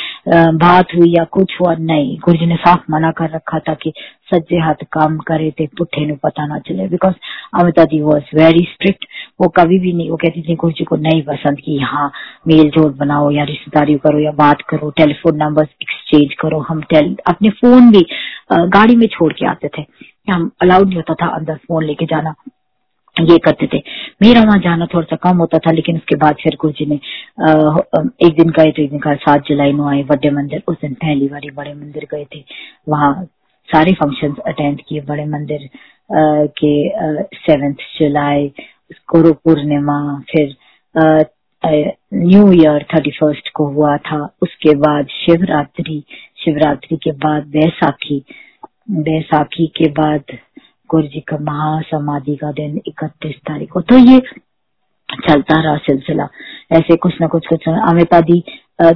बात 0.59 0.95
हुई 0.97 1.11
या 1.11 1.25
कुछ 1.33 1.53
हुआ, 1.61 1.75
नहीं। 1.75 2.17
गुरु 2.25 2.39
जी 2.39 2.47
ने 2.47 2.57
साफ़ 2.57 2.85
मना 2.91 3.11
कर 3.19 3.31
रखा 3.31 3.59
था 3.69 3.75
कि 3.75 3.93
सज्जे 4.33 4.59
हाथ 4.59 4.85
काम 4.93 5.17
करे 5.29 5.51
थे, 5.51 5.67
पुठे 5.69 6.07
नु 6.07 6.15
पता 6.23 6.47
ना 6.47 6.59
चले। 6.69 6.89
बिकॉज़ 6.89 7.15
अमिता 7.61 7.85
दी 7.85 8.01
वॉज़ 8.03 8.37
वेरी 8.37 8.65
स्ट्रिक्ट 8.73 9.05
वो 9.41 9.49
कभी 9.57 9.79
भी 9.79 9.93
नहीं, 9.93 10.11
वो 10.11 10.17
कहती 10.17 10.43
थी 10.43 10.55
गुरु 10.57 10.73
जी 10.73 10.85
को 10.85 10.97
नहीं 10.99 11.23
पसंद 11.23 11.61
की 11.61 11.77
यहाँ 11.79 12.11
मेल 12.49 12.71
जोल 12.71 12.91
बनाओ 12.99 13.31
या 13.31 13.45
रिश्तेदारी 13.45 13.95
करो 14.05 14.19
या 14.21 14.31
बात 14.39 14.63
करो 14.71 14.91
टेलीफोन 14.97 15.37
नंबर 15.37 15.69
एक्सचेंज 15.83 16.35
करो। 16.41 16.61
हम 16.69 16.81
टेल 16.91 17.15
अपने 17.29 17.51
फ़ोन 17.61 17.91
भी 17.93 18.05
गाड़ी 18.53 18.97
में 18.97 19.07
छोड़ 19.09 19.33
के 19.33 19.47
आते 19.47 19.69
थे। 19.79 19.85
हम 20.29 20.51
अलाउड 20.63 20.87
नहीं 20.87 20.97
होता 20.97 21.15
था 21.23 21.27
अंदर 21.37 21.55
फ़ोन 21.59 21.85
लेके 21.85 22.07
जाना। 22.07 22.35
ये 23.17 23.37
करते 23.39 23.67
थे। 23.73 23.79
मेरा 24.23 24.43
वहाँ 24.43 24.59
जाना 24.59 24.87
थोड़ा 24.95 25.07
सा 25.07 25.17
कम 25.23 25.39
होता 25.39 25.59
था, 25.59 25.73
लेकिन 25.73 25.97
उसके 25.97 26.17
बाद 26.17 26.37
फिर 26.43 26.57
गुरु 26.61 26.73
जी 26.79 26.87
ने 26.87 26.95
एक 28.27 28.37
दिन 28.37 28.51
गए 28.51 28.71
तो 28.71 28.83
एक 28.83 28.91
दिन 28.91 28.99
कहा, 28.99 29.15
सात 29.17 29.43
जुलाई 29.49 29.73
नो 29.73 29.89
आए, 29.89 30.03
बड़े 30.03 30.31
मंदिर। 30.31 30.63
उस 30.69 30.77
दिन 30.83 30.95
पहली 30.95 31.29
बारी 31.29 31.51
बड़े 31.51 31.75
मंदिर 31.75 32.07
गए 32.13 32.25
थे। 32.35 32.45
वहाँ 32.89 33.13
सारे 33.69 33.93
फ़ंक्शंस 33.95 34.39
अटेंड 34.47 34.81
किए 34.89 35.01
बड़े 35.09 35.25
मंदिर 35.27 35.69
के 36.59 36.73
सेवेंथ 37.37 37.75
जुलाई, 37.99 38.53
गुरु 39.11 39.33
पूर्णिमा, 39.35 39.99
फिर 40.31 40.57
न्यू 41.65 42.51
ईयर 42.53 42.87
थर्टी 42.95 43.11
फ़र्स्ट 43.11 43.49
को 43.55 43.67
हुआ 43.75 43.97
था। 44.07 44.25
उसके 44.43 44.75
बाद 44.77 45.07
शिवरात्रि 45.17 46.03
शिवरात्रि 46.45 46.97
के 46.97 47.13
बाद 47.19 47.47
बैसाखी 47.49 48.25
बैसाखी 48.91 49.67
के 49.77 49.89
बाद 49.93 50.37
गुरु 50.93 51.07
जी 51.09 51.21
का 51.21 51.37
महासमाधि 51.43 52.37
का 52.37 52.51
दिन 52.53 52.81
इकतीस 52.87 53.37
तारीख 53.49 53.71
को। 53.73 53.81
तो 53.83 53.99
ये 54.01 54.19
चलता 55.09 55.61
रहा 55.63 55.77
सिलसिला। 55.87 56.29
ऐसे 56.73 56.97
कुछ 56.97 57.21
ना 57.21 57.27
कुछ 57.27 57.47
कुछ 57.47 57.69
अमिता 57.69 58.21
दी 58.21 58.43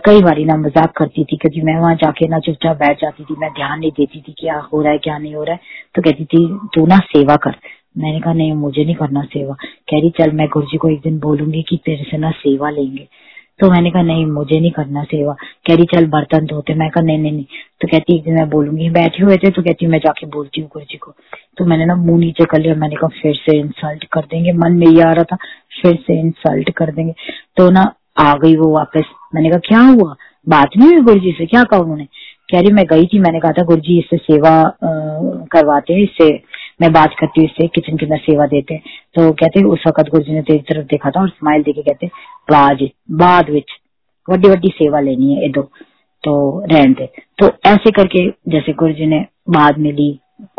कई 0.04 0.22
बार 0.22 0.38
ना 0.46 0.56
मज़ाक 0.56 0.92
करती 0.96 1.24
थी, 1.24 1.36
क्योंकि 1.36 1.60
मैं 1.62 1.76
वहाँ 1.80 1.94
जाके 1.94 2.28
ना 2.28 2.38
चुपचाप 2.38 2.76
बैठ 2.76 3.00
जाती 3.00 3.24
थी, 3.24 3.34
मैं 3.38 3.50
ध्यान 3.52 3.78
नहीं 3.80 3.90
देती 3.90 4.20
थी 4.20 4.32
क्या 4.38 4.58
हो 4.72 4.82
रहा 4.82 4.92
है, 4.92 4.98
क्या 4.98 5.18
नहीं 5.18 5.34
हो 5.34 5.42
रहा 5.44 5.54
है। 5.54 5.60
तो 5.94 6.02
कहती 6.02 6.24
थी, 6.24 6.46
तू 6.74 6.86
ना 6.86 6.98
सेवा 7.06 7.36
कर। 7.36 7.56
मैंने 7.98 8.20
कहा, 8.20 8.32
नहीं, 8.32 8.52
मुझे 8.54 8.84
नहीं 8.84 8.94
करना 8.94 9.22
सेवा। 9.24 9.54
कह 9.90 9.98
रही, 9.98 10.10
चल, 10.18 10.32
मैं 10.32 10.48
गुरु 10.48 10.66
जी 10.66 10.76
को 10.76 10.88
एक 10.88 11.00
दिन 11.00 11.18
बोलूँगी 11.18 11.62
कि 11.62 11.76
तेरे 11.86 12.04
से 12.10 12.18
ना 12.18 12.30
सेवा 12.38 12.70
लेंगे। 12.70 13.06
तो 13.60 13.70
मैंने 13.70 13.90
कहा, 13.90 14.02
नहीं, 14.02 14.24
मुझे 14.26 14.58
नहीं 14.60 14.70
करना 14.70 15.02
सेवा। 15.04 15.32
कह 15.66 15.74
रही, 15.74 15.84
चल, 15.84 16.06
बर्तन 16.06 16.46
धोते। 16.46 16.74
मैं 16.74 16.90
कहा, 16.90 17.04
नहीं 17.04 17.18
नहीं 17.18 17.32
नहीं। 17.32 17.44
तो 17.80 17.88
कहती, 17.88 18.16
एक 18.16 18.24
दिन 18.24 18.34
मैं 18.34 18.48
बोलूँगी। 18.50 18.90
बैठे 18.90 19.22
हुए 19.24 19.36
थे 19.36 19.50
तो 19.50 19.62
कहती, 19.62 19.86
मैं 19.86 19.98
जाके 19.98 20.26
बोलती 20.26 20.60
हूँ 20.60 20.68
गुरु 20.72 20.84
जी 20.84 20.98
को। 20.98 21.14
तो 21.58 21.64
मैंने 21.64 21.84
ना 21.84 21.94
मुँह 21.96 22.18
नीचे 22.18 22.44
कर 22.44 22.60
लिया, 22.60 22.74
मैंने 22.74 22.96
कहा 22.96 23.08
फिर 23.22 23.34
से 23.34 23.58
इंसल्ट 23.58 24.04
कर 24.12 24.20
देंगे। 24.20 24.52
मन 24.52 24.72
में 24.72 24.86
ये 24.86 25.02
आ 25.02 25.12
रहा 25.12 25.24
था, 25.24 25.36
फिर 25.82 25.96
से 25.96 26.18
इंसल्ट 26.20 26.70
कर 26.70 26.92
देंगे। 26.92 27.14
तो 27.56 27.70
ना 27.70 27.92
आ 28.18 28.34
गई 28.34 28.56
वो 28.56 28.70
वापस। 28.72 29.04
मैंने 29.34 29.50
कहा, 29.50 29.58
क्या 29.58 29.80
हुआ? 29.80 30.14
बात 30.48 30.76
नहीं 30.76 30.88
हुई 30.88 31.00
गुरु 31.00 31.32
से? 31.32 31.46
क्या 31.46 31.62
कहा 31.64 31.80
उन्होंने? 31.80 32.04
कह 32.52 32.60
रही, 32.60 32.72
मैं 32.72 32.84
गई 32.86 33.06
थी। 33.06 33.18
मैंने 33.18 33.40
कहा 33.40 33.52
था 33.52 33.62
गुरु 33.62 33.80
जी 33.80 33.98
इससे 33.98 34.16
सेवा 34.16 34.50
करवाते 35.52 35.94
हैं, 35.94 36.00
इससे 36.00 36.30
मैं 36.80 36.92
बात 36.92 37.14
करती 37.20 37.40
हूँ, 37.40 37.48
इससे 37.48 37.66
किचन 37.66 37.96
के 37.96 38.06
अंदर 38.06 38.18
सेवा 38.18 38.46
देते 38.46 38.74
हैं। 38.74 38.82
तो 39.14 39.30
कहते, 39.32 39.62
उस 39.62 39.84
वक्त 39.88 40.10
गुरु 40.10 40.24
जी 40.24 40.32
ने 40.32 40.42
तेरी 40.42 40.58
तरफ़ 40.58 40.86
देखा 40.86 41.10
था 41.10 41.20
और 41.20 41.28
स्माइल 41.28 41.62
देके 41.62 41.82
कहते 41.82 42.10
बाद 42.48 43.50
विच, 43.50 43.72
वड्डी 44.28 44.48
वड्डी 44.48 44.68
सेवा 44.68 45.00
लेनी 45.00 45.34
है 45.34 45.44
इधो 45.44 45.62
तो 46.24 46.64
रहन 46.72 46.92
दे। 46.92 47.08
तो 47.38 47.50
ऐसे 47.66 47.90
करके 47.90 48.28
जैसे 48.48 48.72
गुरु 48.72 48.92
जी 48.92 49.06
ने 49.06 49.24
बाद 49.50 49.78
में 49.78 49.92
ली 49.92 50.08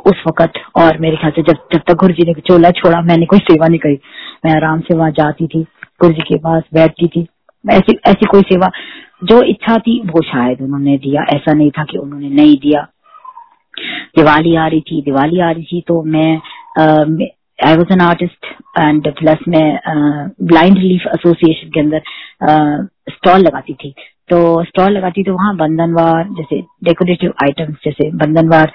उस 0.08 0.22
वक्त 0.28 0.60
और 0.78 0.98
मेरे 1.00 1.18
ख्याल 1.18 1.32
से 1.32 1.42
जब 1.44 1.58
जब 1.74 1.82
तक 1.88 1.94
गुरु 1.94 2.14
जी 2.14 2.24
ने 2.26 2.34
चोला 2.42 2.70
छोड़ा, 2.72 3.02
मैंने 3.02 3.26
कोई 3.26 3.40
सेवा 3.42 3.68
नहीं 3.68 3.80
करी। 3.80 4.00
मैं 4.46 4.56
आराम 4.56 4.80
से 4.80 4.98
वहाँ 4.98 5.12
जाती 5.12 5.48
थी 5.48 5.62
गुरु 6.02 6.14
जी 6.14 6.22
के 6.28 6.38
पास 6.40 6.64
बैठती 6.74 7.08
थी। 7.08 7.28
ऐसी 7.66 7.98
ऐसी 8.08 8.26
कोई 8.26 8.42
सेवा 8.44 8.70
जो 9.24 9.42
इच्छा 9.44 9.78
थी, 9.78 10.00
वो 10.06 10.22
शायद 10.24 10.62
उन्होंने 10.62 10.98
दिया। 10.98 11.22
ऐसा 11.36 11.54
नहीं 11.54 11.72
था 11.72 11.84
कि 11.84 11.98
उन्होंने 11.98 12.30
नहीं 12.32 12.58
दिया। 12.58 12.82
दिवाली 14.18 14.56
आ 14.56 14.68
रही 14.68 14.82
थी, 14.82 15.02
दिवाली 15.02 15.40
आ 15.40 15.50
रही 15.52 15.64
थी 15.64 15.82
तो 15.88 16.02
मैं 16.04 16.40
I 17.60 17.76
was 17.76 17.94
an 17.94 18.02
artist 18.02 18.46
and 18.80 19.08
plus 19.14 19.38
मैं 19.48 19.80
ब्लाइंड 20.44 20.78
रिलीफ 20.78 21.08
एसोसिएशन 21.08 21.70
के 21.70 21.80
अंदर 21.80 22.02
स्टॉल 23.12 23.40
लगाती 23.40 23.74
थी। 23.74 23.94
तो 24.30 24.64
स्टॉल 24.64 24.92
लगाती 24.92 25.24
तो 25.24 25.34
वहाँ 25.34 25.56
बंधनवार, 25.58 26.30
जैसे 26.38 26.60
डेकोरेटिव 26.84 27.34
आइटम्स 27.44 27.76
जैसे 27.86 28.10
बंधनवार 28.18 28.72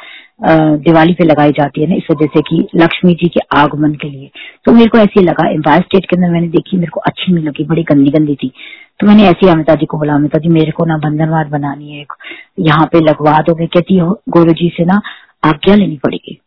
दिवाली 0.79 1.15
पे 1.15 1.25
लगाई 1.25 1.51
जाती 1.51 1.81
है 1.81 1.89
ना, 1.89 1.95
इस 1.95 2.07
वजह 2.11 2.27
से 2.27 2.41
कि 2.43 2.67
लक्ष्मी 2.77 3.13
जी 3.15 3.29
के 3.29 3.41
आगमन 3.57 3.93
के 3.95 4.09
लिए। 4.11 4.31
तो 4.65 4.73
मेरे 4.73 4.89
को 4.89 4.99
ऐसे 4.99 5.23
लगा 5.23 5.49
एम्पायर 5.51 5.83
स्टेट 5.83 6.07
के 6.11 6.17
अंदर 6.17 6.31
मैंने 6.31 6.49
देखी, 6.49 6.77
मेरे 6.77 6.91
को 6.91 7.01
अच्छी 7.01 7.33
नहीं 7.33 7.45
लगी, 7.45 7.65
बड़ी 7.65 7.83
गंदी 7.83 8.11
गंदी 8.11 8.35
थी। 8.35 8.53
तो 9.01 9.07
मैंने 9.07 9.29
ऐसी 9.29 9.49
अमिता 9.49 9.75
जी 9.75 9.87
को 9.87 9.99
बोला 9.99 10.15
अमिता 10.15 10.39
जी, 10.39 10.49
मेरे 10.49 10.73
को 10.73 10.85
ना 10.85 10.97
बंधनवार 10.99 11.49
बनानी 11.49 11.93
है 11.93 12.05
यहाँ 12.61 12.87
पे 12.93 13.01
लगवा 13.01 13.39
दो 13.43 13.55
मैं 13.59 13.69
कहती 13.69 13.99
हो 13.99 14.21
गुरु 14.29 14.53
जी 14.53 14.73
से 14.77 14.85
ना 14.85 15.01
आज्ञा 15.45 15.75
लेनी 15.75 15.97
पड़ेगी। 16.05 16.39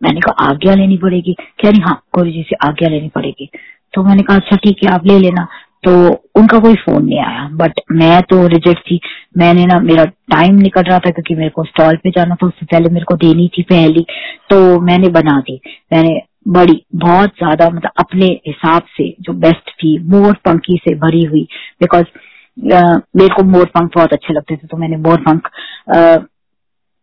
मैंने 0.00 0.20
कहा, 0.20 0.46
आज्ञा 0.46 0.74
लेनी 0.74 0.96
पड़ेगी? 0.98 1.32
कह 1.32 1.68
रही 1.68 1.80
हाँ 1.80 2.00
गुरु 2.14 2.30
जी 2.30 2.42
से 2.42 2.56
आज्ञा 2.66 2.88
लेनी 2.88 3.08
पड़ेगी। 3.14 3.48
तो 3.94 4.02
मैंने 4.04 4.22
कहा 4.22 4.36
अच्छा 4.36 4.56
ठीक 4.56 4.84
है, 4.84 4.90
आप 4.90 5.06
ले 5.06 5.18
लेना। 5.18 5.46
तो 5.84 5.92
उनका 6.36 6.58
कोई 6.58 6.74
फ़ोन 6.76 7.04
नहीं 7.04 7.18
आया। 7.20 7.48
बट 7.54 7.80
मैं 7.92 8.20
तो 8.22 8.46
रिजेक्ट 8.46 8.80
थी। 8.80 9.00
मैंने 9.38 9.66
ना, 9.66 9.78
मेरा 9.80 10.04
टाइम 10.04 10.54
निकल 10.56 10.82
रहा 10.82 10.98
था 10.98 11.10
क्योंकि 11.10 11.34
मेरे 11.34 11.50
को 11.50 11.64
स्टॉल 11.64 11.96
पे 11.96 12.10
जाना 12.10 12.34
था, 12.34 12.46
उससे 12.46 12.66
पहले 12.66 12.90
मेरे 12.90 13.04
को 13.04 13.14
देनी 13.18 13.48
थी 13.58 13.62
पहली। 13.62 14.06
तो 14.50 14.80
मैंने 14.80 15.08
बना 15.10 15.38
दी। 15.40 15.60
मैंने 15.92 16.20
बड़ी, 16.48 16.82
बहुत 16.96 17.30
ज़्यादा 17.38 17.68
मतलब 17.70 17.90
अपने 17.98 18.26
हिसाब 18.46 18.82
से 18.96 19.14
जो 19.20 19.32
बेस्ट 19.38 19.70
थी, 19.72 19.98
मोर 20.08 20.34
पंखी 20.44 20.80
से 20.84 20.94
भरी 20.96 21.24
हुई। 21.24 21.46
बिकॉज़ 21.80 22.04
मेरे 22.58 23.28
को 23.28 23.42
मोर 23.42 23.64
पंख 23.66 23.90
बहुत 23.94 24.12
अच्छे 24.12 24.34
लगते 24.34 24.56
थे 24.56 24.66
तो 24.66 24.76
मैंने 24.76 24.96
मोर 24.98 25.20
पंख 25.20 25.48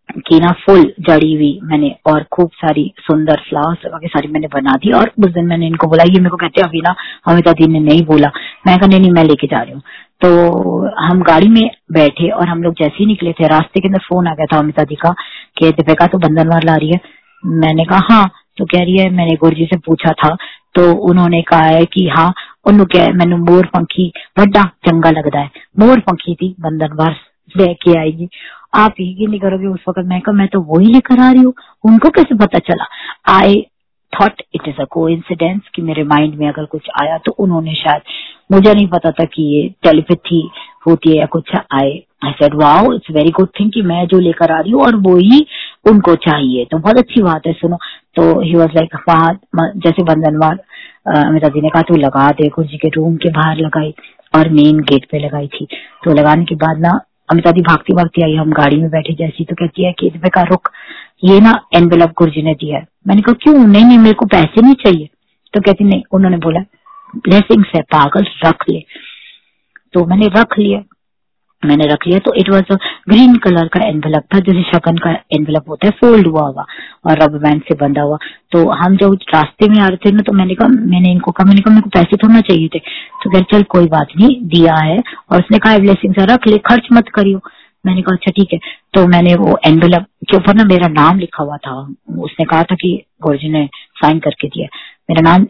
की 0.09 0.39
ना 0.39 0.51
फुल 0.65 0.83
जड़ी 0.99 1.33
हुई 1.33 1.59
मैंने 1.63 1.95
और 2.07 2.23
खूब 2.31 2.49
सारी 2.55 2.91
सुंदर 2.99 3.41
फ्लावर्स 3.49 3.85
लगा 3.85 3.97
के 3.97 4.07
सारी 4.07 4.27
मैंने 4.27 4.47
बना 4.47 4.75
दी 4.75 4.91
और 4.91 5.11
उस 5.19 5.31
दिन 5.31 5.45
मैंने 5.45 5.67
इनको 5.67 5.87
बोला, 5.87 6.03
ये 6.03 6.19
मेरे 6.19 6.29
को 6.29 6.37
कहते 6.37 6.61
अभी 6.61 6.81
ना 6.81 6.95
अमिता 7.27 7.51
दी 7.51 7.67
ने 7.67 7.79
नहीं 7.79 8.05
बोला। 8.05 8.31
मैं 8.67 8.77
कहा, 8.77 8.87
नहीं 8.87 8.99
नहीं, 8.99 9.11
मैं 9.11 9.23
लेके 9.23 9.47
जा 9.47 9.61
रही 9.61 9.73
हूँ। 9.73 9.81
तो 10.21 10.87
हम 11.01 11.21
गाड़ी 11.23 11.47
में 11.47 11.69
बैठे 11.91 12.29
और 12.29 12.47
हम 12.47 12.63
लोग 12.63 12.73
जैसे 12.73 12.95
ही 12.99 13.05
निकले 13.05 13.31
थे, 13.31 13.47
रास्ते 13.47 13.79
के 13.79 13.87
अंदर 13.87 13.99
फ़ोन 13.99 14.27
आ 14.27 14.33
गया 14.33 14.45
था 14.45 14.59
अमिता 14.59 14.83
दी 14.83 14.95
का, 14.95 15.13
कि 15.57 15.71
दीपिका 15.71 16.07
तो 16.07 16.17
बंधनवार 16.17 16.63
ला 16.63 16.75
रही 16.75 16.89
है? 16.89 16.99
मैंने 17.43 17.85
कहा 17.85 18.01
हाँ। 18.09 18.29
तो 18.57 18.65
कह 18.65 18.83
रही 18.83 18.97
है, 18.97 19.09
मैंने 19.09 19.35
गुरु 19.35 19.55
जी 19.55 19.65
से 19.65 19.77
पूछा 19.77 20.11
था 20.13 20.35
तो 20.75 20.91
उन्होंने 21.09 21.41
कहा 21.41 21.65
है 21.65 21.85
कि 21.85 22.07
हाँ 22.07 22.33
उन्होंने 22.65 22.85
क्या 22.91 23.07
मैंने 23.13 23.35
मोर 23.35 23.65
पंखी, 23.65 24.11
बड़ा 24.39 24.63
चंगा 24.87 25.11
लगता 25.11 25.39
है। 25.39 25.49
मोर 25.79 25.99
पंखी 25.99 26.35
थी, 26.35 26.55
बंधनवार 26.59 27.15
लेके 27.55 27.97
आएगी 27.99 28.27
आप 28.73 28.99
यही 28.99 29.27
नहीं 29.27 29.39
करोगे, 29.39 29.67
उस 29.67 29.83
वक्त 29.89 30.05
मैं 30.05 30.21
मैं 30.33 30.47
तो 30.47 30.61
वही 30.69 30.93
लेकर 30.93 31.19
आ 31.19 31.31
रही 31.31 31.41
हूँ। 31.41 31.53
उनको 31.85 32.09
कैसे 32.09 32.35
पता 32.37 32.59
चला? 32.59 32.85
I 33.33 33.65
thought 34.13 34.41
it 34.55 34.67
is 34.67 34.81
a 34.81 34.85
coincidence 35.09 35.61
कि 35.75 35.81
मेरे 35.81 36.03
माइंड 36.05 36.35
में 36.35 36.47
अगर 36.47 36.65
कुछ 36.65 36.87
आया 37.01 37.17
तो 37.17 37.31
उन्होंने 37.39 37.73
शायद, 37.75 38.01
मुझे 38.51 38.73
नहीं 38.73 38.87
पता 38.87 39.11
था 39.11 39.23
कि 39.25 39.43
ये 39.55 39.67
टेलीपैथी 39.83 40.41
होती 40.87 41.09
है 41.09 41.17
या 41.17 41.25
कुछ 41.25 41.55
आए। 41.55 41.91
I 42.25 42.31
said 42.31 42.53
wow 42.55 42.93
it's 42.93 43.11
very 43.11 43.31
good 43.31 43.49
thing 43.59 43.71
कि 43.71 43.81
मैं 43.81 44.05
जो 44.07 44.19
लेकर 44.19 44.51
आ 44.51 44.59
रही 44.59 44.71
हूँ 44.71 44.81
और 44.83 44.95
वो 44.97 45.15
ही 45.17 45.45
उनको 45.89 46.15
चाहिए। 46.25 46.65
तो 46.65 46.77
बहुत 46.77 46.97
अच्छी 46.97 47.21
बात 47.23 47.47
है, 47.47 47.53
सुनो। 47.53 47.77
तो 48.15 48.39
ही 48.41 48.55
वॉज़ 48.55 48.71
लाइक 48.75 48.95
जैसे 49.77 50.03
बंधनवार 50.03 50.57
अमिता 51.17 51.47
जी 51.47 51.61
ने 51.61 51.69
कहा, 51.69 51.81
तू 51.81 51.95
लगा 51.95 52.29
दे 52.31 52.47
गुरु 52.47 52.67
जी 52.67 52.77
के 52.77 52.89
रूम 52.89 53.15
के 53.15 53.29
बाहर 53.31 53.57
लगाई 53.57 53.93
और 54.33 54.49
मेन 54.51 54.79
गेट 54.89 55.05
पे 55.11 55.19
लगाई 55.19 55.47
थी। 55.47 55.65
तो 56.03 56.13
लगाने 56.13 56.45
के 56.45 56.55
बाद 56.55 56.79
ना 56.79 56.99
अमिता 57.29 57.51
जी 57.51 57.61
भागती 57.61 57.93
भागती 57.93 58.21
आई, 58.21 58.35
हम 58.35 58.51
गाड़ी 58.51 58.77
में 58.77 58.89
बैठे 58.89 59.13
जैसी 59.13 59.45
तो 59.45 59.55
कहती 59.55 59.83
है 59.83 59.91
कि 59.91 60.09
का 60.25 60.41
रुक। 60.41 60.69
ये 61.23 61.39
ना 61.39 61.67
एनवेलप 61.75 62.13
गुरुजी 62.17 62.41
ने 62.41 62.53
दिया 62.53 62.77
है। 62.77 62.87
मैंने 63.07 63.21
कहा, 63.21 63.33
क्यों? 63.33 63.67
नहीं 63.67 63.85
नहीं, 63.85 63.97
मेरे 63.97 64.13
को 64.13 64.25
पैसे 64.25 64.61
नहीं 64.61 64.73
चाहिए। 64.73 65.09
तो 65.53 65.61
कहती, 65.61 65.83
नहीं, 65.83 66.03
उन्होंने 66.11 66.37
बोला, 66.37 66.59
ब्लेसिंग्स 67.15 67.67
है, 67.75 67.81
पागल, 67.81 68.25
रख 68.45 68.55
ले। 68.69 68.85
तो 69.93 70.05
मैंने 70.05 70.27
रख 70.27 70.59
लिया 70.59 70.79
मैंने 71.63 71.85
रख 71.87 72.05
लिया। 72.07 72.19
तो 72.19 72.33
इट 72.33 72.49
वॉज़ 72.49 72.73
ग्रीन 73.09 73.35
कलर 73.35 73.67
का 73.67 73.79
एनवेलप 73.87 74.23
था, 74.33 74.39
जैसे 74.39 74.61
शकन 74.63 74.97
का 74.97 75.11
एनवेलप 75.11 75.69
होता 75.69 75.87
है 75.87 75.91
फोल्ड 76.01 76.27
हुआ 76.27 76.41
हुआ 76.41 76.65
और 77.05 77.21
रबर 77.23 77.39
बैंड 77.39 77.61
से 77.61 77.75
बंधा 77.75 78.01
हुआ। 78.01 78.17
तो 78.51 78.69
हम 78.71 78.97
जब 78.97 79.17
रास्ते 79.33 79.69
में 79.69 79.79
आ 79.79 79.87
रहे 79.87 79.97
थे 79.97 80.11
ना 80.11 80.21
तो 80.21 80.33
मैंने 80.33 80.55
कहा, 80.55 80.67
मैंने 80.67 81.11
इनको 81.11 81.31
कहा, 81.31 81.45
मैंने 81.45 81.61
कहा, 81.61 81.73
मेरे 81.73 81.81
को 81.81 81.89
पैसे 81.89 82.17
थोड़ा 82.17 82.41
चाहिए 82.41 82.67
थे। 82.75 82.79
तो 83.23 83.29
कह 83.29 83.41
चल, 83.51 83.63
कोई 83.63 83.87
बात 83.87 84.07
नहीं, 84.19 84.35
दिया 84.47 84.75
है। 84.75 84.97
और 85.31 85.39
उसने 85.39 85.57
कहा 85.57 85.77
ब्लेसिंग 85.77 86.13
से 86.13 86.25
रख 86.25 86.47
ले, 86.47 86.57
खर्च 86.57 86.87
मत 86.93 87.09
करियो। 87.09 87.41
मैंने 87.85 88.01
कहा 88.01 88.15
अच्छा 88.15 88.31
ठीक 88.31 88.53
है। 88.53 88.59
तो 88.93 89.05
मैंने 89.07 89.35
वो 89.35 89.57
एनवेलप 89.65 90.05
के 90.29 90.37
ऊपर 90.37 90.55
ना 90.55 90.63
मेरा 90.63 90.87
नाम 90.87 91.19
लिखा 91.19 91.43
हुआ 91.43 91.57
था। 91.57 91.75
उसने 92.19 92.45
कहा 92.45 92.63
था 92.63 92.75
कि 92.75 92.89
गुरुजी 93.21 93.49
ने 93.49 93.69
साइन 93.95 94.19
करके 94.19 94.47
दिया। 94.47 94.67
मेरा 95.09 95.29
नाम 95.29 95.45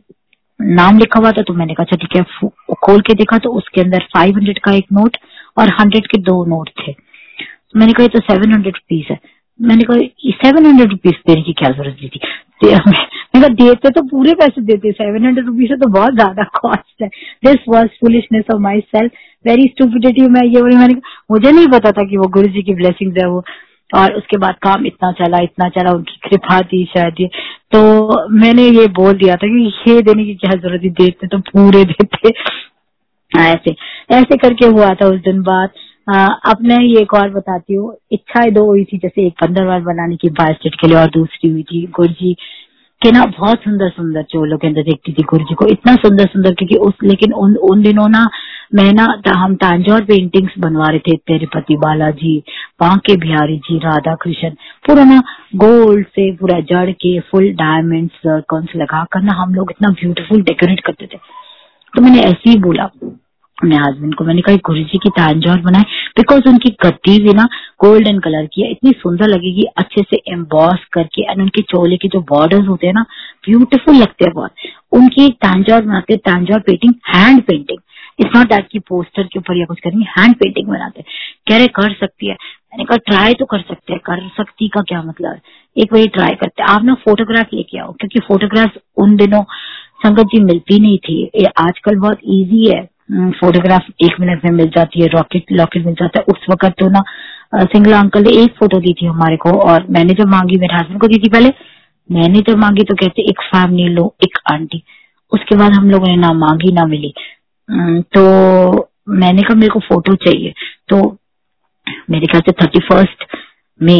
नाम 0.59 0.97
लिखा 0.97 1.19
हुआ 1.19 1.31
था 1.31 1.41
तो 1.41 1.53
मैंने 1.53 1.73
कहा 1.73 1.83
अच्छा 1.83 1.97
ठीक 1.97 2.15
है। 2.15 2.49
खोल 2.75 3.01
के 3.01 3.13
देखा 3.13 3.37
तो 3.37 3.49
उसके 3.51 3.81
अंदर 3.81 4.03
फाइव 4.13 4.35
हंड्रेड 4.35 4.59
का 4.59 4.71
एक 4.71 4.85
नोट 4.93 5.17
और 5.57 5.69
हंड्रेड 5.79 6.07
के 6.07 6.21
दो 6.21 6.43
नोट 6.45 6.69
थे। 6.79 6.91
तो 6.91 7.79
मैंने 7.79 7.93
कहा 7.93 8.07
तो 8.07 8.19
सेवन 8.19 8.53
हंड्रेड 8.53 8.75
रुपीज़ 8.75 9.11
है। 9.11 9.19
मैंने 9.59 9.83
कहा 9.83 10.31
सेवन 10.43 10.65
हंड्रेड 10.65 10.89
रुपीज़ 10.89 11.15
देने 11.27 11.41
की 11.41 11.53
क्या 11.53 11.69
ज़रूरत 11.69 11.97
थी? 12.03 12.19
मैंने 12.63 13.39
कहा, 13.39 13.47
देते 13.47 13.89
तो 13.89 14.01
पूरे 14.01 14.33
पैसे 14.33 14.61
देते 14.61 14.91
सेवन 14.91 15.25
हंड्रेड 15.25 15.45
रुपीज़ 15.45 15.73
तो 15.73 15.89
बहुत 15.89 16.13
ज़्यादा 16.13 16.43
कॉस्ट 16.55 17.01
है। 17.03 17.07
This 17.45 17.65
was 17.69 17.87
foolishness 18.01 18.43
of 18.53 18.61
my 18.61 18.79
self 18.95 19.11
very 19.45 19.63
stupidity 19.63 20.27
मैं 20.27 20.43
ये 20.45 20.61
बोली, 20.61 20.75
मैंने 20.75 20.93
कहा, 20.93 21.23
मुझे 21.31 21.51
नहीं 21.51 21.67
पता 21.67 21.91
था 21.91 22.03
कि 22.03 22.17
वो 22.17 22.27
गुरु 22.27 22.47
जी 22.47 22.61
की 22.61 22.73
ब्लेसिंग 22.73 23.17
है 23.17 23.27
वो। 23.29 23.43
और 23.95 24.13
उसके 24.13 24.37
बाद 24.37 24.55
काम 24.61 24.85
इतना 24.85 25.11
चला 25.11 25.37
इतना 25.43 25.67
चला, 25.69 25.91
उनकी 25.91 26.29
कृपा 26.29 26.59
थी 26.61 26.83
शायद 26.85 27.15
ये। 27.19 27.27
तो 27.71 28.29
मैंने 28.31 28.63
ये 28.69 28.87
बोल 28.87 29.13
दिया 29.13 29.35
था 29.35 29.47
कि, 29.47 29.71
ये 29.87 30.01
देने 30.01 30.25
की 30.25 30.35
क्या 30.35 30.55
ज़रूरत 30.55 30.81
थी? 30.83 30.89
देते 30.89 31.27
तो 31.27 31.37
पूरे 31.39 31.83
देते। 31.85 32.29
ऐसे 33.31 33.75
ऐसे 34.11 34.37
करके 34.37 34.65
हुआ 34.67 34.93
था 34.95 35.07
उस 35.07 35.19
दिन 35.21 35.41
बाद। 35.43 35.69
अब 36.47 36.57
मैं 36.63 36.79
ये 36.79 37.01
एक 37.01 37.13
और 37.13 37.29
बताती 37.29 37.73
हूँ। 37.73 37.95
इच्छाएँ 38.11 38.51
दो 38.51 38.65
हुई 38.65 38.83
थी, 38.83 38.97
जैसे 38.97 39.25
एक 39.27 39.33
पंद्रह 39.41 39.65
बार 39.65 39.81
बनाने 39.83 40.15
की 40.15 40.29
बायोस्टेट 40.31 40.75
के 40.81 40.87
लिए 40.87 40.97
और 40.97 41.09
दूसरी 41.13 41.49
हुई 41.49 41.63
थी 41.63 41.85
गुरु 41.95 42.13
जी 42.13 42.33
के 43.01 43.11
ना, 43.11 43.23
बहुत 43.27 43.63
सुंदर 43.63 43.89
सुंदर 43.89 44.23
चोलों 44.23 44.57
के 44.57 44.67
अंदर 44.67 44.83
देखती 44.83 45.11
थी 45.13 45.23
गुरु 45.29 45.43
जी 45.45 45.55
को। 45.55 45.65
इतना 45.67 45.93
सुंदर 45.95 46.27
सुंदर 46.27 46.53
क्योंकि 46.53 46.75
उस, 46.77 46.93
लेकिन 47.03 47.33
उन 47.35 47.55
उन 47.63 47.81
दिनों 47.81 48.07
ना, 48.09 48.25
मैं 48.75 48.91
ना 48.93 49.05
हम 49.33 49.55
तांजौर 49.55 50.01
पेंटिंग्स 50.05 50.53
बनवा 50.59 50.87
रहे 50.87 50.99
थे, 51.01 51.15
तिरुपति 51.17 51.75
बालाजी, 51.77 52.37
बांके 52.81 53.15
बिहारी 53.17 53.57
जी 53.59 53.77
राधा 53.79 54.15
कृष्ण 54.21 54.49
पूरा 54.87 55.03
ना 55.03 55.19
गोल्ड 55.55 56.07
से 56.07 56.31
पूरा 56.37 56.59
जड़ 56.71 56.89
के 56.93 57.19
फुल 57.21 57.51
डायमंड 57.55 58.09
सर्कल्स 58.17 58.75
लगा 58.75 59.03
कर 59.11 59.21
ना, 59.21 59.33
हम 59.33 59.53
लोग 59.53 59.71
इतना 59.71 59.89
ब्यूटीफुल 59.93 60.41
डेकोरेट 60.43 60.79
करते 60.79 61.05
थे। 61.05 61.19
तो 61.93 62.01
मैंने 62.01 62.19
ऐसे 62.19 62.49
ही 62.49 62.55
बोला, 62.59 62.83
अपने 62.83 63.75
हस्बैंड 63.75 64.13
को। 64.15 64.23
मैंने 64.23 64.41
कहा 64.41 64.55
गुरु 64.65 64.79
जी 64.79 64.97
की 64.97 65.09
तांजौर 65.09 65.61
बनाए। 65.61 65.83
बिकॉज़ 66.17 66.49
उनकी 66.49 66.69
गद्दी 66.83 67.17
भी 67.23 67.33
ना 67.33 67.43
गोल्डन 67.79 68.19
कलर 68.19 68.45
की 68.45 68.61
है, 68.61 68.71
इतनी 68.71 68.91
सुंदर 68.91 69.27
लगेगी, 69.27 69.63
अच्छे 69.77 70.01
से 70.03 70.21
एम्बॉस 70.33 70.85
करके 70.93 71.31
एंड 71.31 71.41
उनके 71.41 71.61
चोले 71.61 71.97
के 71.97 72.07
जो 72.07 72.21
बॉर्डर्स 72.29 72.67
होते 72.67 72.87
हैं 72.87 72.93
ना 72.93 73.05
ब्यूटीफुल 73.45 73.95
लगते 73.95 74.25
हैं 74.25 74.33
बहुत। 74.33 74.51
उनकी 74.91 75.29
तांजौर 75.41 75.81
बनाते 75.81 76.13
हैं, 76.13 76.19
Tanjore 76.25 76.59
painting 76.59 76.93
hand 77.07 77.41
painting 77.41 77.79
it's 78.19 78.35
not 78.35 78.47
that 78.47 78.67
की 78.71 78.79
पोस्टर 78.79 79.23
के 79.23 79.39
ऊपर 79.39 79.57
या 79.57 79.65
कुछ 79.65 79.79
करेंगे 79.79 80.05
हैंड 80.17 80.35
पेंटिंग 80.35 80.67
बनाते 80.67 81.01
कह 81.47 81.57
रहे, 81.57 81.67
कर 81.67 81.93
सकती 81.93 82.27
है। 82.27 82.33
मैंने 82.33 82.83
कहा 82.83 82.97
ट्राई 82.97 83.33
तो 83.33 83.45
कर 83.45 83.59
सकते 83.59 83.93
हैं। 83.93 83.99
कर 84.05 84.27
सकती 84.37 84.67
का 84.67 84.81
क्या 84.81 85.01
मतलब? 85.01 85.31
है 85.31 85.41
एक 85.77 85.93
बार 85.93 86.05
ट्राई 86.07 86.35
करते 86.35 86.63
आप 86.63 86.83
ना 86.83 86.93
फोटोग्राफ 86.93 87.53
लेके 87.53 87.79
आओ, 87.79 87.91
क्योंकि 87.91 88.19
फोटोग्राफ 88.19 88.77
उन 88.97 89.15
दिनों 89.15 89.43
संगत 90.01 90.25
जी 90.25 90.39
मिलती 90.43 90.79
नहीं 90.79 90.97
थी। 90.99 91.45
आजकल 91.59 91.95
बहुत 91.99 92.19
इजी 92.23 92.69
है। 92.69 92.81
फोटोग्राफ 93.39 93.85
एक 94.03 94.19
मिनट 94.19 94.43
में 94.45 94.51
मिल 94.51 94.69
जाती 94.75 95.01
है 95.01 95.07
रॉकेट 95.09 95.51
लॉकेट 95.51 95.85
मिल 95.85 95.93
जाता 95.95 96.19
है। 96.19 96.33
उस 96.33 96.45
वक्त 96.51 96.73
तो 96.79 96.89
ना 96.89 97.01
सिंगला 97.55 97.99
अंकल 97.99 98.23
ने 98.23 98.31
एक 98.43 98.55
फ़ोटो 98.59 98.79
दी 98.79 98.93
थी 98.93 99.05
हमारे 99.05 99.37
को 99.37 99.51
और 99.61 99.85
मैंने 99.89 100.13
जब 100.13 100.27
मांगी, 100.27 100.57
मेरे 100.59 100.75
हस्बैंड 100.75 100.99
को 101.01 101.07
दी 101.07 101.17
थी 101.17 101.29
पहले, 101.29 101.49
मैंने 102.09 102.41
जब 102.41 102.57
मांगी 102.57 102.83
तो 102.83 102.95
कहते, 102.95 103.21
एक 103.29 103.41
फैमिली 103.45 103.87
लो, 103.89 104.13
एक 104.23 104.37
आंटी 104.51 104.83
उसके 105.31 105.55
बाद 105.57 105.73
हम 105.73 105.89
लोगों 105.91 106.07
ने 106.07 106.15
ना 106.15 106.31
मांगी, 106.35 106.71
ना 106.73 106.85
मिली। 106.85 107.13
तो 108.15 108.21
मैंने 109.13 109.41
कहा, 109.41 109.55
मेरे 109.55 109.69
को 109.69 109.79
फ़ोटो 109.79 110.15
चाहिए। 110.17 110.53
तो 110.89 111.17
मेरे 112.09 112.27
ख्याल 112.27 112.41
से 112.41 112.51
thirty 112.61 112.79
first 112.87 113.25
May 113.81 113.99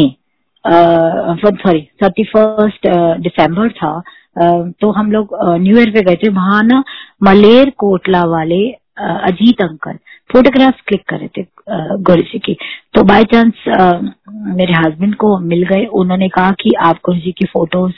sorry 0.64 1.80
thirty 2.02 2.24
first 2.26 2.86
December 3.22 3.68
था। 3.72 3.90
तो 4.80 4.90
हम 4.92 5.12
लोग 5.12 5.36
न्यू 5.60 5.78
ईयर 5.78 5.90
पे 5.90 6.02
गए 6.02 6.16
थे, 6.16 6.28
वहाँ 6.30 6.62
ना 6.64 6.82
मलेर 7.22 7.70
कोटला 7.78 8.22
वाले 8.26 8.66
अजीत 8.98 9.62
अंकल 9.62 9.98
फोटोग्राफ 10.30 10.80
क्लिक 10.86 11.02
कर 11.08 11.18
रहे 11.18 11.28
थे 11.36 11.46
गुरु 12.02 12.22
जी 12.22 12.38
की। 12.38 12.56
तो 12.94 13.02
बाय 13.04 13.24
चांस 13.24 13.52
मेरे 14.56 14.72
हस्बैंड 14.74 15.14
को 15.16 15.38
मिल 15.40 15.62
गए, 15.64 15.84
उन्होंने 15.84 16.28
कहा 16.28 16.50
कि 16.60 16.72
आप 16.80 16.96
गुरु 17.06 17.18
जी 17.18 17.32
की 17.32 17.44
फ़ोटोज़ 17.46 17.92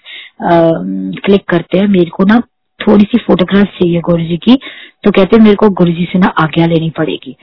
क्लिक 1.20 1.44
करते 1.48 1.78
हैं, 1.78 1.86
मेरे 1.88 2.10
को 2.10 2.24
ना 2.24 2.40
थोड़ी 2.80 3.04
सी 3.04 3.18
फोटोग्राफ 3.18 3.66
चाहिए 3.78 4.00
गुरु 4.00 4.24
जी 4.24 4.36
की। 4.38 4.58
तो 5.04 5.10
कहते 5.10 5.38
मेरे 5.38 5.56
को 5.56 5.68
गुरु 5.70 5.92
जी 5.92 6.04
से 6.12 6.18
ना 6.18 6.32
आज्ञा 6.38 6.66
लेनी 6.66 6.90
पड़ेगी। 6.98 7.36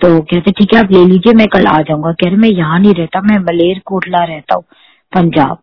तो 0.00 0.20
कहते 0.20 0.50
ठीक 0.50 0.74
है, 0.74 0.80
आप 0.80 0.92
ले 0.92 1.04
लीजिए, 1.04 1.32
मैं 1.34 1.46
कल 1.48 1.66
आ 1.66 1.80
जाऊँगा। 1.80 2.12
कह 2.12 2.28
रहे, 2.28 2.36
मैं 2.36 2.48
यहाँ 2.50 2.78
नहीं 2.80 2.94
रहता, 2.94 3.20
मैं 3.22 3.38
मलेर 3.42 3.80
कोटला 3.86 4.24
रहता 4.24 4.54
हूँ, 4.54 4.64
पंजाब। 5.12 5.58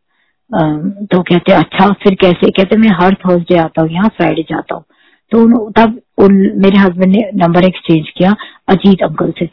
तो 0.52 1.22
कहते 1.22 1.52
अच्छा 1.54 1.88
फिर 2.04 2.16
कैसे? 2.22 2.50
कहते 2.52 2.78
मैं 2.78 2.90
हर 3.02 3.14
थर्सडे 3.18 3.58
आता 3.60 3.82
हूँ, 3.82 3.90
यहाँ 3.92 4.10
फ्राइडे 4.18 4.42
जाता 4.44 4.76
हूँ। 4.76 4.84
तो 5.32 5.70
तब 5.72 6.00
उन, 6.18 6.34
मेरे 6.56 6.78
हस्बैंड 6.80 7.12
ने 7.12 7.30
नंबर 7.36 7.66
एक्सचेंज 7.66 8.10
किया 8.10 8.36
अजीत 8.70 9.04
अंकल 9.04 9.32
से। 9.40 9.50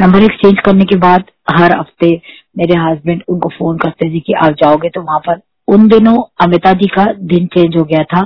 नंबर 0.00 0.22
एक्सचेंज 0.22 0.60
करने 0.64 0.84
के 0.84 0.96
बाद 0.98 1.24
हर 1.50 1.72
हफ़्ते 1.72 2.10
मेरे 2.58 2.76
हस्बैंड 2.78 3.22
उनको 3.28 3.48
फ़ोन 3.48 3.78
करते 3.78 4.08
थे 4.10 4.20
कि 4.20 4.32
आप 4.42 4.52
जाओगे 4.62 4.88
तो 4.88 5.00
वहाँ 5.02 5.18
पर 5.26 5.40
उन 5.68 5.88
दिनों 5.88 6.16
अमिता 6.44 6.72
जी 6.72 6.86
का 6.88 7.04
दिन 7.24 7.46
चेंज 7.54 7.76
हो 7.76 7.84
गया 7.84 8.02
था 8.04 8.22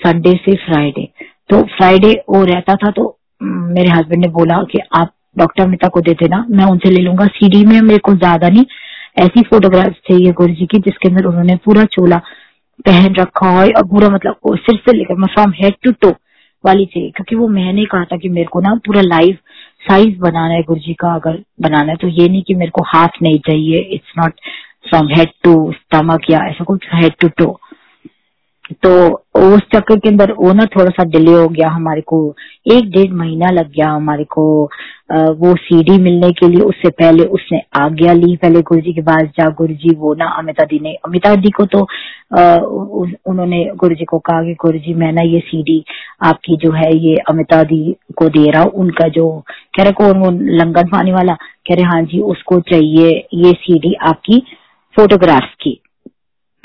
संडे 0.00 0.32
से 0.44 0.54
फ्राइडे 0.64 1.08
तो 1.50 1.62
फ्राइडे 1.76 2.12
वो 2.28 2.42
रहता 2.44 2.74
था 2.76 2.90
तो 2.90 3.16
मेरे 3.42 3.90
हस्बैंड 3.90 4.20
ने 4.20 4.28
बोला 4.32 4.62
कि 4.72 4.78
आप 4.98 5.12
डॉक्टर 5.38 5.62
अमिता 5.62 5.88
को 5.88 6.00
दे 6.00 6.12
देना, 6.12 6.44
मैं 6.50 6.64
उनसे 6.64 6.90
ले 6.90 7.02
लूँगा। 7.02 7.26
सीडी 7.28 7.64
में 7.64 7.80
मेरे 7.80 7.98
को 7.98 8.14
ज़्यादा 8.14 8.48
नहीं 8.48 8.64
ऐसी 9.16 9.42
फोटोग्राफ 9.42 9.92
चाहिए 10.08 10.32
गुरु 10.32 10.54
जी 10.54 10.66
की, 10.66 10.78
जिसके 10.80 11.08
अंदर 11.08 11.24
उन्होंने 11.24 11.56
पूरा 11.64 11.84
चोला 11.92 12.16
पहन 12.86 13.14
रखा 13.14 13.48
हो 13.50 13.60
और 13.60 13.86
पूरा 13.88 14.08
मतलब 14.08 14.56
सिर 14.58 14.76
से 14.86 14.96
लेकर 14.96 15.26
फ्रॉम 15.26 15.52
हेड 15.62 15.74
टू 15.84 15.90
टो 16.02 16.10
वाली 16.64 16.84
चाहिए, 16.86 17.10
क्योंकि 17.10 17.36
वो 17.36 17.48
मैंने 17.48 17.84
कहा 17.84 18.04
था 18.04 18.16
कि 18.16 18.28
मेरे 18.28 18.48
को 18.52 18.60
ना 18.60 18.74
पूरा 18.86 19.00
लाइव 19.00 19.38
साइज़ 19.88 20.18
बनाना 20.20 20.54
है 20.54 20.62
गुरु 20.62 20.80
जी 20.80 20.94
का, 20.94 21.14
अगर 21.14 21.42
बनाना 21.62 21.92
है 21.92 21.96
तो 21.96 22.08
ये 22.08 22.28
नहीं 22.28 22.42
कि 22.42 22.54
मेरे 22.54 22.70
को 22.70 22.82
हाफ़ 22.86 23.22
नहीं 23.22 23.38
चाहिए 23.48 23.80
it's 23.94 24.12
not 24.18 24.40
from 24.88 25.08
head 25.08 25.28
to 25.44 25.52
stomach 25.72 26.30
या 26.30 26.38
ऐसा 26.48 26.64
कुछ 26.64 26.86
हेड 26.94 27.12
टू 27.20 27.28
टो 27.38 27.46
तो 28.82 28.90
उस 29.36 29.62
चक्कर 29.74 29.98
के 29.98 30.08
अंदर 30.08 30.30
वो 30.32 30.52
ना 30.52 30.64
थोड़ा 30.76 30.90
सा 30.90 31.04
डिले 31.10 31.32
हो 31.32 31.48
गया 31.48 31.68
हमारे 31.70 32.00
को। 32.02 32.18
एक 32.72 32.90
डेढ़ 32.90 33.12
महीना 33.14 33.50
लग 33.50 33.70
गया 33.72 33.88
हमारे 33.90 34.24
को 34.24 34.44
वो 35.40 35.54
सीडी 35.56 35.98
मिलने 36.02 36.30
के 36.32 36.48
लिए। 36.48 36.60
उससे 36.62 36.90
पहले 36.90 37.24
उसने 37.28 37.60
आज्ञा 37.80 38.12
ली, 38.12 38.36
पहले 38.36 38.62
गुरु 38.62 38.80
जी 38.80 38.92
के 38.94 39.02
पास 39.02 39.22
जा 39.38 39.48
गुरु 39.58 39.74
जी 39.74 39.94
वो 39.96 40.14
ना 40.14 40.28
अमिता 40.38 40.64
दी 40.64 40.78
ने। 40.82 40.94
अमिता 41.06 41.34
दी 41.36 41.50
को 41.50 41.66
तो 41.66 41.80
उन्होंने 43.26 43.64
गुरु 43.76 43.94
जी 43.94 44.04
को 44.04 44.18
कहा 44.20 44.42
कि 44.44 44.54
गुरु 44.62 44.78
जी 44.78 44.94
मैं 44.94 45.12
ना 45.12 45.22
ये 45.22 45.40
सीडी 45.40 45.82
आपकी 46.24 46.56
जो 46.64 46.72
है 46.72 46.90
ये 46.98 47.14
अमिता 47.28 47.62
दी 47.64 47.96
को 48.16 48.28
दे 48.28 48.50
रहा 48.50 48.62
हूँ। 48.62 48.72
उनका 48.72 49.08
जो, 49.10 49.28
कह 49.76 49.82
रहे 49.82 49.92
को 49.92 50.12
वो 50.14 50.30
लंगन 50.30 50.88
पानी 50.88 51.12
वाला, 51.12 51.34
कह 51.34 51.74
रहे 51.74 51.84
हाँ 51.84 52.02
जी, 52.02 52.20
उसको 52.22 52.60
चाहिए 52.72 53.10
ये 53.34 53.52
सीडी 53.60 53.94
आपकी 54.08 54.42
फोटोग्राफ 54.96 55.54
की। 55.62 55.80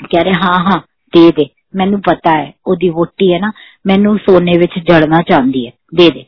कह 0.00 0.22
रहे 0.22 0.32
हाँ 0.34 0.58
हाँ 0.64 0.84
दे 1.12 1.30
दे। 1.30 1.50
ਮੈਨੂੰ 1.75 1.99
ਪਤਾ 2.01 2.31
ਹੈ 2.31 2.51
ਉਹਦੀ 2.67 2.89
ਵੋਟੀ 2.89 3.31
ਹੈ 3.33 3.39
ਨਾ 3.39 3.51
ਮੈਨੂੰ 3.85 4.11
सोने 4.19 4.53
ਵਿੱਚ 4.57 4.75
जड़ना 4.87 5.17
चाहती 5.23 5.59
है 5.65 5.71
दे 5.99 6.05
दे 6.09 6.21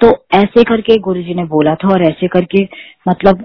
तो 0.00 0.08
ऐसे 0.34 0.64
करके 0.64 0.96
गुरु 1.00 1.22
जी 1.22 1.34
ने 1.34 1.44
बोला 1.44 1.74
था 1.74 1.88
और 1.88 2.02
ऐसे 2.02 2.28
करके 2.28 2.62
मतलब 3.08 3.40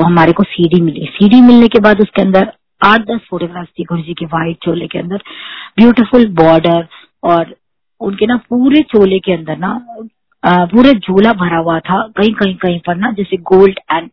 हमारे 0.00 0.32
को 0.32 0.42
सीडी 0.46 0.80
मिली 0.82 1.06
सीडी 1.12 1.40
मिलने 1.42 1.68
के 1.68 1.80
बाद 1.80 2.00
उसके 2.00 2.22
अंदर 2.22 2.50
आठ 2.80 3.06
दस 3.06 3.20
फोटोग्राफ 3.30 3.66
थी 3.78 3.84
गुरु 3.84 4.02
जी 4.02 4.14
के 4.14 4.26
व्हाइट 4.26 4.58
चोले 4.64 4.86
के 4.86 4.98
अंदर 4.98 5.22
ब्यूटीफुल 5.78 6.26
बॉर्डर 6.34 6.86
और 7.24 7.54
उनके 8.00 8.26
ना 8.26 8.36
पूरे 8.48 8.82
चोले 8.94 9.18
के 9.18 9.32
अंदर 9.32 9.58
ना 9.58 9.72
पूरे 10.72 10.92
झूला 10.98 11.32
भरा 11.36 11.58
हुआ 11.58 11.78
था 11.82 12.00
कहीं 12.16 12.32
कहीं 12.34 12.54
कहीं 12.56 12.78
पर 12.86 12.96
ना 12.96 13.12
जैसे 13.12 13.36
गोल्ड 13.46 13.78
एंड 13.92 14.10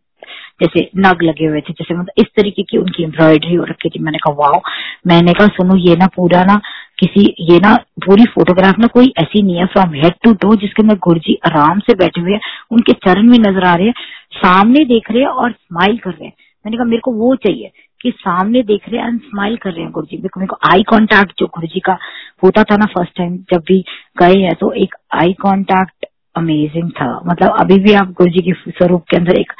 जैसे 0.61 0.89
नग 0.97 1.23
लगे 1.23 1.45
हुए 1.45 1.61
थे, 1.61 1.73
जैसे 1.73 1.93
मतलब 1.93 2.13
इस 2.17 2.27
तरीके 2.37 2.63
की 2.63 2.77
उनकी 2.77 3.03
एम्ब्रॉयडरी 3.03 3.55
हो 3.55 3.63
रखी 3.63 3.89
थी। 3.89 4.03
मैंने 4.03 4.17
कहा 4.17 4.33
वाह 4.33 4.59
मैंने 5.07 5.33
कहा, 5.33 5.47
सुनो, 5.47 5.75
ये 5.77 5.95
ना 5.95 6.07
पूरा 6.07 6.43
ना 6.43 6.59
किसी, 6.99 7.23
ये 7.51 7.57
ना 7.59 7.75
पूरी 8.05 8.25
फोटोग्राफ 8.25 8.79
ना 8.79 8.87
कोई 8.87 9.13
ऐसी 9.17 9.41
नहीं 9.41 9.57
है 9.57 9.65
फ्रॉम 9.65 9.93
हेड 9.95 10.13
टू 10.23 10.33
टो 10.33 10.55
जिसके 10.55 10.83
अंदर 10.83 10.95
गुरुजी 11.03 11.37
आराम 11.45 11.79
से 11.79 11.95
बैठे 11.95 12.21
हुए 12.21 12.33
हैं। 12.33 12.39
उनके 12.71 12.93
चरण 13.05 13.29
भी 13.31 13.39
नज़र 13.39 13.65
आ 13.65 13.75
रहे 13.75 13.87
हैं, 13.87 13.93
सामने 14.37 14.83
देख 14.85 15.11
रहे 15.11 15.21
हैं 15.21 15.29
और 15.29 15.51
स्माइल 15.51 15.97
कर 15.97 16.11
रहे 16.11 16.25
हैं। 16.25 16.33
मैंने 16.65 16.77
कहा, 16.77 16.85
मेरे 16.85 17.01
को 17.01 17.11
वो 17.11 17.35
चाहिए 17.35 17.71
कि 18.01 18.11
सामने 18.11 18.61
देख 18.63 18.89
रहे 18.89 19.01
हैं 19.01 19.07
एंड 19.07 19.19
स्माइल 19.21 19.55
कर 19.55 19.71
रहे 19.71 19.83
हैं 19.83 19.91
गुरु 19.91 20.05
जी 20.05 20.17
मेरे 20.17 20.47
को 20.47 20.57
आई 20.71 20.83
कांटेक्ट 20.89 21.31
जो 21.39 21.45
गुरु 21.45 21.67
जी 21.67 21.79
का 21.79 21.97
होता 22.43 22.63
था 22.63 22.75
ना 22.77 22.85
फ़र्स्ट 22.85 23.17
टाइम 23.17 23.37
जब 23.51 23.63
भी 23.67 23.83
गए 24.19 24.39
हैं 24.39 24.53
तो 24.55 24.71
एक 24.83 24.95
आई 25.13 25.33
कांटेक्ट 25.41 26.05
अमेजिंग 26.35 26.89
था। 26.91 27.09
मतलब 27.27 27.55
अभी 27.59 27.77
भी 27.79 27.93
आप 27.93 28.11
गुरु 28.17 28.31
जी 28.31 28.41
के 28.41 28.53
स्वरूप 28.71 29.03
के 29.09 29.17
अंदर 29.17 29.39
एक 29.39 29.53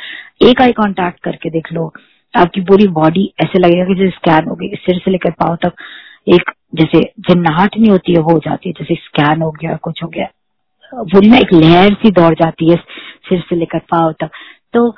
एक 0.43 0.61
आई 0.61 0.71
कांटेक्ट 0.73 1.19
करके 1.23 1.49
देख 1.49 1.71
लो, 1.73 1.91
आपकी 2.33 2.61
पूरी 2.61 2.87
बॉडी 2.89 3.31
ऐसे 3.43 3.59
लगेगा 3.59 3.85
कि 3.85 3.95
जैसे 3.95 4.09
स्कैन 4.11 4.47
हो 4.49 4.55
गई, 4.55 4.67
सिर 4.77 4.99
से 5.05 5.11
लेकर 5.11 5.31
पाओ 5.39 5.55
तक 5.63 5.73
एक 6.27 6.51
जैसे 6.75 6.99
जन्नाहट 7.29 7.77
नहीं 7.77 7.89
होती 7.91 8.13
है, 8.13 8.19
वो 8.19 8.33
हो 8.33 8.39
जाती 8.39 8.69
है, 8.69 8.73
जैसे 8.79 8.95
स्कैन 8.97 9.41
हो 9.41 9.51
गया, 9.51 9.75
कुछ 9.77 10.03
हो 10.03 10.07
गया। 10.09 10.27
पूरी 10.93 11.29
ना 11.29 11.37
एक 11.37 11.53
लहर 11.53 11.93
सी 11.95 12.11
दौड़ 12.11 12.33
जाती 12.35 12.69
है 12.69 12.75
सिर 13.29 13.39
से 13.39 13.55
लेकर 13.55 13.79
पाओ 13.91 14.11
तक। 14.13 14.29
तो 14.73 14.89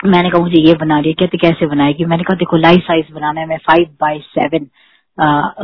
मैंने 0.00 0.30
कहा, 0.30 0.40
मुझे 0.42 0.60
ये 0.60 0.74
बना 0.74 0.98
रही 0.98 1.08
है 1.08 1.14
कहते, 1.14 1.38
कैसे 1.38 1.66
बनाएगी? 1.66 2.04
मैंने 2.04 2.22
कहा, 2.22 2.36
देखो 2.36 2.56
लाइफ 2.58 2.80
साइज़ 2.82 3.12
बनाना 3.14 3.40
है, 3.40 3.46
मैं 3.46 3.58
फाइव 3.66 3.96
बाई 4.00 4.18
सेवन 4.28 4.66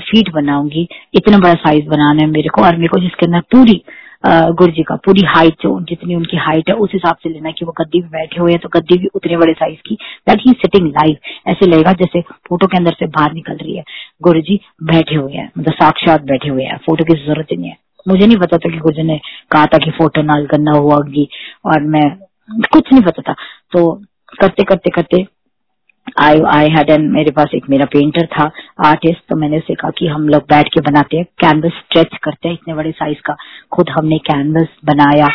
फीट 0.03 0.31
बनाऊँगी। 0.33 0.87
इतना 1.15 1.39
बड़ा 1.39 1.55
साइज़ 1.57 1.89
बनाना 1.89 2.23
है 2.23 2.29
मेरे 2.31 2.49
को 2.49 2.63
और 2.63 2.77
मेरे 2.77 2.89
को 2.89 3.01
जिसके 3.01 3.27
अंदर 3.27 3.41
पूरी 3.53 3.83
गुरु 4.25 4.73
जी 4.73 4.83
का, 4.83 4.95
पूरी 4.97 5.23
हाइट 5.27 5.55
जो, 5.63 5.81
जितनी 5.89 6.15
उनकी 6.15 6.37
हाइट 6.39 6.69
है, 6.69 6.75
उस 6.77 6.91
हिसाब 6.95 7.17
से 7.23 7.29
लेना 7.29 7.51
कि 7.51 7.65
वो 7.65 7.73
गद्दी 7.79 8.01
में 8.01 8.11
बैठे 8.11 8.41
हुए 8.41 8.53
हैं 8.53 8.61
तो 8.61 8.69
गद्दी 8.71 8.99
भी 8.99 9.09
उतने 9.15 9.37
बड़े 9.37 9.53
साइज़ 9.53 9.79
की 9.87 9.95
दैट 10.29 10.41
ही 10.47 10.53
सिटिंग 10.63 10.87
लाइव 10.89 11.17
ऐसे 11.51 11.67
लगेगा 11.67 11.93
जैसे 12.01 12.21
फ़ोटो 12.49 12.67
के 12.67 12.77
अंदर 12.77 12.93
से 12.93 13.07
बाहर 13.09 13.33
निकल 13.33 13.57
रही 13.57 13.77
है। 13.77 13.85
गुरु 14.23 14.41
जी 14.41 14.61
बैठे 14.85 15.15
हुए 15.15 15.33
हैं 15.33 15.51
मतलब 15.59 15.75
साक्षात 15.75 16.23
बैठे 16.27 16.49
हुए 16.49 16.65
हैं 16.65 16.77
फ़ोटो 16.87 17.05
की 17.05 17.15
ज़रूरत 17.25 17.53
नहीं 17.53 17.71
है। 17.71 17.77
मुझे 18.07 18.27
नहीं 18.27 18.37
पता 18.39 18.57
था 18.57 18.71
कि 18.71 18.79
गुरु 18.79 18.95
जी 18.97 19.03
ने 19.03 19.19
कहा 19.53 19.67
था 19.67 19.79
कि 19.85 19.91
फ़ोटो 19.91 20.23
नाल 20.23 20.47
करना 20.47 20.73
हुआ 20.73 20.97
और 20.97 21.83
मैं, 21.85 22.11
कुछ 22.73 22.93
नहीं 22.93 23.03
पता 23.03 23.23
था। 23.23 23.35
तो 23.73 23.93
करते 24.41 24.65
करते 24.65 24.91
करते 24.91 25.27
आई 26.17 26.41
आई 26.49 26.69
हैड 26.71 26.91
एन 26.91 27.03
मेरे 27.13 27.31
पास 27.31 27.51
एक 27.55 27.69
मेरा 27.71 27.85
पेंटर 27.93 28.27
था 28.27 28.45
आर्टिस्ट 28.87 29.19
तो 29.29 29.37
मैंने 29.37 29.59
उसे 29.59 29.75
कहा 29.75 29.91
कि 29.99 30.07
हम 30.07 30.29
लोग 30.29 30.43
बैठ 30.51 30.69
के 30.75 30.81
बनाते 30.81 31.17
हैं 31.17 31.25
कैनवस 31.41 31.73
स्ट्रेच 31.73 32.17
करते 32.25 32.49
हैं 32.49 32.55
इतने 32.55 32.75
बड़े 32.75 32.91
साइज़ 32.91 33.19
का। 33.27 33.35
खुद 33.73 33.91
हमने 33.91 34.19
कैनवस 34.31 34.69
बनाया 34.85 35.27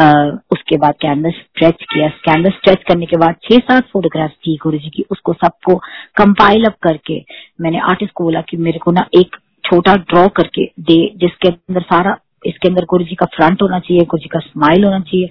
आ, 0.00 0.04
उसके 0.52 0.76
बाद 0.76 0.94
कैनवस 1.00 1.34
स्ट्रेच 1.34 1.82
किया। 1.82 2.08
कैनवस 2.26 2.52
स्ट्रेच 2.52 2.82
करने 2.88 3.06
के 3.06 3.16
बाद 3.16 3.34
छह 3.44 3.58
सात 3.58 3.88
फोटोग्राफ 3.92 4.30
थी 4.46 4.56
गुरु 4.62 4.78
जी 4.78 4.90
की 4.90 5.04
उसको 5.10 5.32
सबको 5.32 5.76
कंपाइल 6.16 6.64
अप 6.64 6.76
करके 6.82 7.18
मैंने 7.60 7.78
आर्टिस्ट 7.90 8.12
को 8.12 8.24
बोला 8.24 8.40
कि 8.40 8.56
मेरे 8.56 8.78
को 8.78 8.92
ना 8.92 9.06
एक 9.14 9.36
छोटा 9.64 9.94
ड्रॉ 9.94 10.26
करके 10.28 10.64
दे 10.80 10.96
जिसके 11.16 11.48
अंदर 11.48 11.80
सारा 11.82 12.16
इसके 12.46 12.68
अंदर 12.68 12.84
गुरु 12.84 13.04
जी 13.04 13.14
का 13.14 13.26
फ्रंट 13.26 13.62
होना 13.62 13.78
चाहिए 13.78 14.04
गुरु 14.04 14.20
जी 14.20 14.28
का 14.28 14.38
स्माइल 14.38 14.84
होना 14.84 15.00
चाहिए 15.00 15.28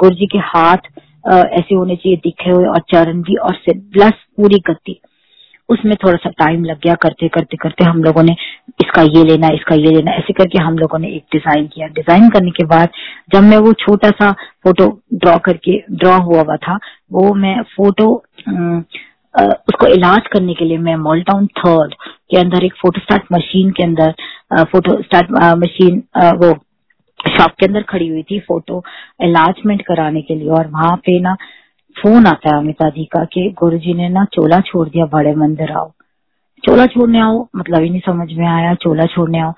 गुरु 0.00 0.14
जी 0.14 0.26
के 0.26 0.38
हाथ 0.38 0.88
ऐसे 1.26 1.74
होने 1.74 1.96
चाहिए, 1.96 2.16
दिखे 2.18 2.50
हुए 2.50 2.66
और 2.66 2.80
चरण 2.92 3.22
भी 3.22 3.36
और 3.38 3.54
सिर 3.56 3.78
प्लस 3.92 4.24
पूरी 4.36 4.58
गति 4.68 5.00
उसमें 5.68 5.94
थोड़ा 6.02 6.16
सा 6.16 6.30
टाइम 6.38 6.64
लग 6.64 6.78
गया, 6.82 6.94
करते 6.94 7.28
करते 7.28 7.56
करते 7.56 7.84
हम 7.84 8.02
लोगों 8.02 8.22
ने 8.22 8.32
इसका 8.80 9.02
ये 9.02 9.22
लेना, 9.24 9.48
इसका 9.54 9.74
ये 9.74 9.90
लेना, 9.90 10.12
ऐसे 10.12 10.32
करके 10.32 10.58
हम 10.62 10.78
लोगों 10.78 10.98
ने 10.98 11.08
एक 11.08 11.24
डिज़ाइन 11.32 11.66
किया। 11.66 11.86
डिज़ाइन 11.94 12.28
करने 12.30 12.50
के 12.50 12.64
बाद 12.66 12.88
जब 13.34 13.42
मैं 13.42 13.58
वो 13.58 13.72
छोटा 13.80 14.10
सा 14.12 14.30
फ़ोटो 14.64 14.86
ड्रॉ 15.14 15.36
करके 15.46 15.78
ड्रॉ 15.92 16.18
हुआ 16.20 16.42
हुआ 16.42 16.56
था, 16.58 16.78
वो 17.12 17.34
मैं 17.34 17.60
फ़ोटो 17.76 18.08
उसको 19.34 19.86
इलाज 19.86 20.26
करने 20.32 20.54
के 20.54 20.64
लिए 20.64 20.78
मैं 20.80 20.94
मोल्टाउन 20.98 21.46
थर्ड 21.58 21.94
के 22.30 22.38
अंदर 22.38 22.64
एक 22.64 22.74
फ़ोटो 22.74 23.00
स्टार्ट 23.00 23.24
मशीन 23.32 23.70
के 23.70 23.82
अंदर 23.82 24.14
फ़ोटो 24.64 25.00
स्टार्ट 25.02 25.30
मशीन 25.58 26.02
वो 26.36 26.52
शॉप 27.28 27.50
के 27.50 27.66
अंदर 27.66 27.82
खड़ी 27.82 28.08
हुई 28.08 28.22
थी 28.22 28.38
फ़ोटो 28.40 28.82
इलाजमेंट 29.22 29.82
कराने 29.82 30.22
के 30.22 30.34
लिए 30.34 30.48
और 30.48 30.66
वहाँ 30.66 30.96
पे 30.96 31.20
ना 31.20 31.34
फ़ोन 31.96 32.26
आता 32.26 32.54
है 32.54 32.60
अमिता 32.60 32.88
जी 32.88 33.04
का 33.04 33.24
कि 33.24 33.50
गुरु 33.58 33.78
जी 33.78 33.94
ने 33.94 34.08
ना 34.08 34.24
चोला 34.24 34.60
छोड़ 34.60 34.88
दिया 34.88 35.04
बड़े 35.06 35.34
मंदिर 35.34 35.72
आओ। 35.72 35.90
चोला 36.64 36.86
छोड़ने 36.86 37.20
आओ 37.20 37.46
मतलब 37.56 37.82
ही 37.82 37.90
नहीं 37.90 38.00
समझ 38.00 38.32
में 38.32 38.46
आया, 38.46 38.74
चोला 38.74 39.04
छोड़ने 39.04 39.40
आओ। 39.40 39.52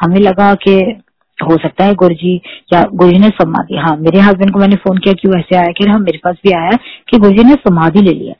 हमें 0.00 0.20
लगा 0.20 0.54
कि 0.54 1.00
हो 1.38 1.56
सकता 1.56 1.84
है 1.84 1.94
गुरु 1.94 2.14
जी 2.14 2.40
या 2.72 2.82
गुरु 2.94 3.10
जी 3.10 3.18
ने 3.18 3.28
समाधि 3.28 3.76
हाँ 3.76 3.96
मेरे 3.96 4.20
हस्बैंड 4.20 4.52
को 4.52 4.58
मैंने 4.58 4.76
फ़ोन 4.76 4.98
किया 4.98 5.14
क्यों 5.14 5.38
ऐसे 5.38 5.56
आया 5.56 5.68
कि 5.68 5.90
हाँ 5.90 5.98
मेरे 5.98 6.18
पास 6.18 6.36
भी 6.44 6.52
आया 6.52 6.70
कि 7.08 7.18
गुरु 7.18 7.32
जी 7.32 7.44
ने 7.44 7.54
समाधि 7.54 8.02
ले 8.02 8.12
लिया 8.12 8.34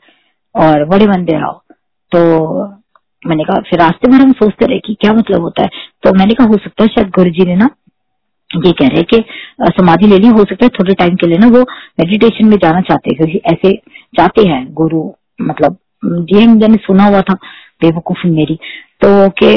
और 0.55 0.85
बड़े 0.85 1.07
मंदिर 1.07 1.43
आओ। 1.43 1.61
तो 2.11 2.21
मैंने 3.27 3.43
कहा, 3.43 3.61
फिर 3.61 3.79
रास्ते 3.79 4.07
भर 4.07 4.21
हम 4.21 4.31
सोचते 4.31 4.65
रहे 4.65 4.79
कि 4.79 4.93
क्या 4.93 5.13
मतलब 5.13 5.41
होता 5.41 5.63
है? 5.63 5.69
तो 6.03 6.13
मैंने 6.13 6.33
कहा, 6.33 6.47
हो 6.47 6.53
सकता 6.53 6.83
है 6.83 6.89
शायद 6.89 7.07
गुरु 7.07 7.29
जी 7.29 7.45
ने 7.45 7.55
ना 7.55 7.69
ये 8.55 8.71
कह 8.71 8.87
रहे 8.87 8.97
हैं 8.97 9.05
कि 9.13 9.23
समाधि 9.77 10.07
ले 10.07 10.17
ली, 10.17 10.27
हो 10.27 10.43
सकता 10.43 10.65
है 10.65 10.69
थोड़े 10.79 10.93
टाइम 10.93 11.15
के 11.15 11.27
लिए 11.27 11.37
ना 11.37 11.47
वो 11.47 11.61
मेडिटेशन 11.99 12.47
में 12.47 12.57
जाना 12.57 12.81
चाहते 12.81 13.09
हैं, 13.09 13.17
क्योंकि 13.17 13.41
ऐसे 13.53 13.75
चाहते 14.17 14.47
हैं 14.49 14.65
गुरु 14.73 15.03
मतलब 15.41 15.77
ये 16.31 16.45
मैंने 16.47 16.77
सुना 16.77 17.03
हुआ 17.05 17.21
था, 17.21 17.33
बेवकूफ़ी 17.81 18.29
मेरी 18.29 18.55
तो 19.01 19.29
के 19.39 19.55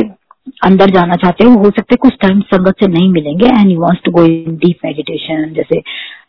अंदर 0.66 0.90
जाना 0.90 1.14
चाहते 1.14 1.45
हो 1.45 1.53
हो 1.59 1.70
सकता 1.70 1.97
कुछ 1.97 2.14
टाइम 2.22 2.40
संगत 2.53 2.74
से 2.80 2.86
नहीं 2.88 3.09
मिलेंगे 3.11 3.47
and 3.49 3.70
you 3.70 3.80
wants 3.80 4.03
to 4.05 4.11
go 4.12 4.24
in 4.24 4.57
deep 4.57 4.78
meditation 4.84 5.53
जैसे 5.57 5.80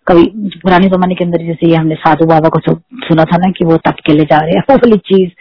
कभी 0.07 0.23
पुराने 0.63 0.87
जमाने 0.87 1.15
के 1.15 1.25
अंदर 1.25 1.45
जैसे 1.45 1.69
ये 1.69 1.75
हमने 1.75 1.95
साधु 1.95 2.25
बाबा 2.25 2.49
को 2.49 2.59
सुना 3.07 3.23
था 3.23 3.37
ना 3.37 3.49
कि 3.51 3.65
वो 3.65 3.77
तप 3.87 3.95
के 4.05 4.13
लिए 4.13 4.25
जा 4.25 4.37
रहे 4.37 4.51
हैं 4.51 4.63
वो 4.69 4.75
वाली 4.83 4.97
चीज़ 5.11 5.31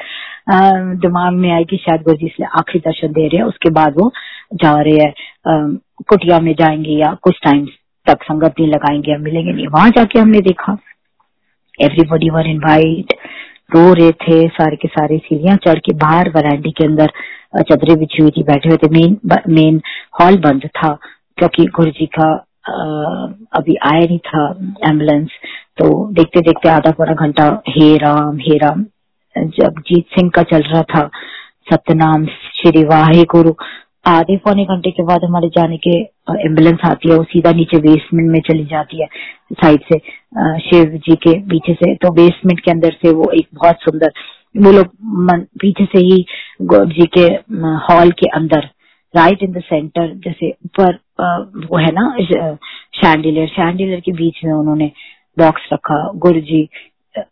दिमाग 1.00 1.32
में 1.34 1.50
आई 1.52 1.64
कि 1.64 1.76
शायद 1.76 2.02
गुरु 2.02 2.16
जी 2.16 2.26
इसलिए 2.26 2.48
आखिरी 2.58 2.78
दर्शन 2.80 3.12
दे 3.12 3.26
रहे 3.26 3.36
हैं, 3.36 3.44
उसके 3.44 3.70
बाद 3.70 3.94
वो 3.98 4.12
जा 4.54 4.74
रहे 4.80 4.96
हैं 4.98 5.78
कुटिया 6.08 6.38
में 6.40 6.52
जाएँगे 6.60 6.98
या 7.00 7.12
कुछ 7.22 7.38
टाइम 7.44 7.64
तक 8.06 8.22
संगत 8.22 8.54
नहीं 8.60 8.68
लगाएँगे 8.70 9.10
या 9.12 9.18
मिलेंगे 9.18 9.52
नहीं, 9.52 9.66
वहाँ 9.66 9.90
जाके 9.90 10.18
हमने 10.18 10.40
देखा। 10.48 10.76
एवरीबडी 11.78 12.30
वर 12.30 12.46
इनवाइट 12.46 13.12
रो 13.74 13.92
रहे 13.94 14.10
थे, 14.12 14.46
सारे 14.48 14.76
के 14.76 14.88
सारे 14.88 15.18
सीढ़ियाँ 15.18 15.56
चढ़ 15.66 15.78
के 15.78 15.94
बाहर 15.98 16.28
वरांडी 16.36 16.70
के 16.70 16.84
अंदर 16.84 17.10
चदरे 17.70 17.94
बिछी 17.96 18.22
हुई 18.22 18.30
थी, 18.30 18.42
बैठे 18.42 18.68
हुए 18.68 18.76
थे। 18.76 18.88
मेन 18.90 19.16
मेन 19.54 19.80
हॉल 20.20 20.36
बंद 20.40 20.66
था, 20.76 20.92
क्योंकि 21.38 21.64
गुरु 21.76 21.90
जी 21.90 22.06
का 22.18 22.32
अभी 23.58 23.74
आया 23.86 24.00
नहीं 24.00 24.18
था 24.28 24.44
एंबुलेंस 24.88 25.30
तो 25.78 25.86
देखते 26.12 26.40
देखते 26.40 26.68
आधा 26.68 26.90
पौना 26.98 27.14
घंटा 27.24 27.46
हे 27.68 27.96
राम 27.98 28.36
हे 28.40 28.56
राम 28.58 28.84
जगजीत 29.36 30.04
सिंह 30.14 30.30
का 30.34 30.42
चल 30.52 30.62
रहा 30.62 30.82
था 30.94 31.08
सत्यनाम 31.72 32.24
श्री 32.56 32.84
वाहे 32.84 33.24
गुरु 33.34 33.52
आधे 34.06 34.36
पौने 34.44 34.64
घंटे 34.64 34.90
के 34.90 35.02
बाद 35.04 35.24
हमारे 35.24 35.48
जाने 35.48 35.76
के 35.86 35.96
एंबुलेंस 36.40 36.78
आती 36.84 37.10
है, 37.10 37.16
वो 37.16 37.24
सीधा 37.24 37.52
नीचे 37.52 37.78
बेसमेंट 37.80 38.30
में 38.30 38.40
चली 38.48 38.64
जाती 38.70 39.00
है 39.02 39.06
साइड 39.54 39.80
से 39.92 39.98
शिव 40.60 40.96
जी 41.06 41.14
के 41.16 41.38
पीछे 41.50 41.74
से। 41.74 41.94
तो 41.94 42.10
बेसमेंट 42.14 42.60
के 42.60 42.70
अंदर 42.70 42.96
से 43.02 43.12
वो 43.12 43.30
एक 43.38 43.48
बहुत 43.54 43.76
सुंदर, 43.82 44.12
वो 44.56 44.72
लोग 44.72 44.86
पीछे 45.60 45.84
से 45.84 45.98
ही 46.00 46.24
जी 46.62 47.06
के 47.18 47.26
हॉल 47.86 48.10
के 48.20 48.28
अंदर 48.38 48.68
राइट 49.14 49.42
इन 49.42 49.52
द 49.52 49.60
सेंटर 49.64 50.14
जैसे 50.24 50.50
ऊपर 50.64 50.98
वो 51.70 51.78
है 51.78 51.90
ना 51.94 52.08
शैंडिलर 52.22 53.46
शैंडिलर 53.48 54.00
के 54.00 54.12
बीच 54.12 54.44
में 54.44 54.52
उन्होंने 54.52 54.90
बॉक्स 55.36 55.68
रखा। 55.72 55.96
Guru 56.24 56.40
ji 56.42 56.68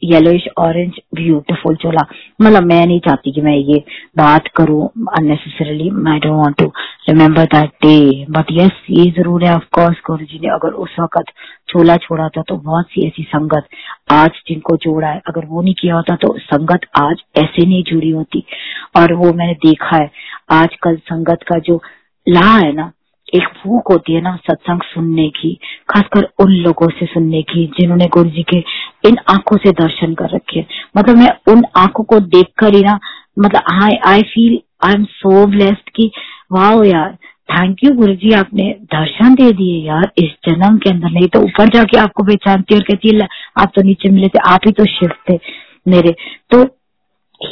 yellowish 0.05 0.47
orange 0.59 0.99
beautiful 1.15 1.77
चोला 1.83 2.07
मतलब 2.41 2.63
मैं 2.63 2.85
नहीं 2.87 3.01
चाहती 3.01 3.33
कि 3.33 3.41
मैं 3.41 3.57
ये 3.57 3.79
बात 4.19 4.49
करूँ 4.57 4.87
unnecessarily 5.19 5.89
I 6.11 6.19
don't 6.19 6.35
want 6.35 6.57
to 6.59 6.67
remember 7.09 7.45
that 7.55 7.71
day 7.85 8.25
but 8.31 8.53
yes 8.53 8.85
ये 8.91 9.11
ज़रूर 9.17 9.45
है 9.45 9.55
ऑफकोर्स 9.55 10.01
गुरु 10.07 10.25
जी 10.25 10.39
ने। 10.39 10.49
अगर 10.51 10.73
उस 10.85 10.97
वक्त 11.01 11.33
चोला 11.69 11.97
छोड़ा 11.99 12.29
था 12.29 12.43
तो 12.49 12.57
बहुत 12.59 12.87
सी 12.87 13.07
ऐसी 13.07 13.23
संगत 13.25 13.69
आज 14.13 14.31
जिनको 14.49 14.77
जोड़ा 14.79 15.09
है। 15.09 15.21
अगर 15.29 15.47
वो 15.47 15.63
नहीं 15.63 15.75
किया 15.75 15.95
होता 15.95 16.17
तो 16.17 16.37
संगत 16.41 16.87
आज 16.99 17.23
ऐसे 17.39 17.67
नहीं 17.67 17.83
जुड़ी 17.85 18.11
होती। 18.11 18.45
और 18.97 19.13
वो 19.15 19.33
मैंने 19.33 19.55
देखा 19.65 19.97
है, 19.97 20.11
आजकल 20.53 20.97
संगत 21.05 21.43
का 21.49 21.59
जो 21.61 21.81
ला 22.27 22.51
है 22.57 22.73
ना 22.73 22.91
एक 23.33 23.49
भूख 23.59 23.91
होती 23.91 24.13
है 24.13 24.21
ना 24.21 24.35
सत्संग 24.43 24.83
सुनने 24.85 25.29
की, 25.31 25.53
खासकर 25.89 26.29
उन 26.41 26.53
लोगों 26.65 26.89
से 26.91 27.07
सुनने 27.07 27.43
की, 27.43 27.65
जिन्होंने 27.79 28.07
गुरु 28.15 28.31
जी 28.31 28.43
के 28.45 28.59
इन 29.09 29.17
आँखों 29.31 29.57
से 29.57 29.71
दर्शन 29.79 30.15
कर 30.15 30.31
रखे 30.31 30.65
मतलब 30.97 31.17
मैं 31.19 31.31
उन 31.49 31.65
आँखों 31.79 32.05
को 32.05 32.21
देखकर 32.31 32.75
ही 32.75 32.83
ना 32.83 32.99
मतलब 33.39 33.75
I 33.83 33.97
I 34.07 34.23
feel 34.25 34.59
I 34.85 34.95
am 34.95 35.05
so 35.13 35.47
blessed 35.49 35.91
की 35.97 36.11
वाह 36.53 36.85
यार 36.87 37.17
थैंक 37.49 37.83
यू 37.85 37.91
गुरु 37.95 38.15
जी 38.17 38.33
आपने 38.33 38.69
दर्शन 38.93 39.35
दे 39.35 39.51
दिए 39.53 39.81
यार 39.87 40.11
इस 40.19 40.31
जन्म 40.49 40.77
के 40.79 40.91
अंदर। 40.91 41.11
नहीं 41.11 41.29
तो 41.29 41.41
ऊपर 41.41 41.69
जाके 41.69 41.99
आपको 41.99 42.25
पहचानती 42.25 42.75
और 42.75 42.83
कहती 42.83 43.17
है 43.17 43.29
आप 43.59 43.73
तो 43.77 43.83
नीचे 43.83 44.09
मिले 44.11 44.29
थे, 44.29 44.39
आप 44.47 44.61
ही 44.67 44.73
तो 44.73 44.85
शिव 44.87 45.11
थे 45.31 45.39
मेरे। 45.87 46.15
तो 46.51 46.63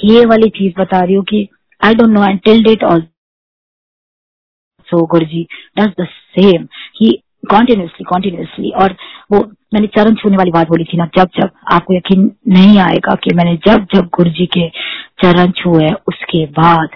ये 0.06 0.24
वाली 0.26 0.48
चीज़ 0.50 0.80
बता 0.80 1.00
रही 1.00 1.14
हूँ 1.14 1.24
कि 1.24 1.48
I 1.80 1.94
don't 1.94 2.10
know 2.10 2.24
and 2.24 2.40
till 2.40 2.62
date 2.64 2.84
also 4.90 5.04
Guru 5.06 5.26
ji 5.26 5.46
does 5.78 5.92
the 6.00 6.06
same 6.36 6.66
he 7.00 7.10
continuously 7.50 8.04
continuously 8.04 8.70
और 8.82 8.94
वो, 9.32 9.38
मैंने 9.74 9.86
चरण 9.96 10.14
छूने 10.14 10.36
वाली 10.36 10.50
बात 10.50 10.68
बोली 10.68 10.84
थी 10.84 10.96
ना, 10.98 11.04
जब 11.16 11.28
जब 11.36 11.50
आपको 11.72 11.94
यकीन 11.94 12.30
नहीं 12.48 12.78
आएगा 12.80 13.14
कि 13.24 13.34
मैंने 13.36 13.54
जब 13.66 13.86
जब 13.94 14.08
गुरु 14.16 14.30
जी 14.30 14.46
के 14.56 14.68
चरण 15.22 15.50
छुए 15.56 15.88
उसके 16.08 16.44
बाद 16.58 16.88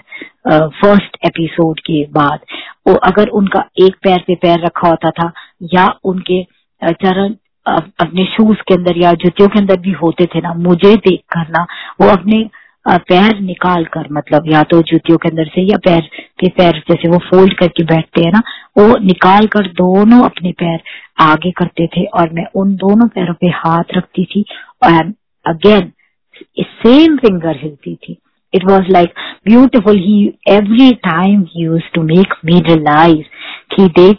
फ़र्स्ट 0.47 1.17
एपिसोड 1.25 1.79
के 1.79 2.01
बाद, 2.13 2.39
वो 2.87 2.93
अगर 3.09 3.27
उनका 3.39 3.63
एक 3.85 3.95
पैर 4.03 4.23
पे 4.27 4.35
पैर 4.35 4.65
रखा 4.65 4.89
होता 4.89 5.09
था, 5.11 5.31
या 5.73 5.87
उनके 6.05 6.43
चरण 6.81 7.33
अपने 7.65 8.25
शूज़ 8.27 8.61
के 8.67 8.73
अंदर 8.73 8.97
या 8.97 9.13
जूतियों 9.23 9.47
के 9.49 9.59
अंदर 9.59 9.79
भी 9.81 9.91
होते 10.03 10.25
थे 10.25 10.41
ना, 10.41 10.53
मुझे 10.53 10.95
देख 10.97 11.21
कर 11.33 11.47
ना, 11.49 11.65
वो 12.01 12.09
अपने 12.09 12.43
पैर 12.87 13.39
निकाल 13.39 13.85
कर 13.85 14.07
मतलब 14.11 14.51
या 14.51 14.63
तो 14.63 14.81
जूतियों 14.81 15.17
के 15.17 15.29
अंदर 15.29 15.45
से 15.45 15.61
या 15.61 15.77
पैर 15.77 16.01
के 16.39 16.49
पैर 16.49 16.83
जैसे 16.89 17.09
वो 17.09 17.17
फोल्ड 17.17 17.53
करके 17.53 17.83
बैठते 17.83 18.21
हैं 18.21 18.31
ना, 18.31 18.41
वो 18.77 18.97
निकाल 18.97 19.47
कर 19.47 19.67
दोनों 19.67 20.21
अपने 20.23 20.51
पैर 20.51 20.79
आगे 21.19 21.51
करते 21.51 21.87
थे 21.87 22.05
और 22.05 22.29
मैं 22.33 22.45
उन 22.55 22.75
दोनों 22.75 23.07
पैरों 23.07 23.33
पे 23.33 23.47
हाथ 23.47 23.83
रखती 23.97 24.25
थी 24.25 24.45
और 24.83 25.13
अगेन 25.45 25.91
सेम 26.61 27.17
फिंगर 27.17 27.59
हिलती 27.63 27.95
थी। 27.95 28.17
It 28.53 28.63
was 28.63 28.83
like 28.95 29.11
beautiful. 29.45 29.97
He, 29.97 30.39
every 30.51 30.91
time 31.07 31.45
he 31.45 31.63
used 31.63 31.93
to 31.95 32.03
make 32.03 32.35
me 32.45 32.61
realize 32.61 33.25
कि 33.75 33.87
देख 33.87 34.17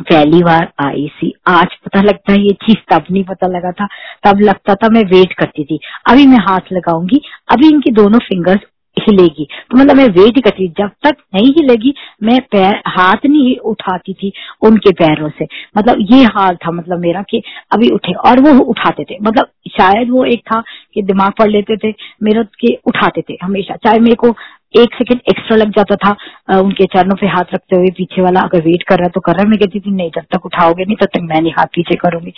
पहली 0.00 0.42
बार 0.42 0.68
आई 0.80 1.06
सी। 1.16 1.32
आज 1.48 1.74
पता 1.84 2.00
लगता 2.02 2.32
है 2.32 2.40
ये 2.40 2.52
चीज़ 2.62 2.76
तब 2.90 3.04
नहीं 3.10 3.24
पता 3.24 3.46
लगा 3.46 3.70
था, 3.72 3.86
तब 4.24 4.40
लगता 4.40 4.74
था 4.74 4.88
मैं 4.88 5.02
वेट 5.04 5.32
करती 5.32 5.64
थी। 5.64 5.78
अभी 6.08 6.26
मैं 6.26 6.38
हाथ 6.40 6.72
लगाऊँगी, 6.72 7.20
अभी 7.52 7.68
इनकी 7.68 7.90
दोनों 7.90 8.18
फिंगर्स 8.18 8.60
हिलेगी। 8.96 9.46
तो 9.70 9.78
मतलब 9.78 9.96
मैं 9.96 10.06
वेट 10.06 10.36
ही 10.36 10.40
करती 10.40 10.68
जब 10.78 10.90
तक 11.04 11.16
नहीं 11.34 11.50
हिलेगी, 11.50 11.92
मैं 12.22 12.40
पैर, 12.52 12.82
हाथ 12.86 13.26
नहीं 13.26 13.56
उठाती 13.56 14.12
थी 14.12 14.32
उनके 14.62 14.92
पैरों 14.92 15.28
से। 15.28 15.46
मतलब 15.78 16.06
ये 16.12 16.24
हाल 16.24 16.56
था 16.56 16.70
मतलब 16.70 16.98
मेरा 16.98 17.22
कि 17.22 17.42
अभी 17.72 17.88
उठे 17.88 18.12
और 18.12 18.40
वो 18.40 18.58
उठाते 18.64 19.04
थे। 19.04 19.18
मतलब 19.22 19.50
शायद 19.70 20.10
वो 20.10 20.24
एक 20.24 20.40
था 20.40 20.62
कि 20.94 21.02
दिमाग 21.02 21.32
पढ़ 21.38 21.50
लेते 21.50 21.76
थे, 21.76 21.94
मेरा 22.22 22.42
के 22.42 22.74
उठाते 22.86 23.24
थे 23.30 23.36
हमेशा। 23.42 23.76
चाहे 23.76 23.98
मेरे 23.98 24.14
को 24.14 24.34
एक 24.74 24.94
सेकंड 24.94 25.20
एक्स्ट्रा 25.30 25.56
लग 25.56 25.70
जाता 25.70 25.96
था 25.96 26.60
उनके 26.60 26.84
चरणों 26.86 27.16
पे 27.20 27.26
हाथ 27.28 27.54
रखते 27.54 27.76
हुए 27.76 27.88
पीछे 27.96 28.22
वाला 28.22 28.40
अगर 28.40 28.60
वेट 28.62 28.82
कर 28.82 28.98
रहा 28.98 29.04
है 29.04 29.10
तो 29.14 29.20
कर 29.20 29.32
रहा 29.32 29.42
है। 29.42 29.48
मैं 29.48 29.58
कहती 29.58 29.80
थी, 29.80 29.90
नहीं, 29.90 30.10
जब 30.10 30.24
तक 30.34 30.46
उठाओगे 30.46 30.84
नहीं, 30.84 30.96
तब 30.96 31.08
तक 31.14 31.20
मैं 31.22 31.40
नहीं 31.40 31.52
हाथ 31.52 31.66
पीछे 31.74 31.96
करूँगी। 31.96 32.32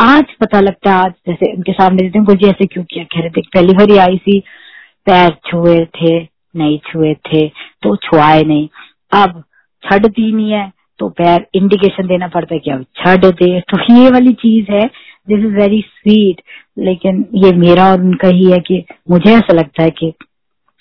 आज 0.00 0.34
पता 0.40 0.60
लगता 0.60 0.90
है, 0.90 0.96
आज 0.96 1.12
जैसे 1.28 1.52
उनके 1.54 1.72
सामने 1.72 2.08
देते 2.08 2.34
जी, 2.36 2.48
ऐसे 2.48 2.66
क्यों 2.66 2.84
किया? 2.84 3.04
कह 3.04 3.20
रहे 3.20 3.30
थे 3.30 3.40
पहली 3.54 3.72
बार 3.74 3.98
आई 4.00 4.16
सी 4.18 4.38
पैर 5.06 5.30
छुए 5.46 5.84
थे, 5.96 6.18
नहीं 6.54 6.78
छुए 6.86 7.14
थे 7.26 7.46
तो 7.82 7.94
छुआए 7.98 8.42
नहीं। 8.42 8.68
अब 9.12 9.42
छड़ 9.82 10.06
दी 10.06 10.32
नहीं 10.32 10.50
है 10.52 10.70
तो 11.00 11.08
पैर 11.10 11.46
इंडिकेशन 11.54 12.06
देना 12.06 12.28
पड़ता 12.28 12.54
है 12.54 12.58
कि 12.60 12.70
अब 12.70 12.84
छड़ 12.96 13.16
दे। 13.18 13.60
तो 13.62 13.78
ये 13.92 14.10
वाली 14.10 14.32
चीज़ 14.42 14.70
है 14.72 14.84
दिस 15.28 15.38
इज़ 15.38 15.54
वेरी 15.54 15.80
स्वीट 15.88 16.40
लेकिन 16.78 17.24
ये 17.36 17.52
मेरा 17.58 17.90
और 17.92 18.00
उनका 18.00 18.28
ही 18.28 18.50
है 18.50 18.58
कि 18.60 18.84
मुझे 19.10 19.30
ऐसा 19.30 19.54
लगता 19.54 19.82
है 19.82 19.90
कि 19.92 20.12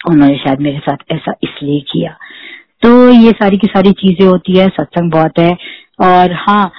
उन्होंने 0.10 0.38
शायद 0.38 0.62
मेरे 0.62 0.80
साथ 0.80 1.12
ऐसा 1.12 1.34
इसलिए 1.44 1.80
किया। 1.92 2.16
तो 2.84 3.10
ये 3.10 3.32
सारी 3.32 3.58
की 3.58 3.68
सारी 3.68 3.92
चीज़ें 3.94 4.28
होती 4.28 4.58
है, 4.58 4.68
सत्संग 4.70 5.12
बहुत 5.12 5.40
है। 5.40 5.52
और 6.02 6.34
हाँ 6.40 6.72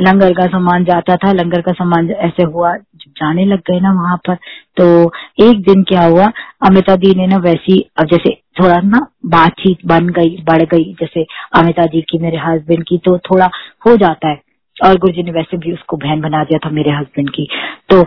लंगर 0.00 0.32
का 0.32 0.46
सामान 0.46 0.84
जाता 0.84 1.16
था, 1.16 1.32
लंगर 1.32 1.60
का 1.60 1.72
सामान 1.72 2.10
ऐसे 2.10 2.42
हुआ, 2.44 2.72
जब 2.74 3.10
जाने 3.16 3.44
लग 3.44 3.58
गए 3.70 3.80
ना 3.80 3.92
वहाँ 3.92 4.16
पर 4.28 4.34
तो 4.76 5.12
एक 5.44 5.62
दिन 5.62 5.82
क्या 5.82 6.04
हुआ 6.04 6.26
अमिता 6.66 6.96
दी 6.96 7.14
ने 7.14 7.26
ना 7.26 7.36
वैसी, 7.36 7.78
अब 7.98 8.06
जैसे 8.06 8.34
थोड़ा 8.60 8.80
ना 8.80 9.06
बातचीत 9.26 9.86
बन 9.86 10.08
गई, 10.08 10.36
बढ़ 10.42 10.62
गई, 10.64 10.92
जैसे 11.00 11.24
अमिता 11.54 11.86
जी 11.86 12.00
की 12.00 12.18
मेरे 12.18 12.38
हस्बैंड 12.38 12.84
की 12.84 12.98
तो 12.98 13.16
थोड़ा 13.30 13.50
हो 13.86 13.96
जाता 13.96 14.28
है। 14.28 14.40
और 14.76 14.96
गुरु 14.96 15.12
जी 15.12 15.22
ने 15.22 15.30
वैसे 15.30 15.56
भी 15.56 15.72
उसको 15.72 15.96
बहन 15.96 16.20
बना 16.20 16.42
दिया 16.44 16.58
था 16.58 16.70
मेरे 16.70 16.90
हस्बैंड 16.90 17.30
की। 17.30 17.48
तो 17.90 18.02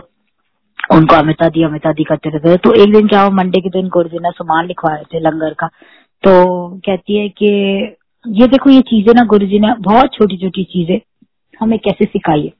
उनको 0.90 1.16
अमिता 1.16 1.48
दी 1.48 1.62
अमिता 1.64 1.92
दी 1.92 2.04
करते 2.04 2.30
रहते 2.30 2.56
तो 2.64 2.72
एक 2.82 2.92
दिन 2.92 3.08
क्या 3.08 3.20
हुआ 3.22 3.30
मंडे 3.36 3.60
के 3.60 3.68
दिन 3.70 3.88
गुरु 3.88 4.08
जी 4.08 4.18
ने 4.22 4.30
सामान 4.32 4.66
लिखवा 4.66 4.94
रहे 4.94 5.04
थे 5.12 5.20
लंगर 5.20 5.54
का। 5.58 5.66
तो 6.24 6.32
कहती 6.86 7.16
है 7.16 7.28
कि 7.38 7.46
ये 8.24 8.46
देखो 8.46 8.70
ये 8.70 8.80
चीज़ें 8.88 9.12
ना 9.14 9.24
गुरु 9.26 9.46
जी 9.46 9.58
ने 9.58 9.74
बहुत 9.80 10.14
छोटी 10.14 10.36
छोटी 10.38 10.64
चीज़ें 10.72 10.98
हमें 11.60 11.78
कैसे 11.78 12.04
सिखाई 12.04 12.42
है? 12.42 12.52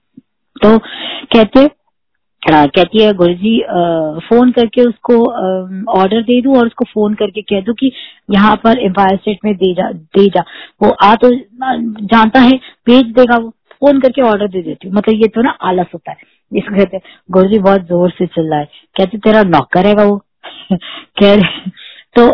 तो 0.56 0.78
कहते 1.34 1.68
आ, 2.42 2.66
कहती 2.66 3.02
है 3.02 3.12
गुरु 3.14 3.32
जी 3.34 3.58
फ़ोन 4.28 4.50
करके 4.52 4.82
उसको 4.82 5.14
ऑर्डर 5.92 6.22
दे 6.22 6.40
दू 6.42 6.54
और 6.58 6.66
उसको 6.66 6.84
फ़ोन 6.84 7.14
करके 7.14 7.42
कह 7.42 7.60
दू 7.60 7.72
कि 7.74 7.90
यहाँ 8.30 8.54
पर 8.64 8.78
एम्पायर 8.80 9.16
स्टेट 9.16 9.38
में 9.44 9.54
दे 9.56 9.72
जा 9.74 9.90
दे 9.92 10.26
जा। 10.28 10.44
वो 10.82 10.90
आ 11.04 11.14
तो 11.16 11.30
जानता 12.06 12.40
है 12.40 12.56
भेज 12.86 13.12
देगा 13.18 13.36
वो। 13.36 13.50
फ़ोन 13.50 14.00
करके 14.00 14.22
ऑर्डर 14.22 14.48
दे 14.48 14.62
देती 14.62 14.88
हूँ। 14.88 14.96
मतलब 14.96 15.14
ये 15.14 15.28
तो 15.28 15.42
ना 15.42 15.50
आलस 15.62 15.86
होता 15.94 16.10
है। 16.10 16.16
इसको 16.52 16.76
कहते 16.76 17.00
गुरु 17.30 17.48
जी 17.48 17.58
बहुत 17.60 17.86
ज़ोर 17.88 18.10
से 18.10 18.26
चिल्ला 18.28 18.56
है 18.56 18.64
कहते, 18.96 19.18
तेरा 19.18 19.42
नौकर 19.48 19.86
है 19.86 19.94
वो 19.96 20.16
कह 20.72 21.34
रहे 21.34 21.70
तो 22.16 22.26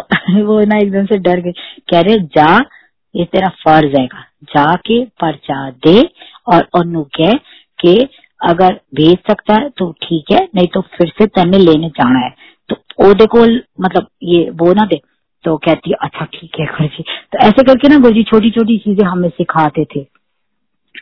वो 0.46 0.60
ना 0.64 0.76
एकदम 0.78 1.06
से 1.06 1.16
डर 1.18 1.40
गए। 1.40 1.52
कह 1.90 2.00
रहे, 2.00 2.18
जा, 2.18 2.58
ये 3.14 3.24
तेरा 3.26 3.48
फ़र्ज़ 3.64 3.96
है 3.98 4.06
जाके 4.46 5.04
पर्चा 5.20 5.68
दे 5.86 6.00
और 6.46 6.68
कह 7.18 7.32
के 7.78 7.94
अगर 8.40 8.72
भेज 8.94 9.16
सकता 9.28 9.54
है 9.54 9.68
तो 9.78 9.90
ठीक 10.02 10.32
है, 10.32 10.38
नहीं 10.54 10.66
तो 10.74 10.80
फिर 10.96 11.08
से 11.18 11.26
तेने 11.28 11.58
लेने 11.58 11.88
जाना 11.90 12.18
है। 12.18 12.34
तो 12.68 12.76
ओ 13.00 13.12
देखो 13.14 13.44
मतलब 13.82 14.06
ये 14.24 14.48
वो 14.52 14.72
ना 14.74 14.84
दे 14.86 15.00
तो 15.44 15.56
कहती 15.58 15.90
है 15.90 15.96
अच्छा 16.02 16.24
ठीक 16.34 16.58
है 16.60 16.66
गुरु 16.68 16.88
जी 16.88 17.02
तो 17.32 17.38
ऐसे 17.38 17.62
करके 17.64 17.88
ना 17.88 17.98
गुरु 17.98 18.14
जी 18.14 18.22
छोटी 18.24 18.50
छोटी 18.50 18.78
चीज़ें 18.78 19.04
हमें 19.06 19.28
सिखाते 19.30 19.84
थे। 19.94 20.06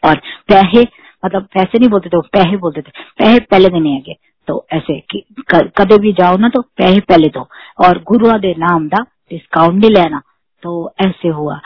और 0.05 0.17
पैसे 0.49 0.85
मतलब 1.25 1.43
पैसे 1.55 1.79
नहीं 1.79 1.89
बोलते 1.91 2.09
थे 2.09 2.21
पैसे 2.33 2.57
बोलते 2.57 2.81
थे। 2.81 2.91
पैसे 3.19 3.41
पहले 3.41 3.69
देने 3.69 3.97
आगे। 3.97 4.17
तो 4.49 4.65
ऐसे 4.73 4.99
कि 5.11 5.23
कदे 5.51 5.99
भी 5.99 6.13
जाओ 6.13 6.37
ना 6.37 6.49
तो 6.49 6.61
पैसे 6.79 7.01
पहले 7.01 7.29
दो। 7.29 7.49
और 7.85 7.99
गुरुआ 8.09 8.37
दे 8.39 8.55
नाम 8.59 8.89
दा 8.89 9.03
डिस्काउंट 9.31 9.75
नहीं 9.75 9.91
लेना। 9.91 10.21
तो 10.63 10.93
ऐसे 11.07 11.29
हुआ। 11.29 11.61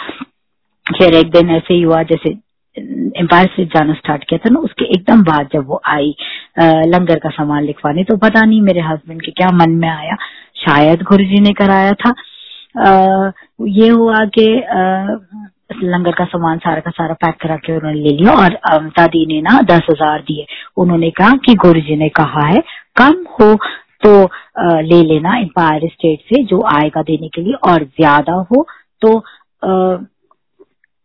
फिर 0.87 1.15
एक 1.15 1.31
दिन 1.31 1.51
ऐसे 1.51 1.75
ही 1.75 1.83
हुआ 1.83 2.03
जैसे 2.03 2.31
एम्पायर 3.21 3.47
से 3.57 3.65
जाना 3.67 3.95
स्टार्ट 3.95 4.25
किया 4.25 4.39
था 4.39 4.51
ना 4.51 4.61
उसके 4.61 4.85
एकदम 4.85 5.23
बाद 5.25 5.49
जब 5.53 5.67
वो 5.67 5.81
आई 5.87 6.15
लंगर 6.87 7.19
का 7.19 7.29
सामान 7.29 7.65
लिखवाने 7.65 8.05
तो 8.05 8.17
पता 8.17 8.45
नहीं 8.45 8.61
मेरे 8.63 8.81
हस्बैंड 8.81 9.23
के 9.23 9.33
क्या 9.33 9.49
मन 9.53 9.71
में 9.71 9.89
आया। 9.89 10.17
शायद 10.57 11.03
गुरु 11.03 11.25
जी 11.25 11.41
ने 11.41 11.53
कराया 11.53 11.93
था। 11.95 12.11
आ, 12.79 13.31
ये 13.69 13.89
हुआ 13.89 14.25
कि 14.39 14.47
लंगर 15.71 16.13
का 16.13 16.25
सामान, 16.27 16.59
सारा 16.59 16.81
का 16.81 16.91
सारा 16.91 17.15
पैक 17.17 17.35
करा 17.41 17.57
के 17.57 17.73
उन्होंने 17.73 18.01
ले 18.01 18.17
लिया 18.17 18.33
और 18.35 18.55
दादी 18.91 19.25
ने 19.27 19.41
ना 19.43 19.61
दस 19.65 19.87
हज़ार 19.91 20.21
दिए। 20.23 20.47
उन्होंने 20.77 21.11
कहा 21.13 21.37
कि 21.47 21.55
गुरु 21.57 21.81
जी 21.81 21.97
ने 21.97 22.09
कहा 22.11 22.47
है, 22.47 22.63
कम 22.97 23.25
हो 23.33 23.55
तो 24.05 24.23
ले 24.83 25.03
लेना 25.05 25.37
एम्पायर 25.39 25.89
स्टेट 25.89 26.21
से, 26.23 26.43
जो 26.45 26.63
आएगा 26.73 27.03
देने 27.03 27.29
के 27.29 27.43
लिए, 27.43 27.53
और 27.65 27.85
ज़्यादा 27.85 28.33
हो 28.45 28.67
तो 29.03 29.19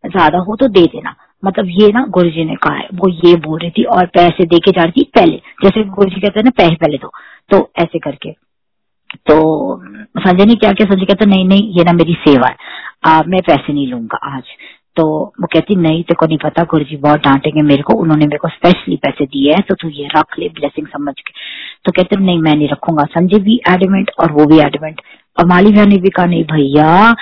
ज़्यादा 0.04 0.38
हो 0.38 0.56
तो 0.56 0.68
दे 0.68 0.84
देना। 0.86 1.14
मतलब 1.42 1.66
ये 1.70 1.90
ना 1.92 2.04
गुरु 2.10 2.30
जी 2.30 2.44
ने 2.44 2.54
कहा 2.56 2.74
है, 2.74 2.88
वो 2.94 3.08
ये 3.24 3.34
बोल 3.38 3.58
रही 3.60 3.70
थी 3.70 3.84
और 3.86 4.06
पैसे 4.14 4.44
दे 4.44 4.58
के 4.58 4.70
जा 4.70 4.82
रही 4.82 5.00
थी 5.00 5.10
पहले। 5.14 5.36
जैसे 5.62 5.84
गुरु 5.86 6.10
जी 6.10 6.20
कहते 6.20 6.40
हैं 6.40 6.44
ना, 6.44 6.50
पैसे 6.56 6.74
पहले 6.76 6.96
दो। 6.98 7.10
तो 7.50 7.68
ऐसे 7.78 7.98
करके 7.98 8.30
तो 9.26 9.34
संजय 10.18 10.44
ने 10.44 10.54
क्या 10.54 10.70
किया? 10.72 10.86
संजय 10.86 11.04
कहता 11.04 11.24
नहीं 11.26 11.44
नहीं 11.48 11.72
ये 11.78 11.84
ना 11.84 11.92
मेरी 11.92 12.14
सेवा 12.20 12.48
है। 12.48 12.56
आ, 13.04 13.22
मैं 13.22 13.40
पैसे 13.42 13.72
नहीं 13.72 13.86
लूँगा 13.88 14.18
आज। 14.28 14.42
तो 14.96 15.04
वो 15.40 15.46
कहती 15.52 15.74
नहीं 15.76 16.02
तेरे 16.02 16.14
को 16.14 16.26
नहीं 16.26 16.38
पता 16.38 16.62
गुरु 16.70 16.84
जी 16.84 16.96
बहुत 16.96 17.20
डांटेंगे 17.20 17.62
मेरे 17.62 17.82
को। 17.82 17.94
उन्होंने 18.00 18.26
मेरे 18.26 18.38
को 18.38 18.48
स्पेशली 18.48 18.96
पैसे 18.96 19.24
दिए 19.26 19.52
हैं 19.52 19.62
तो 19.68 19.74
तू 19.74 19.88
ये 19.90 20.08
रख 20.16 20.38
ले 20.38 20.48
ब्लेसिंग 20.50 20.86
समझ 20.86 21.14
के। 21.18 21.32
तो 21.84 21.92
कहते 21.92 22.16
नहीं 22.16 22.38
मैं 22.38 22.54
नहीं 22.54 22.68
रखूँगा। 22.68 23.04
संजय 23.14 23.38
भी 23.40 23.60
एडमेंट 23.68 24.10
और 24.20 24.32
वो 24.32 24.46
भी 24.46 24.58
एडमेंट 24.60 25.00
और 25.36 25.46
माली 25.46 25.70
भैया 25.70 25.84
ने 25.84 25.96
भी 25.96 26.10
कहा 26.10 26.26
नहीं 26.26 26.44
भैया 26.52 27.14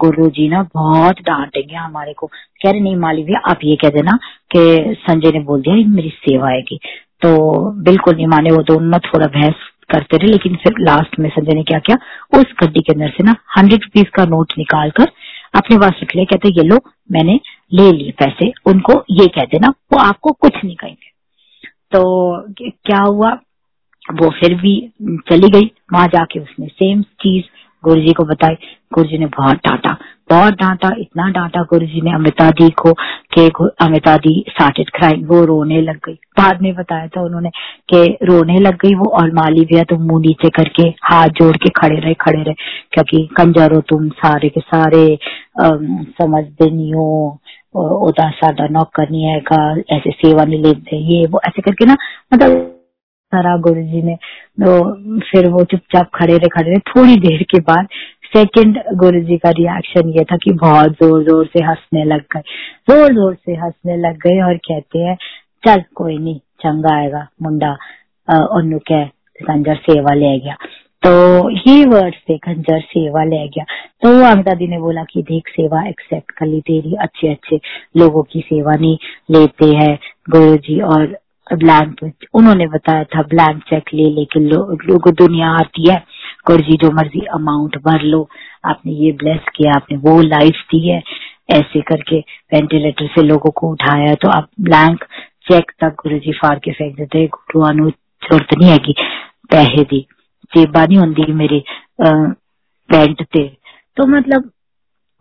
गुरु 0.00 0.28
जी 0.30 0.48
ना 0.48 0.62
बहुत 0.74 1.20
डांटेंगे 1.20 1.74
हमारे 1.74 2.12
को। 2.12 2.26
कह 2.26 2.70
रहे 2.70 2.80
नहीं 2.80 2.96
माली 2.96 3.22
भैया 3.24 3.40
आप 3.50 3.64
ये 3.64 3.76
कह 3.76 3.88
देना 3.90 4.18
कि 4.50 4.94
संजय 5.00 5.32
ने 5.32 5.40
बोल 5.44 5.60
दिया 5.60 5.86
मेरी 5.94 6.08
सेवा 6.18 6.48
आएगी। 6.48 6.78
तो 7.22 7.36
बिल्कुल 7.82 8.16
नहीं 8.16 8.26
माने 8.26 8.50
वो 8.50 8.62
दोनों 8.64 8.98
थोड़ा 8.98 9.26
बहस 9.28 9.68
करते 9.92 10.16
रहे, 10.16 10.28
लेकिन 10.28 10.56
फिर 10.56 10.72
लास्ट 10.80 11.18
में 11.18 11.28
संजय 11.30 11.54
ने 11.54 11.62
क्या 11.62 11.78
किया? 11.78 11.96
उस 12.38 12.46
गड्डी 12.62 12.80
के 12.80 12.92
अंदर 12.92 13.08
से 13.08 13.24
ना 13.24 13.36
हंड्रेड 13.58 13.82
रुपीज़ 13.82 14.10
का 14.14 14.24
नोट 14.24 14.52
निकाल 14.58 14.90
कर 14.90 15.06
अपने 15.54 15.78
पास 15.78 15.92
रख 16.02 16.16
लिया, 16.16 16.24
कहते, 16.24 16.48
ये 16.48 16.62
लो, 16.62 16.76
मैंने 17.12 17.40
ले 17.72 17.92
लिए 17.92 18.10
पैसे, 18.10 18.52
उनको 18.66 19.04
ये 19.10 19.26
कह 19.26 19.44
देना, 19.44 19.68
वो 19.68 19.98
आपको 19.98 20.32
कुछ 20.32 20.52
नहीं 20.64 20.76
कहेंगे। 20.76 21.10
तो 21.92 22.02
क्या 22.62 23.02
हुआ? 23.02 23.30
वो 24.12 24.30
फिर 24.30 24.54
भी 24.54 24.92
चली 25.02 25.48
गई। 25.48 25.70
वहाँ 25.92 26.06
जाके 26.06 26.40
उसने 26.40 26.66
सेम 26.66 27.02
चीज़ 27.02 27.44
गुरु 27.84 28.00
जी 28.00 28.12
को 28.12 28.24
बताई। 28.24 28.54
गुरु 28.94 29.08
जी 29.08 29.18
ने 29.18 29.26
बहुत 29.26 29.56
डांटा 29.56 29.96
बहुत 30.32 30.54
डांटा, 30.54 30.94
इतना 30.98 31.28
डांटा 31.30 31.62
गुरु 31.70 31.86
जी 31.86 32.00
ने 32.00 32.12
अमिता 32.14 32.50
दी 32.52 32.68
को 32.80 32.92
कि 33.34 33.46
अमिता 33.80 34.16
दी 34.18 34.34
स्टार्टेड 34.48 34.90
क्राइंग 34.90 35.28
वो 35.28 35.44
रोने 35.46 35.80
लग 35.82 35.96
गई। 36.06 36.14
बाद 36.38 36.62
में 36.62 36.72
बताया 36.74 37.06
था 37.08 37.22
उन्होंने 37.22 37.50
कि 37.88 38.02
रोने 38.24 38.58
लग 38.60 38.76
गई 38.82 38.94
वो 38.94 39.10
और 39.18 39.32
माली 39.34 39.64
भैया 39.64 39.82
तो 39.84 39.98
मुँह 40.00 40.20
नीचे 40.22 40.48
करके 40.56 40.88
हाथ 41.04 41.28
जोड़ 41.40 41.56
के 41.56 41.68
खड़े 41.70 41.96
रहे 41.96 42.14
खड़े 42.20 42.42
रहे, 42.42 42.54
क्योंकि 42.92 43.26
कंजर 43.36 43.74
हो 43.74 43.80
तुम 43.88 44.08
सारे 44.20 44.48
के 44.48 44.60
सारे 44.62 45.18
समझते 45.58 46.70
नहीं 46.70 46.92
हो 46.94 47.38
ओदा 47.74 48.28
साडा 48.32 48.66
नौकर 48.70 49.10
नहीं 49.10 49.24
है 49.24 49.38
ऐसे 49.90 50.10
सेवा 50.12 50.44
नहीं 50.44 50.62
लेते, 50.62 50.96
ये, 50.96 51.26
वो, 51.26 51.40
ऐसे 51.46 51.62
करके 51.62 51.86
ना 51.86 51.96
मतलब 52.32 52.68
सारा 53.32 53.56
गुरु 53.58 53.82
जी 53.82 54.02
ने 54.02 54.14
तो 54.60 55.20
फिर 55.20 55.46
वो 55.50 55.62
चुपचाप 55.64 56.10
खड़े 56.14 56.32
रहे 56.32 56.48
खड़े 56.48 56.70
रहे। 56.70 56.78
थोड़ी 56.88 57.16
देर 57.20 57.42
के 57.50 57.60
बाद 57.62 57.86
सेकंड 58.32 58.78
गुरु 58.98 59.20
जी 59.22 59.36
का 59.38 59.50
रिएक्शन 59.52 60.08
ये 60.10 60.24
था 60.24 60.36
कि 60.36 60.52
बहुत 60.60 60.92
ज़ोर 61.02 61.22
ज़ोर 61.24 61.46
से 61.46 61.64
हंसने 61.64 62.04
लग 62.04 62.20
गए। 62.34 62.40
ज़ोर 62.90 63.12
ज़ोर 63.14 63.34
से 63.36 63.54
हंसने 63.54 63.96
लग 63.98 64.16
गए 64.18 64.40
और 64.42 64.56
कहते 64.68 64.98
हैं, 64.98 65.16
चल, 65.64 65.82
कोई 65.94 66.16
नहीं, 66.18 66.38
चंगा 66.60 66.94
आएगा, 66.96 67.26
मुंडा 67.42 67.72
ओनू 68.58 68.78
कह 68.88 69.04
कंजर 69.40 69.76
सेवा 69.82 70.14
ले 70.14 70.38
गया। 70.38 70.56
तो 71.02 71.10
ये 71.50 71.84
वर्ड 71.86 72.14
से 72.16 72.36
कंजर 72.38 72.80
सेवा 72.82 73.24
ले 73.24 73.46
गया। 73.48 73.64
तो 74.02 74.08
अमिता 74.26 74.54
दी 74.54 74.66
ने 74.66 74.78
बोला 74.78 75.02
कि 75.04 75.22
देख, 75.22 75.48
सेवा 75.50 75.86
एक्सेप्ट 75.88 76.30
कर 76.30 76.46
ली 76.46 76.60
तेरी 76.60 76.94
अच्छे 77.00 77.28
अच्छे 77.28 77.60
लोगों 77.96 78.22
की 78.22 78.40
सेवा 78.42 78.74
नहीं 78.74 78.96
लेते 79.30 79.66
हैं 79.76 79.98
गुरु 80.30 80.56
जी 80.58 80.80
और 80.86 81.16
ब्लैंक 81.46 82.10
उन्होंने 82.34 82.66
बताया 82.68 83.04
था 83.04 83.22
ब्लैंक 83.24 83.62
चेक 83.62 83.88
ले 83.94 84.08
लेके 84.10 84.40
लोग, 84.40 85.10
दुनिया 85.12 85.48
आती 85.54 85.90
है। 85.90 85.96
गुरु 86.46 86.62
जी 86.62 86.76
जो 86.82 86.90
मर्ज़ी 86.92 87.20
अमाउंट 87.34 87.76
भर 87.84 88.02
लो। 88.04 88.28
आपने 88.66 88.92
ये 88.94 89.12
ब्लेस 89.22 89.48
किया 89.56 89.72
आपने 89.76 89.96
वो 89.98 90.20
लाइफ 90.22 90.62
दी 90.70 90.88
है। 90.88 91.02
ऐसे 91.50 91.80
करके 91.88 92.18
वेंटिलेटर 92.54 93.06
से 93.14 93.22
लोगों 93.22 93.50
को 93.50 93.70
उठाया 93.72 94.14
तो 94.22 94.28
आप 94.30 94.48
ब्लैंक 94.60 95.04
चेक 95.48 95.70
तक 95.80 95.94
गुरु 96.02 96.18
जी 96.18 96.32
फाड़ 96.32 96.58
के 96.64 96.72
फेंक 96.72 96.96
देते 96.96 97.26
गुरु 97.28 97.64
अनु 97.66 97.88
ज़रूरत 97.90 98.54
नहीं 98.58 98.70
है 98.70 98.78
पैसे 99.50 99.82
दी। 99.84 100.00
जेबा 100.52 100.84
नहीं 100.86 100.98
होंगी 100.98 101.32
मेरे 101.32 101.62
पेंट 102.00 103.22
ते। 103.22 103.46
तो 103.96 104.06
मतलब 104.06 104.50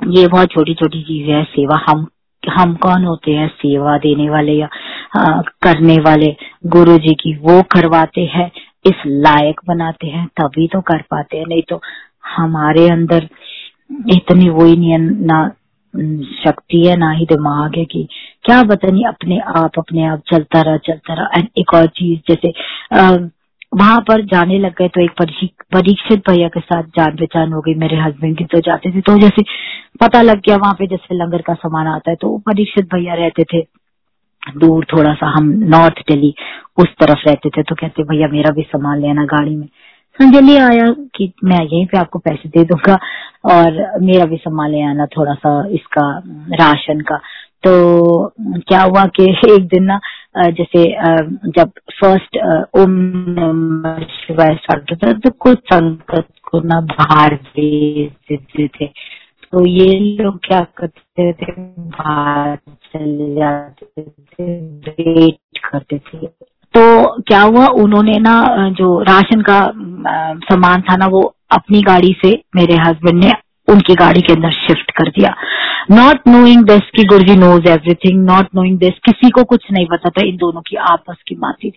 ये 0.02 0.28
बहुत 0.28 0.52
छोटी 0.52 0.74
छोटी 0.74 1.02
चीज़ें 1.04 1.34
है। 1.34 1.44
सेवा 1.46 1.84
हम 1.88 2.08
हम 2.44 2.74
कौन 2.84 3.04
होते 3.06 3.32
हैं? 3.32 3.48
सेवा 3.48 3.98
देने 3.98 4.30
वाले 4.30 4.52
या 4.52 4.70
आ, 5.18 5.42
करने 5.64 5.96
वाले 6.02 6.36
गुरु 6.68 6.98
जी 6.98 7.14
की 7.16 7.34
वो 7.40 7.62
करवाते 7.74 8.22
हैं। 8.34 8.50
इस 8.86 9.02
लायक 9.06 9.62
बनाते 9.68 10.08
हैं, 10.08 10.26
तभी 10.40 10.68
तो 10.68 10.82
कर 10.82 11.02
पाते 11.12 11.38
हैं। 11.38 11.46
नहीं 11.48 11.62
तो 11.70 11.82
हमारे 12.36 12.88
अंदर 12.90 13.28
इतनी 14.16 14.50
वो 14.50 14.66
ही 14.66 14.76
नहीं 14.78 14.98
ना 15.26 15.48
शक्ति 16.38 16.86
है, 16.88 16.96
ना 16.98 17.10
ही 17.12 17.26
दिमाग 17.26 17.78
है 17.78 17.84
कि 17.86 18.08
क्या 18.46 18.62
पता 18.64 18.88
नहीं, 18.88 19.06
अपने 19.06 19.40
आप 19.40 19.80
अपने 19.80 20.06
आप 20.06 20.22
चलता 20.32 20.62
रहा 20.62 20.78
चलता 20.88 21.14
रहा। 21.14 21.38
एंड 21.38 21.48
एक 21.58 21.74
और 21.74 21.88
चीज़, 21.90 22.20
जैसे 22.30 22.54
वहाँ 23.72 24.00
पर 24.08 24.22
जाने 24.26 24.58
लग 24.60 24.74
गए 24.78 24.88
तो 24.88 25.02
एक 25.02 25.12
परीक्षित 25.74 26.30
भैया 26.30 26.48
के 26.48 26.60
साथ 26.60 26.84
जान 26.98 27.16
पहचान 27.18 27.54
हो 27.54 27.62
गई, 27.62 27.74
मेरे 27.76 27.98
हस्बैंड 27.98 28.38
की 28.38 28.46
तो 28.46 28.60
जाते 28.62 28.92
थे। 28.92 29.02
तो 29.02 29.18
जैसे 29.20 29.44
पता 30.02 30.22
लग 30.22 30.42
गया 30.48 30.58
वहाँ 30.58 30.74
पे 30.80 30.88
जैसे 30.88 31.16
लंगर 31.16 31.42
का 31.42 31.54
सामान 31.56 31.88
आता 31.88 32.10
है 32.12 32.16
तो 32.22 32.38
परीक्षित 32.48 32.86
भैया 32.94 33.14
रहते 33.16 33.44
थे। 33.54 33.62
दूर 34.58 34.86
थोड़ा 34.94 35.14
सा 35.14 35.28
हम 35.38 35.50
नॉर्थ 35.70 36.00
दिल्ली 36.08 36.34
उस 36.80 36.88
तरफ़ 37.00 37.28
रहते 37.30 37.50
थे 37.50 37.64
तो 37.64 37.76
कहते, 37.76 38.04
भैया, 38.04 38.28
मेरा 38.28 38.52
भी 38.52 38.62
सामान 38.62 39.02
लेना 39.02 39.26
गाड़ी 39.26 39.56
में। 39.56 39.68
संजय 40.20 40.58
आया 40.58 40.92
कि 41.16 41.32
मैं 41.44 41.60
यहीं 41.66 41.86
पे 41.86 41.98
आपको 41.98 42.20
पैसे 42.20 42.50
दे 42.50 42.64
दूँगा 42.66 42.98
और 43.54 44.00
मेरा 44.02 44.26
भी 44.26 44.38
सामान 44.38 44.72
ले 44.72 44.82
आना 44.82 45.06
थोड़ा 45.18 45.34
सा 45.34 45.68
इसका, 45.72 46.18
राशन 46.62 47.02
का। 47.02 47.18
तो 47.64 48.34
क्या 48.68 48.82
हुआ 48.82 49.06
कि 49.20 49.24
एक 49.54 49.68
दिन 49.68 49.84
ना 49.84 50.00
जैसे 50.38 50.84
जब 51.58 51.72
फ़र्स्ट 52.02 52.38
ओम 52.80 53.84
शिवाय 54.12 54.56
स्टार्ट 54.56 54.92
होता 54.92 55.14
तो 55.14 55.30
कुछ 55.40 55.60
संकट 55.74 56.26
को 56.52 56.60
ना 56.60 56.80
बाहर 56.82 57.36
भेज 57.36 58.12
देते 58.30 58.68
थे। 58.68 58.90
तो 59.54 59.66
ये 59.68 60.00
लोग 60.18 60.38
क्या 60.44 60.60
करते 60.78 61.32
थे? 61.34 61.52
बाहर 61.52 62.56
चले 62.86 63.34
जाते 63.36 64.04
थे 64.04 64.46
वेट 64.82 65.60
करते 65.66 65.98
थे। 66.00 66.28
तो 66.74 67.22
क्या 67.22 67.42
हुआ? 67.42 67.66
उन्होंने 67.84 68.18
ना, 68.20 68.70
जो 68.72 69.00
राशन 69.02 69.42
का 69.42 69.60
सामान 70.46 70.82
था 70.82 70.96
ना, 70.96 71.08
वो 71.08 71.22
अपनी 71.52 71.82
गाड़ी 71.82 72.16
से 72.22 72.32
मेरे 72.56 72.76
हस्बैंड 72.82 73.24
ने 73.24 73.32
उनकी 73.68 73.96
गाड़ी 73.96 74.22
के 74.22 74.34
अंदर 74.34 74.52
शिफ्ट 74.52 74.92
कर 74.92 75.10
दिया। 75.10 75.36
नॉट 75.92 76.28
नोइंग 76.28 76.64
दिस 76.66 76.90
की 76.96 77.04
Guruji 77.04 77.36
knows 77.36 77.68
everything 77.70 78.24
not 78.26 78.48
knowing 78.56 78.78
this 78.80 79.00
किसी 79.06 79.30
को 79.30 79.44
कुछ 79.44 79.66
नहीं 79.72 79.86
पता 79.86 80.10
था 80.10 80.26
इन 80.28 80.36
दोनों 80.38 80.62
की 80.62 80.76
आपस 80.88 81.22
की 81.28 81.36
बात। 81.36 81.56
थी 81.56 81.68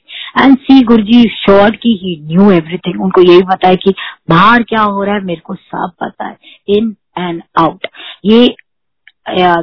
एंड 0.40 0.56
सी 0.58 0.82
गुरुजी 0.82 1.22
श्योर 1.34 1.76
की 1.76 1.92
ही 1.96 2.18
न्यू 2.26 2.50
एवरीथिंग 2.52 3.02
उनको 3.02 3.22
यही 3.22 3.42
पता 3.44 3.68
है 3.68 3.76
कि 3.76 3.94
बाहर 4.30 4.62
क्या 4.62 4.82
हो 4.82 5.02
रहा 5.02 5.14
है, 5.14 5.24
मेरे 5.24 5.40
को 5.44 5.54
सब 5.54 5.90
पता 6.00 6.24
है। 6.24 6.36
इन 6.68 6.94
एंड 7.16 7.42
आउट 7.60 7.86
ये 8.24 8.54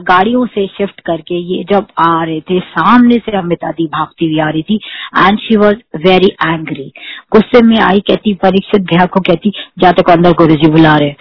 गाड़ियों 0.03 0.45
से 0.47 0.65
शिफ्ट 0.67 0.99
करके 1.05 1.35
ये 1.47 1.63
जब 1.71 1.87
आ 1.99 2.23
रहे 2.23 2.39
थे, 2.41 2.59
सामने 2.59 3.15
से 3.15 3.37
अमिता 3.37 3.71
दी 3.71 3.85
भागती 3.87 4.25
हुई 4.25 4.39
आ 4.39 4.49
रही 4.49 4.61
थी 4.61 4.75
and 5.17 5.39
she 5.39 5.55
was 5.57 5.75
very 6.05 6.31
angry 6.45 6.91
गुस्से 7.31 7.61
में 7.67 7.77
आई, 7.79 7.99
कहती, 7.99 8.33
परीक्षित 8.35 8.81
भैया 8.83 9.05
को 9.05 9.19
कहती 9.21 9.51
जाते 9.79 10.01
को 10.01 10.11
अंदर 10.11 10.31
गुरु 10.39 10.55
जी 10.55 10.71
बुला 10.71 10.95
रहे 10.97 11.13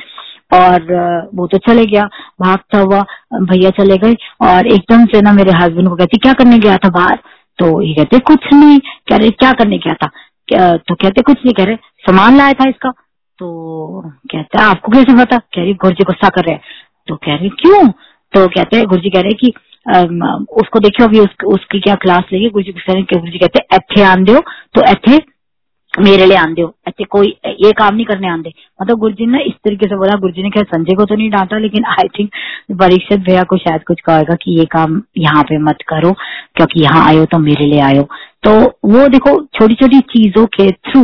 और 0.53 1.29
वो 1.35 1.47
तो 1.47 1.59
चले 1.59 1.85
गया, 1.87 2.05
भागता 2.41 2.79
हुआ, 2.79 3.03
भैया 3.43 3.71
चले 3.73 3.97
गए, 3.99 4.15
और 4.43 4.67
एकदम 4.67 5.05
से 5.07 5.21
ना 5.23 5.33
मेरे 5.33 5.53
हस्बैंड 5.53 5.89
को 5.89 5.97
कहती, 5.97 6.19
क्या 6.19 6.33
करने 6.33 6.59
गया 6.59 6.77
था 6.77 6.89
बाहर? 6.91 7.19
तो 7.59 7.81
ये 7.83 7.93
कहते, 7.95 8.19
कुछ 8.21 8.53
नहीं, 8.53 8.79
कह 8.79 9.17
रहे, 9.17 9.31
क्या 9.33 9.53
करने 9.53 9.79
गया 9.79 9.95
था? 9.95 10.11
तो 10.79 10.95
कहते, 10.95 11.23
कुछ 11.23 11.39
नहीं, 11.45 11.55
कह 11.55 11.65
रहे, 11.65 11.77
सामान 12.07 12.37
लाया 12.39 12.53
था 12.53 12.69
इसका। 12.69 12.93
तो 13.41 14.01
कहते 14.03 14.39
कहता 14.39 14.65
आपको 14.65 14.93
कैसे 14.93 15.15
पता? 15.15 15.37
कह 15.37 15.63
रही 15.63 15.75
गुरु 15.75 15.95
जी 15.95 16.05
गुस्सा 16.05 16.29
कर 16.29 16.45
रहे 16.45 16.55
हैं। 16.55 16.63
तो 17.09 17.17
कह 17.17 17.35
रही 17.35 17.49
क्यों? 17.61 17.87
तो 17.89 18.47
कहते 18.49 18.77
हैं 18.77 18.87
गुरु 18.87 19.01
जी 19.01 19.11
कह 19.11 19.21
रहे 19.21 19.33
कि 19.35 19.53
उसको 20.61 20.81
देखियो 20.81 21.07
अभी 21.09 21.21
उस, 21.21 21.35
उसकी 21.47 21.81
क्या 21.81 21.95
क्लास 21.97 22.25
लेगी? 22.33 22.49
गुरु 22.49 22.65
जी 22.65 22.73
गुस्सा 22.73 23.01
गुरु 23.01 23.31
जी 23.31 23.39
कहते 23.39 23.65
एथे 23.75 24.03
आन 24.05 24.25
दो 24.25 24.41
तो 24.75 24.91
एथे 24.91 25.19
मेरे 25.95 26.27
लिए 26.27 26.37
आंदे 26.37 26.63
हो 26.63 26.75
ऐसे 26.89 27.05
कोई 27.05 27.29
ये 27.61 27.71
काम 27.79 27.95
नहीं 27.95 28.05
करने 28.07 28.29
आंदे 28.29 28.53
मतलब 28.81 28.99
गुरुजी 28.99 29.27
ने 29.27 29.43
इस 29.45 29.55
तरीके 29.65 29.87
से 29.87 29.97
बोला। 29.97 30.17
गुरुजी 30.19 30.43
ने 30.43 30.51
क्या 30.51 30.63
संजय 30.65 30.97
को 30.97 31.05
तो 31.05 31.15
नहीं 31.15 31.31
डांटा 31.31 31.59
लेकिन 31.59 31.85
आई 31.91 32.09
थिंक 32.19 32.31
परीक्षित 32.81 33.21
भैया 33.21 33.43
को 33.43 33.57
शायद 33.59 33.85
कुछ 33.87 34.01
कहेगा 34.01 34.35
कि 34.43 34.59
ये 34.59 34.65
काम 34.73 35.01
यहाँ 35.19 35.43
पे 35.43 35.59
मत 35.61 35.83
करो 35.89 36.13
क्योंकि 36.57 36.83
यहाँ 36.83 37.07
आयो 37.07 37.25
तो 37.25 37.39
मेरे 37.41 37.67
लिए 37.67 37.81
आयो। 37.83 38.03
तो 38.45 38.53
वो 38.91 39.09
देखो 39.09 39.35
छोटी 39.55 39.75
छोटी 39.75 40.01
चीज़ों 40.13 40.45
के 40.55 40.71
थ्रू 40.71 41.03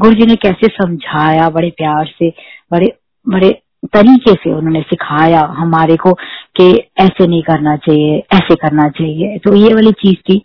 गुरु 0.00 0.14
जी 0.14 0.26
ने 0.26 0.34
कैसे 0.34 0.66
समझाया 0.66 1.48
बड़े 1.48 1.70
प्यार 1.70 2.06
से 2.18 2.32
बड़े 2.72 2.92
बड़े 3.26 3.50
तरीके 3.86 4.32
से 4.32 4.52
उन्होंने 4.52 4.80
सिखाया 4.82 5.40
हमारे 5.58 5.96
को 5.96 6.12
कि 6.56 6.70
ऐसे 7.00 7.26
नहीं 7.26 7.42
करना 7.42 7.76
चाहिए 7.76 8.18
ऐसे 8.34 8.54
करना 8.54 8.88
चाहिए 8.88 9.38
तो 9.38 9.54
ये 9.54 9.72
वाली 9.74 9.92
चीज 9.92 10.16
थी 10.30 10.42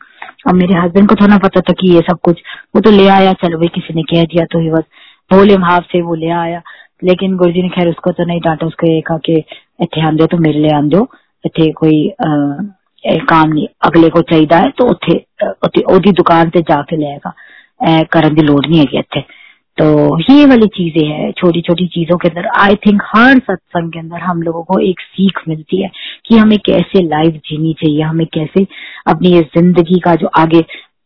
अब 0.47 0.55
मेरे 0.55 0.79
हस्बैंड 0.79 1.09
को 1.09 1.15
थोड़ा 1.15 1.37
पता 1.37 1.61
था 1.61 1.73
कि 1.73 1.91
ये 1.93 2.01
सब 2.01 2.19
कुछ 2.23 2.41
वो 2.75 2.81
तो 2.81 2.91
ले 2.91 3.07
आया 3.07 3.33
चलो 3.33 3.57
भाई 3.57 3.67
किसी 3.75 3.93
ने 3.93 4.03
कह 4.03 4.23
दिया 4.23 4.45
तो 4.45 4.59
ही 4.59 4.69
बस 4.69 4.83
भोले 5.31 5.57
भाव 5.57 5.81
से 5.81 6.01
वो 6.01 6.15
ले 6.15 6.29
आया 6.29 6.61
लेकिन 7.03 7.35
गुरु 7.35 7.51
जी 7.51 7.61
ने 7.61 7.69
खैर 7.69 7.89
उसको 7.89 8.11
तो 8.11 8.25
नहीं 8.25 8.39
डांटा 8.39 8.67
उसको 8.67 8.87
ये 8.87 9.01
कहा 9.01 9.17
कि 9.17 9.43
इतने 9.81 10.07
आंदे 10.07 10.25
तो 10.25 10.37
मेरे 10.37 10.59
लिए 10.59 10.71
आंदो 10.71 11.07
इतने 11.45 11.71
कोई 11.71 12.09
आ, 12.09 12.35
काम 13.03 13.49
नहीं 13.49 13.67
अगले 13.83 14.09
को 14.09 14.21
चाहिए 14.21 14.69
तो 14.69 14.85
ਉੱਥੇ 14.89 15.81
ਉਹਦੀ 15.83 16.11
दुकान 16.11 16.49
से 16.49 16.61
जाके 16.61 16.95
लेगा 16.95 17.33
करने 18.03 18.35
की 18.35 18.41
लोड़ 18.41 18.65
नहीं 18.67 18.79
है 18.79 18.99
ਇੱਥੇ 18.99 19.21
तो 19.80 20.18
ये 20.22 20.44
वाली 20.46 20.66
चीज़ें 20.68 21.06
है 21.08 21.30
छोटी 21.32 21.60
छोटी 21.60 21.86
चीज़ों 21.88 22.16
के 22.18 22.28
अंदर। 22.28 22.46
आई 22.60 22.74
थिंक 22.76 23.02
हर 23.06 23.38
सत्संग 23.38 23.92
के 23.92 23.98
अंदर 23.98 24.20
हम 24.20 24.42
लोगों 24.42 24.62
को 24.62 24.78
एक 24.80 25.00
सीख 25.02 25.38
मिलती 25.48 25.82
है 25.82 25.90
कि 26.26 26.36
हमें 26.36 26.58
कैसे 26.58 27.02
लाइफ 27.04 27.34
जीनी 27.46 27.72
चाहिए, 27.74 28.02
हमें 28.02 28.26
कैसे 28.26 28.66
अपनी 29.06 29.30
ज़िंदगी 29.30 29.98
का 29.98 30.14
जो 30.14 30.30
आगे, 30.38 30.60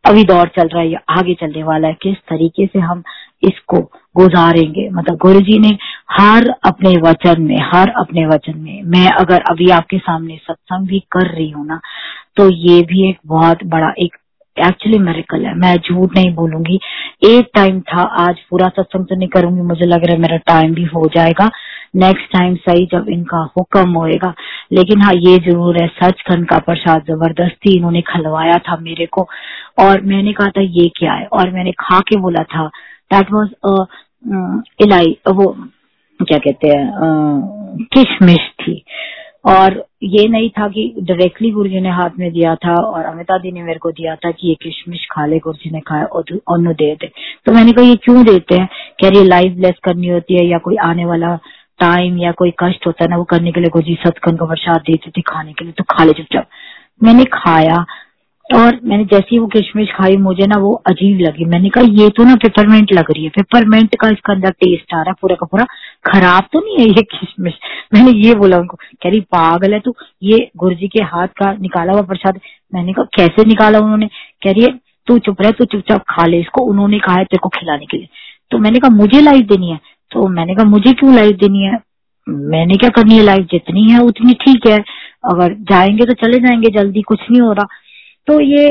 अभी 0.05 0.25
दौर 0.25 0.49
चल 0.57 0.69
रहा 0.69 0.83
है, 0.83 0.91
या 0.91 1.01
आगे 1.11 1.35
चलने 1.35 1.63
वाला 1.63 1.89
है, 1.89 1.97
किस 2.03 2.17
तरीके 2.31 2.67
से 2.67 2.79
हम 2.81 3.03
इसको 3.43 3.81
गुजारेंगे। 4.17 4.89
मतलब 4.91 5.17
गुरु 5.19 5.41
जी 5.43 5.59
ने 5.59 5.77
हर 6.13 6.49
अपने 6.65 6.97
वचन 7.01 7.43
में, 7.43 7.57
हर 7.65 7.93
अपने 7.99 8.27
वचन 8.27 8.59
में, 8.59 8.83
मैं 8.85 9.07
अगर 9.13 9.43
अभी 9.51 9.71
आपके 9.71 9.99
सामने 10.01 10.41
सत्संग 10.43 10.87
भी 10.89 11.01
कर 11.13 11.31
रही 11.31 11.51
हूँ 11.51 11.67
ना 11.67 11.81
तो 12.37 12.51
ये 12.51 12.81
भी 12.83 13.09
एक 13.09 13.19
बहुत 13.27 13.65
बड़ा 13.67 13.93
एक 13.99 14.17
एक्चुअली 14.57 14.99
मेरिकल 14.99 15.45
है। 15.47 15.55
मैं 15.59 15.77
झूठ 15.77 16.17
नहीं 16.17 16.35
बोलूँगी। 16.35 16.79
एक 17.25 17.49
टाइम 17.55 17.81
था, 17.83 18.03
आज 18.03 18.41
पूरा 18.51 18.69
सत्संग 18.69 19.07
तो 19.07 19.17
नहीं 19.17 19.29
करूँगी। 19.29 19.63
मुझे 19.63 19.87
लग 19.87 20.05
रहा 20.05 20.15
है 20.15 20.21
मेरा 20.21 20.37
टाइम 20.47 20.75
भी 20.75 20.85
हो 20.87 21.09
जाएगा। 21.15 21.51
नेक्स्ट 21.97 22.33
टाइम 22.33 22.55
सही 22.59 22.87
जब 22.93 23.09
इनका 23.09 23.39
हुक्म 23.57 23.89
होएगा। 23.91 24.33
लेकिन 24.73 25.03
हाँ 25.03 25.13
ये 25.15 25.37
ज़रूर 25.41 25.81
है 25.83 25.87
सच 26.01 26.23
खंड 26.29 26.47
का 26.49 26.59
प्रसाद 26.61 27.05
ज़बरदस्ती 27.09 27.77
इन्होंने 27.77 28.01
खलवाया 28.09 28.59
था 28.69 28.77
मेरे 28.79 29.07
को। 29.07 29.27
और 29.81 30.01
मैंने 30.03 30.33
कहा 30.33 30.49
था, 30.49 30.61
ये 30.61 30.89
क्या 30.97 31.13
है? 31.13 31.27
और 31.27 31.51
मैंने 31.51 31.73
खा 31.81 32.01
के 32.09 32.17
बोला 32.21 32.43
था 32.55 32.67
दैट 33.13 33.33
वॉज़ 33.33 33.51
इलाई 34.83 35.17
वो, 35.29 35.47
क्या 36.21 36.39
कहते 36.39 36.69
हैं 36.69 37.87
किशमिश 37.95 38.49
थी। 38.61 38.83
और 39.45 39.85
ये 40.03 40.27
नहीं 40.29 40.49
था 40.51 40.69
कि 40.69 40.95
डायरेक्टली 40.99 41.51
गुरुजी 41.51 41.81
ने 41.81 41.91
हाथ 41.91 42.11
में 42.19 42.31
दिया 42.33 42.55
था 42.55 42.75
और 42.75 43.05
अमिता 43.05 43.39
दी 43.39 43.53
ने 43.53 43.63
मेरे 43.63 43.79
को 43.79 43.91
दिया 43.91 44.15
था 44.15 44.31
कि 44.31 44.49
ये 44.49 44.55
किशमिश 44.55 45.07
खा 45.11 45.27
ले 45.27 45.39
गुरु 45.39 45.59
जी 45.65 45.71
ने 45.71 45.81
खाया 45.81 46.05
और 46.05 46.25
दे 46.29 46.95
दे 46.95 47.11
तो 47.47 47.53
मैंने 47.53 47.73
कहा, 47.73 47.85
ये 47.85 47.97
क्यों 47.97 48.25
देते 48.25 48.55
हैं? 48.55 48.69
कह 49.03 49.19
ये 49.19 49.25
लाइफ 49.25 49.53
ब्लेस 49.53 49.75
करनी 49.85 50.09
होती 50.09 50.35
है 50.35 50.47
या 50.47 50.59
कोई 50.59 50.77
आने 50.77 51.05
वाला 51.05 51.37
टाइम 51.81 52.19
या 52.19 52.33
कोई 52.33 52.51
कष्ट 52.61 52.87
होता 52.87 53.05
है 53.05 53.11
ना, 53.11 53.17
वो 53.17 53.25
करने 53.25 53.53
के 53.53 53.61
लिए 53.61 53.71
गुरु 53.71 53.85
जी 53.85 53.95
सतकन 54.07 54.37
को 54.37 54.47
प्रसाद 54.47 54.81
देते 54.81 55.11
थे 55.11 55.21
खाने 55.21 55.53
के 55.53 55.65
लिए 55.65 55.73
तो 55.73 55.85
खा 55.85 56.05
ले 56.05 56.13
चुपचाप। 56.13 56.49
मैंने 57.03 57.25
खाया 57.25 57.85
और 58.55 58.81
मैंने 58.85 59.05
जैसे 59.05 59.27
ही 59.33 59.39
वो 59.39 59.47
किशमिश 59.47 59.89
खाई, 59.89 60.17
मुझे 60.17 60.47
ना 60.47 60.61
वो 60.61 60.75
अजीब 60.75 61.21
लगी। 61.21 61.45
मैंने 61.45 61.69
कहा, 61.69 61.85
ये 61.85 62.09
तो 62.09 62.25
ना 62.25 62.35
पेपरमेंट 62.35 62.93
लग 62.93 63.05
रही 63.11 63.25
है। 63.25 63.31
पेपरमेंट 63.31 63.97
का 64.01 64.09
इसका 64.09 64.33
अंदर 64.33 64.51
टेस्ट 64.51 64.95
आ 64.95 64.97
रहा 64.97 65.11
है 65.11 65.15
पूरा 65.23 65.37
का 65.37 65.47
पूरा। 65.47 65.65
खराब 66.13 66.43
तो 66.53 66.61
नहीं 66.61 66.77
है 66.79 66.93
ये 66.93 67.03
किशमिश? 67.03 67.55
मैंने 67.95 68.11
ये 68.11 68.35
बोला 68.35 68.59
उनको। 68.59 68.77
कह 68.77 69.11
रही, 69.11 69.21
पागल 69.21 69.73
है 69.73 69.81
तू। 69.81 69.95
ये 70.23 70.51
गुरुजी 70.57 70.89
के 70.89 71.03
हाथ 71.03 71.29
का 71.29 71.53
निकाला 71.53 71.93
हुआ 71.93 72.03
प्रसाद। 72.03 72.41
मैंने 72.75 72.93
कहा, 72.93 73.05
कैसे 73.05 73.45
निकाला 73.45 73.79
उन्होंने? 73.79 74.07
कह 74.45 74.51
रही 74.51 74.63
है, 74.63 74.81
तू 75.07 75.19
चुप 75.19 75.43
रहे, 75.43 75.53
तू 75.53 75.65
चुपचाप 75.65 76.05
खा 76.09 76.27
ले 76.27 76.41
इसको। 76.41 76.65
उन्होंने 76.65 76.99
कहा 76.99 77.15
है 77.15 77.25
तेरे 77.25 77.39
को 77.43 77.49
खिलाने 77.49 77.87
के 77.87 77.97
लिए। 77.97 78.09
तो 78.51 78.59
मैंने 78.59 78.79
कहा, 78.79 78.97
मुझे 78.97 79.21
लाइफ 79.21 79.45
देनी 79.45 79.71
है? 79.71 79.81
तो 80.11 80.29
मैंने 80.29 80.55
कहा, 80.55 80.65
मुझे 80.65 80.93
क्यों 80.93 81.15
लाइफ 81.15 81.37
देनी 81.37 81.63
है? 81.63 81.79
मैंने 82.29 82.77
क्या 82.77 82.91
करनी 82.91 83.17
है 83.17 83.23
लाइफ 83.23 83.41
जितनी 83.41 83.91
है 83.91 84.01
उतनी 84.01 84.33
ठीक 84.33 84.67
है। 84.67 84.79
अगर 85.25 85.55
जाएँगे 85.55 86.05
तो 86.05 86.13
चले 86.13 86.39
जाएँगे, 86.39 86.71
जल्दी 86.71 87.03
कुछ 87.03 87.21
नहीं 87.31 87.41
हो 87.41 87.53
रहा। 87.53 87.67
तो 88.27 88.41
ये 88.41 88.69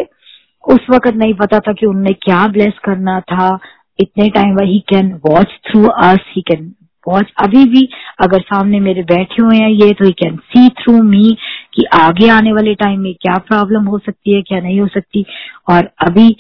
उस 0.64 0.86
वक्त 0.90 1.16
नहीं 1.16 1.34
पता 1.34 1.60
था 1.60 1.74
कि 1.74 1.86
उनने 1.86 2.14
क्या 2.14 2.48
ब्लेस 2.48 2.74
करना 2.84 3.20
था। 3.20 3.58
इतने 4.00 4.30
time 4.30 4.60
he 4.60 4.80
can 4.90 5.12
watch 5.26 5.48
through 5.68 5.84
us 5.88 6.20
he 6.36 6.42
can 6.42 6.74
watch 7.08 7.32
अभी 7.44 7.64
भी 7.66 7.88
अगर 8.22 8.42
सामने 8.42 8.80
मेरे 8.80 9.02
बैठे 9.04 9.42
हुए 9.42 9.58
हैं 9.58 9.70
ये 9.70 9.92
तो 9.92 10.06
ही 10.06 10.12
कैन 10.12 10.36
सी 10.36 10.68
थ्रू 10.70 11.02
मी 11.04 11.38
कि 11.74 11.84
आगे 11.94 12.30
आने 12.30 12.54
वाले 12.54 12.74
टाइम 12.76 13.00
में 13.00 13.14
क्या 13.14 13.38
प्रॉब्लम 13.38 13.86
हो 13.86 13.98
सकती 13.98 14.36
है, 14.36 14.42
क्या 14.42 14.60
नहीं 14.60 14.80
हो 14.82 14.88
सकती। 14.88 15.26
और 15.70 15.90
अभी 16.08 16.36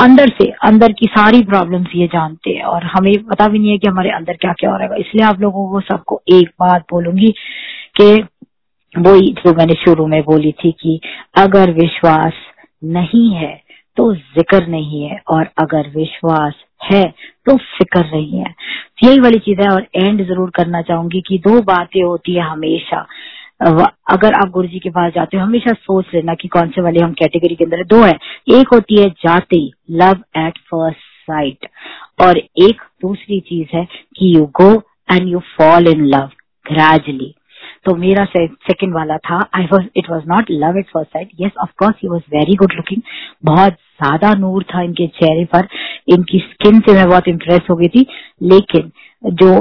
अंदर 0.00 0.28
से, 0.28 0.44
अंदर 0.64 0.92
की 0.92 1.06
सारी 1.06 1.42
प्रॉब्लम्स 1.42 1.94
ये 1.94 2.06
जानते 2.06 2.50
हैं। 2.50 2.62
और 2.62 2.84
हमें 2.84 3.12
पता 3.24 3.48
भी 3.48 3.58
नहीं 3.58 3.70
है 3.70 3.78
कि 3.78 3.88
हमारे 3.88 4.10
अंदर 4.10 4.34
क्या 4.34 4.52
क्या 4.52 4.70
हो 4.70 4.76
रहा 4.76 4.94
है। 4.94 5.00
इसलिए 5.00 5.24
आप 5.26 5.40
लोगों 5.40 5.68
को 5.70 5.80
सबको 5.80 6.20
एक 6.32 6.48
बात 6.60 6.84
बोलूँगी 6.92 7.30
कि 8.00 8.16
वही 8.94 9.32
जो 9.34 9.52
मैंने 9.54 9.74
शुरू 9.76 10.06
में 10.06 10.22
बोली 10.24 10.52
थी 10.54 10.70
कि 10.72 11.00
अगर 11.38 11.70
विश्वास 11.72 12.32
नहीं 12.86 13.30
है 13.32 13.58
तो 13.96 14.12
ज़िक्र 14.14 14.66
नहीं 14.66 15.02
है, 15.02 15.18
और 15.28 15.48
अगर 15.58 15.88
विश्वास 15.96 16.54
है 16.82 17.02
तो 17.46 17.56
फ़िक्र 17.56 18.04
नहीं 18.06 18.38
है। 18.38 18.54
यही 19.04 19.20
वाली 19.20 19.38
चीज़ 19.38 19.60
है, 19.60 19.68
और 19.68 19.86
एंड 19.96 20.26
ज़रूर 20.26 20.50
करना 20.56 20.82
चाहूँगी 20.82 21.20
कि 21.20 21.38
दो 21.38 21.60
बातें 21.64 22.02
होती 22.02 22.34
है 22.34 22.42
हमेशा। 22.42 23.06
अगर 24.10 24.34
आप 24.34 24.50
गुरु 24.50 24.68
जी 24.68 24.78
के 24.78 24.90
पास 24.90 25.12
जाते 25.14 25.36
हो, 25.36 25.42
हमेशा 25.42 25.72
सोच 25.72 26.04
लेना 26.14 26.34
कि 26.34 26.48
कौन 26.48 26.68
से 26.68 26.82
वाले 26.82 27.00
हम 27.00 27.12
कैटेगरी 27.14 27.54
के 27.54 27.64
अंदर 27.64 27.84
दो 27.86 28.02
है। 28.02 28.12
एक 28.50 28.68
होती 28.74 29.00
है 29.00 29.08
जाते 29.24 29.58
लव 29.92 30.22
एट 30.38 30.58
फ़र्स्ट 30.70 30.98
साइट 31.22 31.66
और 32.20 32.38
एक 32.38 32.80
दूसरी 33.02 33.40
चीज़ 33.40 33.76
है 33.76 33.84
कि 34.16 34.34
you 34.36 34.44
go 34.60 34.72
and 35.08 35.28
you 35.28 35.38
fall 35.56 35.88
in 35.88 36.04
love 36.06 36.30
gradually 36.66 37.34
तो 37.86 37.94
मेरा 37.96 38.24
सेकंड 38.26 38.94
वाला 38.94 39.16
था। 39.18 39.38
I 39.56 39.64
was 39.72 39.86
it 39.96 40.10
was 40.10 40.24
not 40.28 40.50
love 40.50 40.78
at 40.78 40.86
first 40.86 41.12
sight 41.12 41.28
yes 41.40 41.52
of course 41.62 41.96
he 42.02 42.08
was 42.08 42.22
very 42.34 42.54
good 42.56 42.72
looking 42.76 43.02
बहुत 43.44 43.72
ज़्यादा 43.72 44.32
नूर 44.34 44.62
था 44.74 44.82
इनके 44.82 45.06
चेहरे 45.16 45.44
पर। 45.54 45.68
इनकी 46.08 46.38
स्किन 46.40 46.80
से 46.80 46.94
मैं 46.94 47.08
बहुत 47.08 47.28
इम्प्रेस 47.28 47.60
हो 47.70 47.76
गई 47.76 47.88
थी। 47.88 48.06
लेकिन 48.42 48.90
जो 49.24 49.52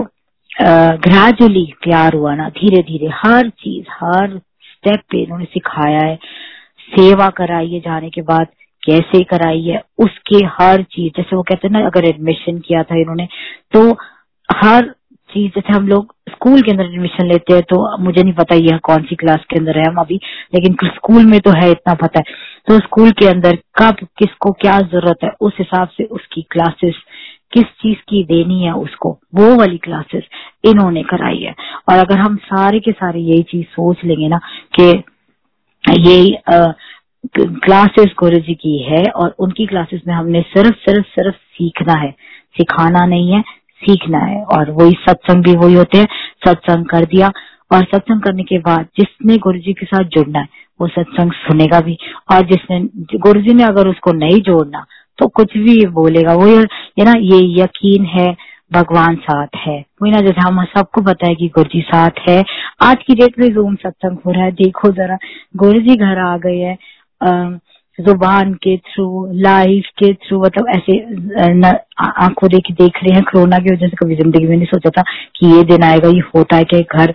ग्रेजुअली 0.99 1.65
प्यार 1.83 2.15
हुआ 2.15 2.33
ना 2.35 2.47
धीरे 2.51 2.81
धीरे 2.83 3.09
हर 3.15 3.49
चीज़, 3.49 3.85
हर 3.93 4.37
स्टेप 4.65 5.01
पे 5.11 5.21
इन्होंने 5.23 5.45
सिखाया 5.45 5.99
है। 5.99 6.15
सेवा 6.89 7.29
कराई 7.37 7.67
है 7.69 7.79
जाने 7.79 8.09
के 8.09 8.21
बाद, 8.23 8.47
कैसे 8.83 9.23
कराई 9.25 9.61
है, 9.63 9.81
उसके 9.99 10.37
हर 10.51 10.83
चीज़, 10.83 11.11
जैसे 11.17 11.35
वो 11.35 11.41
कहते 11.43 11.67
हैं 11.67 11.73
ना, 11.73 11.85
अगर 11.87 12.05
एडमिशन 12.05 12.59
किया 12.59 12.83
था 12.83 12.95
इन्होंने 12.95 13.27
तो 13.73 13.91
हर 14.49 14.93
चीज़, 15.29 15.51
जैसे 15.55 15.73
हम 15.73 15.87
लोग 15.87 16.13
स्कूल 16.29 16.61
के 16.61 16.71
अंदर 16.71 16.85
एडमिशन 16.85 17.27
लेते 17.27 17.53
हैं 17.53 17.63
तो 17.69 17.77
मुझे 18.03 18.21
नहीं 18.23 18.33
पता 18.33 18.55
यह 18.57 18.77
कौन 18.83 19.03
सी 19.03 19.15
क्लास 19.15 19.45
के 19.49 19.57
अंदर 19.59 19.77
है 19.79 19.85
हम 19.85 19.95
अभी, 19.97 20.19
लेकिन 20.55 20.75
स्कूल 20.85 21.25
में 21.25 21.39
तो 21.39 21.51
है, 21.51 21.69
इतना 21.71 21.93
पता 21.95 22.19
है। 22.19 22.33
तो 22.67 22.79
स्कूल 22.79 23.11
के 23.19 23.27
अंदर 23.27 23.57
कब 23.77 24.05
किसको 24.17 24.51
क्या 24.61 24.79
ज़रूरत 24.83 25.23
है, 25.23 25.31
उस 25.41 25.53
हिसाब 25.59 25.87
से 25.97 26.03
उसकी 26.05 26.41
क्लासेस 26.51 26.95
किस 27.53 27.63
चीज़ 27.81 27.97
की 28.09 28.23
देनी 28.25 28.63
है 28.63 28.73
उसको, 28.77 29.11
वो 29.35 29.55
वाली 29.57 29.77
क्लासेस 29.77 30.23
इन्होंने 30.65 31.03
कराई 31.03 31.39
है। 31.39 31.53
और 31.89 31.97
अगर 31.97 32.17
हम 32.17 32.35
सारे 32.45 32.79
के 32.79 32.91
सारे 32.93 33.19
यही 33.21 33.43
चीज़ 33.51 33.65
सोच 33.67 34.03
लेंगे 34.05 34.27
ना, 34.27 34.39
कि 34.75 35.03
ये 35.99 36.41
क्लासेस 37.37 38.13
गुरु 38.19 38.37
जी 38.39 38.53
की 38.55 38.77
है, 38.83 39.03
और 39.05 39.35
उनकी 39.39 39.65
क्लासेस 39.65 40.01
में 40.07 40.13
हमने 40.15 40.41
सिर्फ़ 40.49 40.75
सिर्फ़ 40.79 41.07
सिर्फ़ 41.09 41.35
सीखना 41.35 41.99
है, 41.99 42.11
सिखाना 42.57 43.05
नहीं 43.05 43.31
है 43.33 43.43
सीखना 43.81 44.19
है। 44.19 44.43
और 44.55 44.71
वही 44.71 44.91
सत्संग 45.01 45.43
भी 45.43 45.55
वही 45.55 45.73
होते 45.73 45.97
हैं। 45.97 46.07
सत्संग 46.47 46.85
कर 46.85 47.05
दिया 47.05 47.31
और 47.71 47.83
सत्संग 47.85 48.21
करने 48.21 48.43
के 48.43 48.57
बाद 48.59 48.85
जिसने 48.99 49.37
गुरु 49.37 49.59
जी 49.59 49.73
के 49.73 49.85
साथ 49.85 50.03
जुड़ना 50.13 50.39
है, 50.39 50.47
वो 50.79 50.87
सत्संग 50.87 51.31
सुनेगा 51.39 51.79
भी। 51.79 51.97
और 52.33 52.45
जिसने 52.45 52.79
गुरु 53.19 53.41
जी 53.41 53.53
ने 53.53 53.63
अगर 53.63 53.87
उसको 53.87 54.11
नहीं 54.13 54.41
जोड़ना 54.41 54.85
तो 55.17 55.27
कुछ 55.27 55.57
भी 55.57 55.85
बोलेगा। 55.87 56.33
वो 56.33 56.47
ये 56.47 57.03
ना, 57.03 57.13
ये 57.17 57.39
यकीन 57.61 58.05
है, 58.05 58.27
भगवान 58.71 59.15
साथ 59.15 59.55
है। 59.57 59.77
वही 60.01 60.11
ना, 60.11 60.19
जैसे 60.19 60.41
हम 60.41 60.63
सबको 60.67 61.01
पता 61.01 61.27
है 61.27 61.35
कि 61.35 61.47
गुरु 61.47 61.69
जी 61.73 61.81
साथ 61.81 62.19
है। 62.29 62.43
आज 62.81 63.03
की 63.07 63.15
डेट 63.15 63.39
में 63.39 63.47
जूम 63.53 63.75
सत्संग 63.75 64.17
हो 64.25 64.31
रहा 64.31 64.43
है। 64.43 64.51
देखो 64.53 64.91
जरा 64.91 65.17
गुरु 65.55 65.79
जी 65.79 65.95
घर 65.95 66.19
आ 66.19 66.37
गए 66.37 66.57
है। 66.57 66.77
ज़ुबान 67.99 68.53
के 68.63 68.75
थ्रू, 68.77 69.05
लाइफ 69.41 69.85
के 69.99 70.13
थ्रू 70.15 70.41
मतलब 70.41 70.67
ऐसे 70.69 70.97
आँखों 72.25 72.49
देख 72.49 72.71
देख 72.71 72.97
रहे 73.03 73.13
हैं 73.15 73.23
कोरोना 73.23 73.57
की 73.57 73.73
वजह 73.73 73.87
से। 73.87 73.97
कभी 73.97 74.15
ज़िंदगी 74.15 74.47
में 74.47 74.55
नहीं 74.55 74.67
सोचा 74.67 74.89
था 74.89 75.01
कि 75.35 75.47
ये 75.47 75.63
दिन 75.63 75.83
आएगा, 75.83 76.09
ये 76.09 76.21
होता 76.35 76.55
है 76.55 76.63
कि 76.63 76.81
घर 76.81 77.13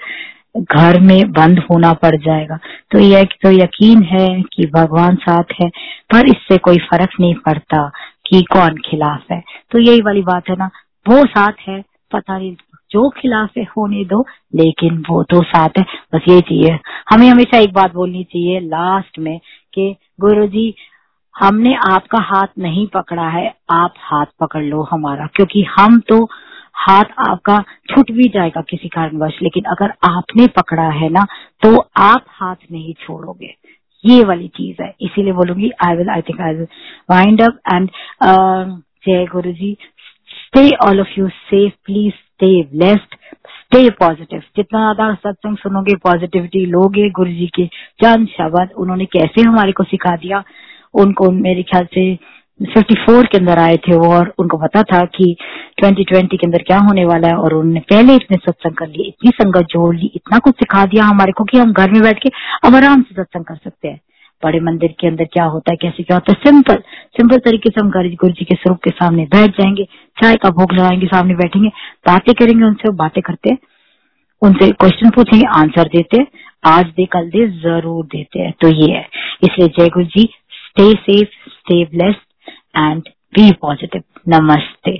घर 0.56 0.98
में 1.00 1.32
बंद 1.32 1.58
होना 1.70 1.92
पड़ 1.92 2.16
जाएगा। 2.16 2.58
तो 2.90 2.98
यह 2.98 3.24
तो 3.42 3.50
यकीन 3.52 4.02
है 4.02 4.28
कि 4.52 4.66
भगवान 4.74 5.16
साथ 5.16 5.52
है, 5.62 5.68
पर 6.12 6.28
इससे 6.28 6.58
कोई 6.58 6.78
फ़र्क 6.90 7.16
नहीं 7.20 7.34
पड़ता 7.46 7.88
कि 8.26 8.42
कौन 8.52 8.76
खिलाफ 8.86 9.32
है। 9.32 9.42
तो 9.72 9.78
यही 9.78 10.00
वाली 10.00 10.22
बात 10.22 10.50
है 10.50 10.56
ना, 10.56 10.70
वो 11.06 11.24
साथ 11.26 11.68
है, 11.68 11.80
पता 12.12 12.38
नहीं 12.38 12.54
जो 12.90 13.08
खिलाफ 13.10 13.56
है, 13.58 13.62
होने 13.76 14.04
दो, 14.04 14.20
लेकिन 14.54 15.02
वो 15.10 15.22
तो 15.22 15.42
साथ 15.42 15.78
है। 15.78 15.84
बस 16.14 16.28
ये 16.28 16.40
चाहिए। 16.40 16.78
हमें 17.10 17.28
हमेशा 17.28 17.58
एक 17.58 17.72
बात 17.72 17.94
बोलनी 17.94 18.22
चाहिए, 18.24 18.60
लास्ट 18.60 19.18
में 19.18 19.38
कि 19.74 19.94
गुरु 20.20 20.46
जी 20.48 20.74
हमने 21.34 21.74
आपका 21.84 22.18
हाथ 22.24 22.46
नहीं 22.58 22.86
पकड़ा 22.94 23.28
है, 23.28 23.46
आप 23.72 23.94
हाथ 24.00 24.26
पकड़ 24.40 24.62
लो 24.64 24.82
हमारा, 24.90 25.26
क्योंकि 25.26 25.62
हम 25.70 25.98
तो 26.08 26.24
हाथ 26.78 27.04
आपका 27.20 27.58
छूट 27.90 28.10
भी 28.12 28.28
जाएगा 28.28 28.60
किसी 28.70 28.88
कारणवश, 28.88 29.38
लेकिन 29.42 29.64
अगर 29.70 29.92
आपने 30.04 30.46
पकड़ा 30.56 30.88
है 30.92 31.08
ना 31.10 31.26
तो 31.62 31.76
आप 31.96 32.24
हाथ 32.30 32.56
नहीं 32.72 32.94
छोड़ोगे। 33.00 33.54
ये 34.04 34.24
वाली 34.24 34.48
चीज़ 34.48 34.82
है, 34.82 34.94
इसीलिए 35.00 35.32
बोलूँगी 35.32 35.70
I 35.86 35.96
will 35.96 36.08
I 36.10 36.22
think 36.22 36.40
I 36.40 36.54
will 36.54 36.66
wind 37.10 37.42
up 37.42 37.58
and 37.72 37.88
जय 39.06 39.24
Guru 39.32 39.52
ji 39.52 39.76
stay 40.30 40.68
all 40.86 41.00
of 41.00 41.18
you 41.18 41.28
safe 41.28 41.72
please 41.86 42.14
stay 42.14 42.62
blessed 42.72 43.16
stay 43.44 43.88
positive 43.90 44.42
जितना 44.56 44.80
ज़्यादा 44.82 45.12
सत्संग 45.14 45.56
सुनोगे 45.56 45.94
पॉजिटिविटी 46.04 46.64
लोगे 46.66 47.08
गुरु 47.10 47.30
जी 47.30 47.46
के 47.54 47.66
चंद 48.02 48.28
शब्द। 48.28 48.72
उन्होंने 48.76 49.04
कैसे 49.06 49.42
हमारे 49.42 49.72
को 49.72 49.84
सिखा 49.84 50.14
दिया। 50.16 50.42
उनको 50.94 51.30
मेरे 51.30 51.62
ख्याल 51.62 51.86
से 51.94 52.14
54 52.60 53.26
के 53.26 53.38
अंदर 53.38 53.58
आए 53.58 53.76
थे 53.76 53.96
वो 53.96 54.12
और 54.14 54.32
उनको 54.38 54.58
पता 54.58 54.82
था 54.82 55.04
कि 55.16 55.24
2020 55.82 56.36
के 56.36 56.46
अंदर 56.46 56.62
क्या 56.62 56.78
होने 56.78 57.04
वाला 57.04 57.28
है 57.28 57.36
और 57.36 57.54
उन्होंने 57.54 57.80
पहले 57.90 58.14
इतने 58.14 58.36
सत्संग 58.36 58.74
कर 58.74 58.88
लिए, 58.88 59.06
इतनी 59.08 59.30
संगत 59.30 59.66
जोड़ 59.70 59.94
ली, 59.96 60.10
इतना 60.14 60.38
कुछ 60.38 60.54
सिखा 60.54 60.84
दिया 60.86 61.04
हमारे 61.04 61.32
को 61.32 61.44
कि 61.44 61.58
हम 61.58 61.72
घर 61.72 61.90
में 61.90 62.02
बैठ 62.02 62.22
के 62.22 62.30
अब 62.64 62.74
आराम 62.74 63.02
से 63.02 63.14
सत्संग 63.14 63.44
कर 63.44 63.56
सकते 63.56 63.88
हैं। 63.88 64.00
बड़े 64.44 64.60
मंदिर 64.60 64.94
के 65.00 65.06
अंदर 65.06 65.24
क्या 65.32 65.44
होता 65.46 65.72
है, 65.72 65.76
कैसे 65.76 66.02
क्या 66.02 66.16
होता 66.16 66.32
है, 66.32 66.38
सिंपल 66.44 66.82
सिंपल 67.16 67.38
तरीके 67.40 67.70
से 67.70 67.80
हम 67.80 67.90
गुरु 67.90 68.32
जी 68.32 68.44
के 68.44 68.54
स्वरूप 68.54 68.78
के 68.84 68.90
सामने 68.92 69.24
बैठ 69.26 69.60
जाएँगे, 69.60 69.84
चाय 70.16 70.36
का 70.36 70.50
भोग 70.52 70.72
लगाएँगे, 70.72 71.06
सामने 71.06 71.34
बैठेंगे, 71.34 71.68
बातें 72.06 72.34
करेंगे 72.34 72.64
उनसे, 72.64 72.92
बातें 72.94 73.22
करते 73.22 73.56
उनसे 74.42 74.70
क्वेश्चन 74.70 75.10
पूछेंगे 75.10 75.46
आंसर 75.56 75.88
देते 75.88 76.26
आज 76.66 76.86
दे, 76.86 77.04
कल 77.06 77.28
दे, 77.30 77.46
ज़रूर 77.62 78.04
देते 78.06 78.40
हैं। 78.40 78.52
तो 78.60 78.68
ये 78.68 78.90
है। 78.92 79.06
इसलिए 79.44 79.68
जय 79.68 79.88
Guru 79.88 80.04
ji 80.06 80.28
stay 80.50 80.90
safe 81.00 81.50
stay 81.50 81.84
blessed 81.84 82.50
and 82.78 83.02
be 83.34 83.50
positive 83.52 84.02
नमस्ते। 84.28 84.92